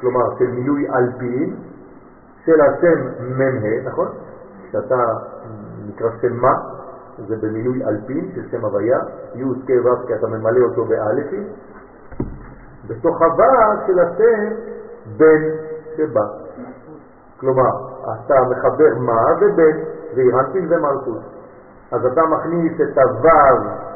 [0.00, 1.56] כלומר של מילוי אלפין,
[2.44, 2.98] של השם
[3.38, 4.08] מ"ה, נכון?
[4.72, 5.04] שאתה
[5.88, 6.52] נקרא שם מה,
[7.28, 8.98] זה במילוי אלפין של שם הוויה,
[9.34, 11.46] י' כ' ו' כי אתה ממלא אותו באלפים,
[12.86, 14.54] בתוך הו' של השם
[15.16, 15.42] בן
[15.96, 16.26] שבא.
[17.40, 17.70] כלומר,
[18.02, 19.78] אתה מחבר מה ובן,
[20.16, 21.22] ואירנטין ומלכות.
[21.92, 23.93] אז אתה מכניס את הו'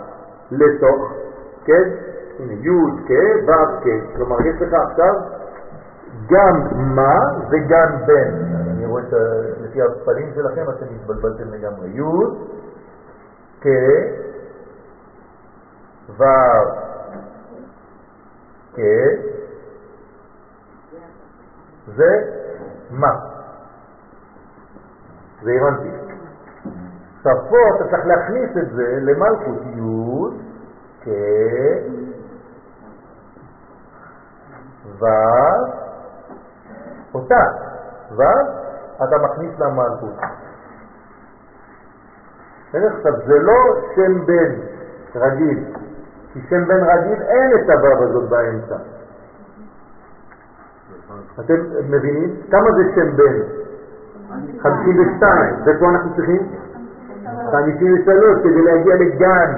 [0.51, 1.13] לתוך,
[1.65, 1.83] כן?
[2.39, 2.69] הנה, י'
[3.07, 4.17] כ' ו' כ'.
[4.17, 5.15] כלומר, יש לך עכשיו
[6.27, 6.55] גם
[6.95, 7.19] מה
[7.51, 8.35] וגם בן.
[8.71, 9.13] אני רואה את
[9.61, 11.89] לפי הפנים שלכם אתם התבלבלתם לגמרי.
[11.89, 12.03] י'
[13.61, 13.67] כ,
[16.19, 16.25] ו',
[18.75, 18.81] כ,
[21.97, 22.23] זה
[22.91, 23.13] מה.
[25.43, 26.08] זה הבנתי.
[27.23, 29.81] פה אתה צריך להכניס את זה למלכות י'
[31.05, 31.09] כ,
[34.99, 35.67] ואז
[37.15, 37.45] אותה,
[38.17, 38.47] ואז
[39.05, 40.15] אתה מכניס למלכות.
[42.73, 43.55] עכשיו, זה לא
[43.95, 44.55] שם בן
[45.15, 45.65] רגיל,
[46.33, 48.77] כי שם בן רגיל אין את הוו הזאת באמצע.
[51.41, 51.55] אתם
[51.91, 52.37] מבינים?
[52.51, 53.59] כמה זה שם בן?
[54.61, 55.55] 52.
[55.67, 56.49] ופה אנחנו צריכים?
[57.51, 59.53] 53 כדי להגיע לגן.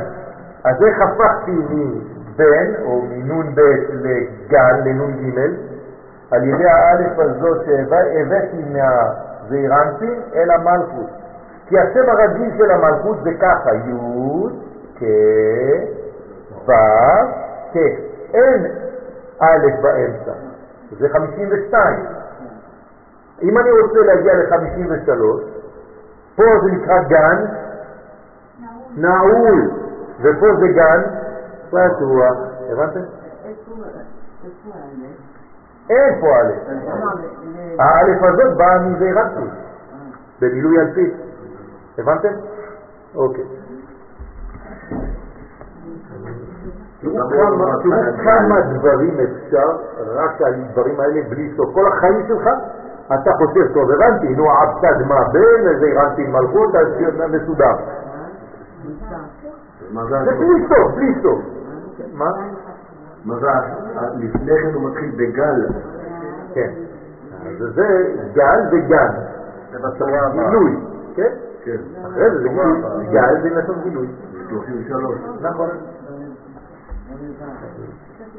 [0.65, 5.39] אז איך הפכתי מבן, או מנון ב' לגן, לנון ג',
[6.31, 11.11] על ידי האלף הזאת שהבאתי מהזעירנטים אל המלכות.
[11.67, 13.93] כי השם הרגיל של המלכות זה ככה, י'
[14.99, 15.05] כ'
[16.67, 16.73] ו'
[17.73, 17.77] כ',
[18.35, 18.67] אין
[19.41, 20.33] א' באמצע,
[20.99, 21.97] זה 52.
[23.43, 25.11] אם אני רוצה להגיע ל-53,
[26.37, 27.45] פה זה נקרא גן
[28.97, 29.71] נעול,
[30.21, 31.03] ופה זה גן
[31.69, 32.37] פתוח,
[32.71, 33.01] הבנתם?
[35.91, 36.53] אין פה א',
[37.79, 39.49] האלף הזאת באה מזעירנטים,
[40.41, 41.15] במילוי אלפית.
[41.99, 42.29] הבנתם?
[43.15, 43.45] אוקיי.
[47.01, 47.17] תראו
[48.25, 49.69] כמה דברים אפשר
[50.07, 51.75] רק על הדברים האלה בלי סוף.
[51.75, 52.49] כל החיים שלך
[53.07, 56.87] אתה חושב, טוב, הבנתי, נו, עבתד מה בן, איזה הרנתי מלכות, אז
[57.31, 57.73] מסודר.
[59.11, 61.39] זה בלי סוף, בלי סוף.
[62.13, 62.31] מה?
[63.25, 63.61] מזל,
[64.17, 65.69] לפני כן הוא מתחיל בגל.
[66.55, 66.73] כן.
[67.47, 69.13] אז זה גל וגן.
[69.71, 70.51] זה בצורה הבאה.
[70.51, 70.77] גילוי,
[71.15, 71.35] כן?
[71.65, 71.77] כן.
[72.07, 73.07] אחרי זה זה גילוי.
[73.13, 74.07] גל זה נתון גילוי.
[74.49, 75.17] 33.
[75.41, 75.69] נכון.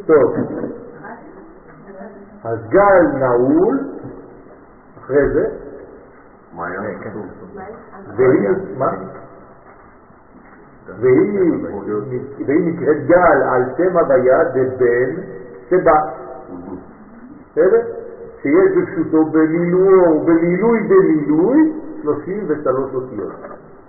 [0.06, 0.36] טוב.
[2.44, 3.80] אז גל נעול,
[4.98, 5.46] אחרי זה,
[6.56, 7.26] מה היה כתוב?
[8.16, 8.92] והיא, מה?
[11.00, 11.54] והיא,
[12.48, 15.22] נקראת גל על שם הוויה דבן
[15.70, 16.00] שבא.
[17.52, 17.82] בסדר?
[18.42, 23.32] שיש בפשוטו במילואו ובמילוי במילוי 33 אותיות.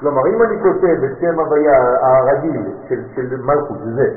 [0.00, 4.10] כלומר, אם אני כותב את שם הוויה הרגיל של, של מלכות, זה,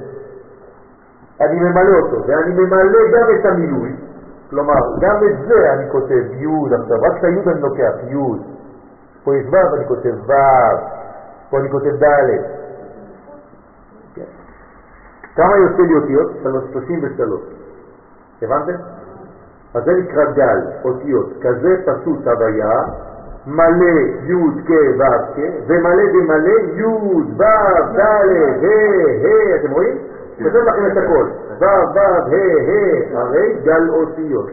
[1.41, 3.95] אני ממלא אותו, ואני ממלא גם את המילוי,
[4.49, 8.15] כלומר, גם את זה אני כותב י' עכשיו, רק את הי' אני לוקח, י',
[9.23, 10.33] פה יש ו' אני כותב ו',
[11.49, 12.64] פה אני כותב ד'.
[15.35, 16.31] כמה יוצא לי אותיות?
[16.43, 17.41] 33.
[18.41, 18.73] הבנתם?
[19.73, 21.29] אז זה נקרא גל, אותיות.
[21.41, 22.81] כזה פשוט הוויה,
[23.47, 23.85] מלא
[24.25, 27.43] י' כ' ו' כ', ומלא ומלא י' ו'
[27.97, 28.65] ד' ה'
[29.23, 29.97] ה', אתם רואים?
[30.43, 31.27] כותב לכם את הכל.
[31.59, 32.35] ו' ו' ה'
[32.67, 34.49] ה', הרי גל אותיות.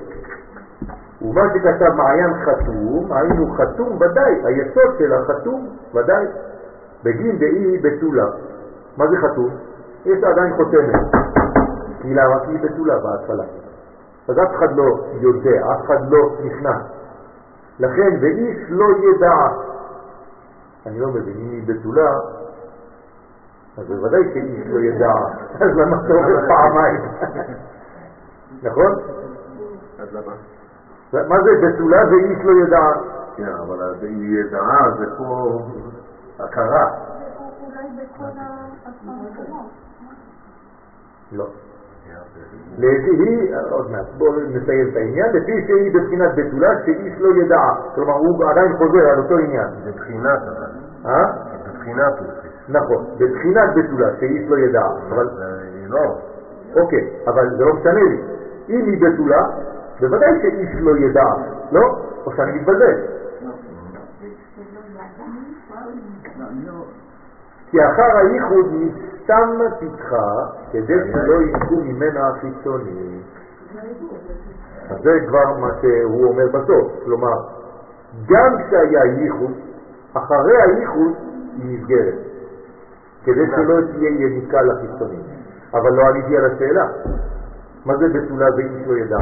[1.23, 6.27] ומה שכתב מעיין חתום, היינו חתום ודאי, היסוד של החתום ודאי,
[7.05, 8.27] בגין דאי בתולה.
[8.97, 9.51] מה זה חתום?
[10.05, 11.01] יש עדיין חותמת.
[12.03, 12.41] כי למה?
[12.45, 13.45] כי היא בתולה בהתחלה.
[14.29, 14.85] אז אף אחד לא
[15.21, 16.83] יודע, אף אחד לא נכנס.
[17.79, 19.37] לכן, ואיש לא ידע.
[20.87, 22.11] אני לא מבין, אם היא בתולה,
[23.79, 25.13] אז בוודאי שאיש לא ידע.
[25.65, 27.01] אז למה אתה אומר פעמיים?
[28.67, 28.93] נכון?
[29.99, 30.33] אז למה?
[31.29, 32.93] מה זה בתולה ואיש לא ידע?
[33.37, 35.61] כן, אבל היא ידעה, זה פה
[36.39, 36.91] הכרה.
[37.63, 39.67] אולי בכל המקומות.
[41.33, 41.47] לא.
[42.79, 47.63] לפי היא, עוד מעט, בואו נסיים את העניין, לפי שהיא בבחינת בתולה שאיש לא ידע,
[47.95, 49.69] כלומר הוא עדיין חוזר על אותו עניין.
[49.85, 50.71] זה בחינת אבל.
[51.07, 51.25] אה?
[51.69, 52.29] בבחינת הוא.
[52.69, 55.29] נכון, בבחינת בתולה שאיש לא ידע, אבל
[55.87, 56.19] לא.
[56.77, 58.23] אוקיי, אבל זה לא משנה לי.
[58.69, 59.43] אם היא בתולה,
[60.01, 61.27] בוודאי שאיש לא ידע,
[61.73, 61.99] לא?
[62.27, 62.95] או שאני מתבלבל.
[67.71, 68.67] כי אחר הייחוד
[69.23, 70.33] מסתם פתחה
[70.73, 73.23] כדי שלא ייצאו ממנה החיצונים.
[74.91, 77.35] אז זה כבר מה שהוא אומר בסוף, כלומר,
[78.29, 79.53] גם כשהיה ייחוד,
[80.15, 81.13] אחרי הייחוד
[81.57, 82.15] היא נסגרת,
[83.25, 85.23] כדי שלא תהיה יניקה לחיצונים.
[85.75, 86.87] אבל לא עניתי על השאלה,
[87.85, 89.17] מה זה בתולה ואיש לא ידע?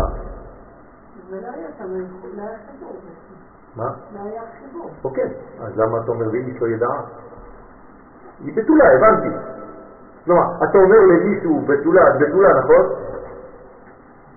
[1.30, 1.84] ולא היה שם,
[2.36, 2.96] לא היה חיבור.
[3.76, 3.88] מה?
[4.14, 4.90] לא היה חיבור.
[5.04, 6.86] אוקיי, אז למה אתה אומר ואיש לא ידע?
[8.44, 9.28] היא בתולה, הבנתי.
[10.24, 12.86] כלומר, אתה אומר למישהו בתולה, את בתולה, נכון?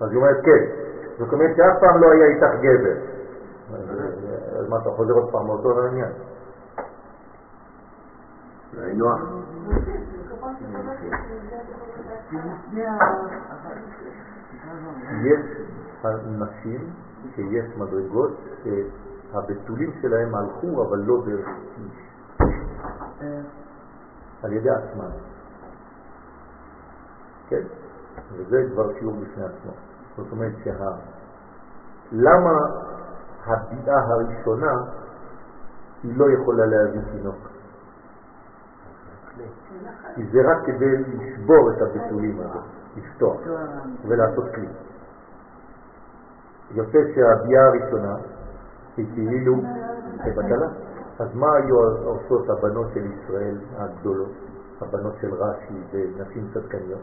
[0.01, 0.65] אז היא אומרת כן.
[1.18, 2.95] זאת אומרת שאף פעם לא היה איתך גבר.
[4.60, 6.11] אז מה, אתה חוזר עוד פעם מאותו עניין?
[15.23, 15.39] יש
[16.05, 16.89] אנשים
[17.35, 18.31] שיש מדרגות
[18.64, 21.47] שהבתולים שלהם הלכו אבל לא דרך
[21.77, 23.27] איש,
[24.43, 25.32] על ידי עצמם.
[27.49, 27.61] כן?
[28.34, 29.72] וזה כבר שיעור בפני עצמו.
[30.18, 30.90] זאת אומרת שה...
[32.11, 32.52] למה
[33.45, 34.74] הביאה הראשונה
[36.03, 37.36] היא לא יכולה להביא תינוק?
[40.15, 42.60] כי זה רק כדי לשבור את הבתולים הזה,
[42.95, 43.38] לפתוח
[44.07, 44.68] ולעשות כלי.
[46.72, 48.15] יוצא שהביאה הראשונה
[48.98, 49.56] היא כאילו
[50.24, 50.68] כבטלה.
[51.20, 51.76] אז מה היו
[52.06, 54.32] עושות הבנות של ישראל הגדולות,
[54.82, 57.02] הבנות של רש"י ונשים צדקניות?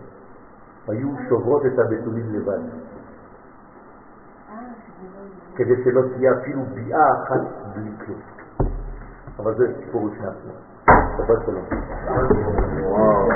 [0.90, 2.58] היו שוברות את הבתולים לבד.
[5.56, 7.40] כדי שלא תהיה אפילו ביאה אחת
[7.74, 8.20] בלי כלום.
[9.38, 10.52] אבל זה סיפור בפני עצמו.
[11.16, 11.64] תודה שלום.
[12.82, 13.28] וואו.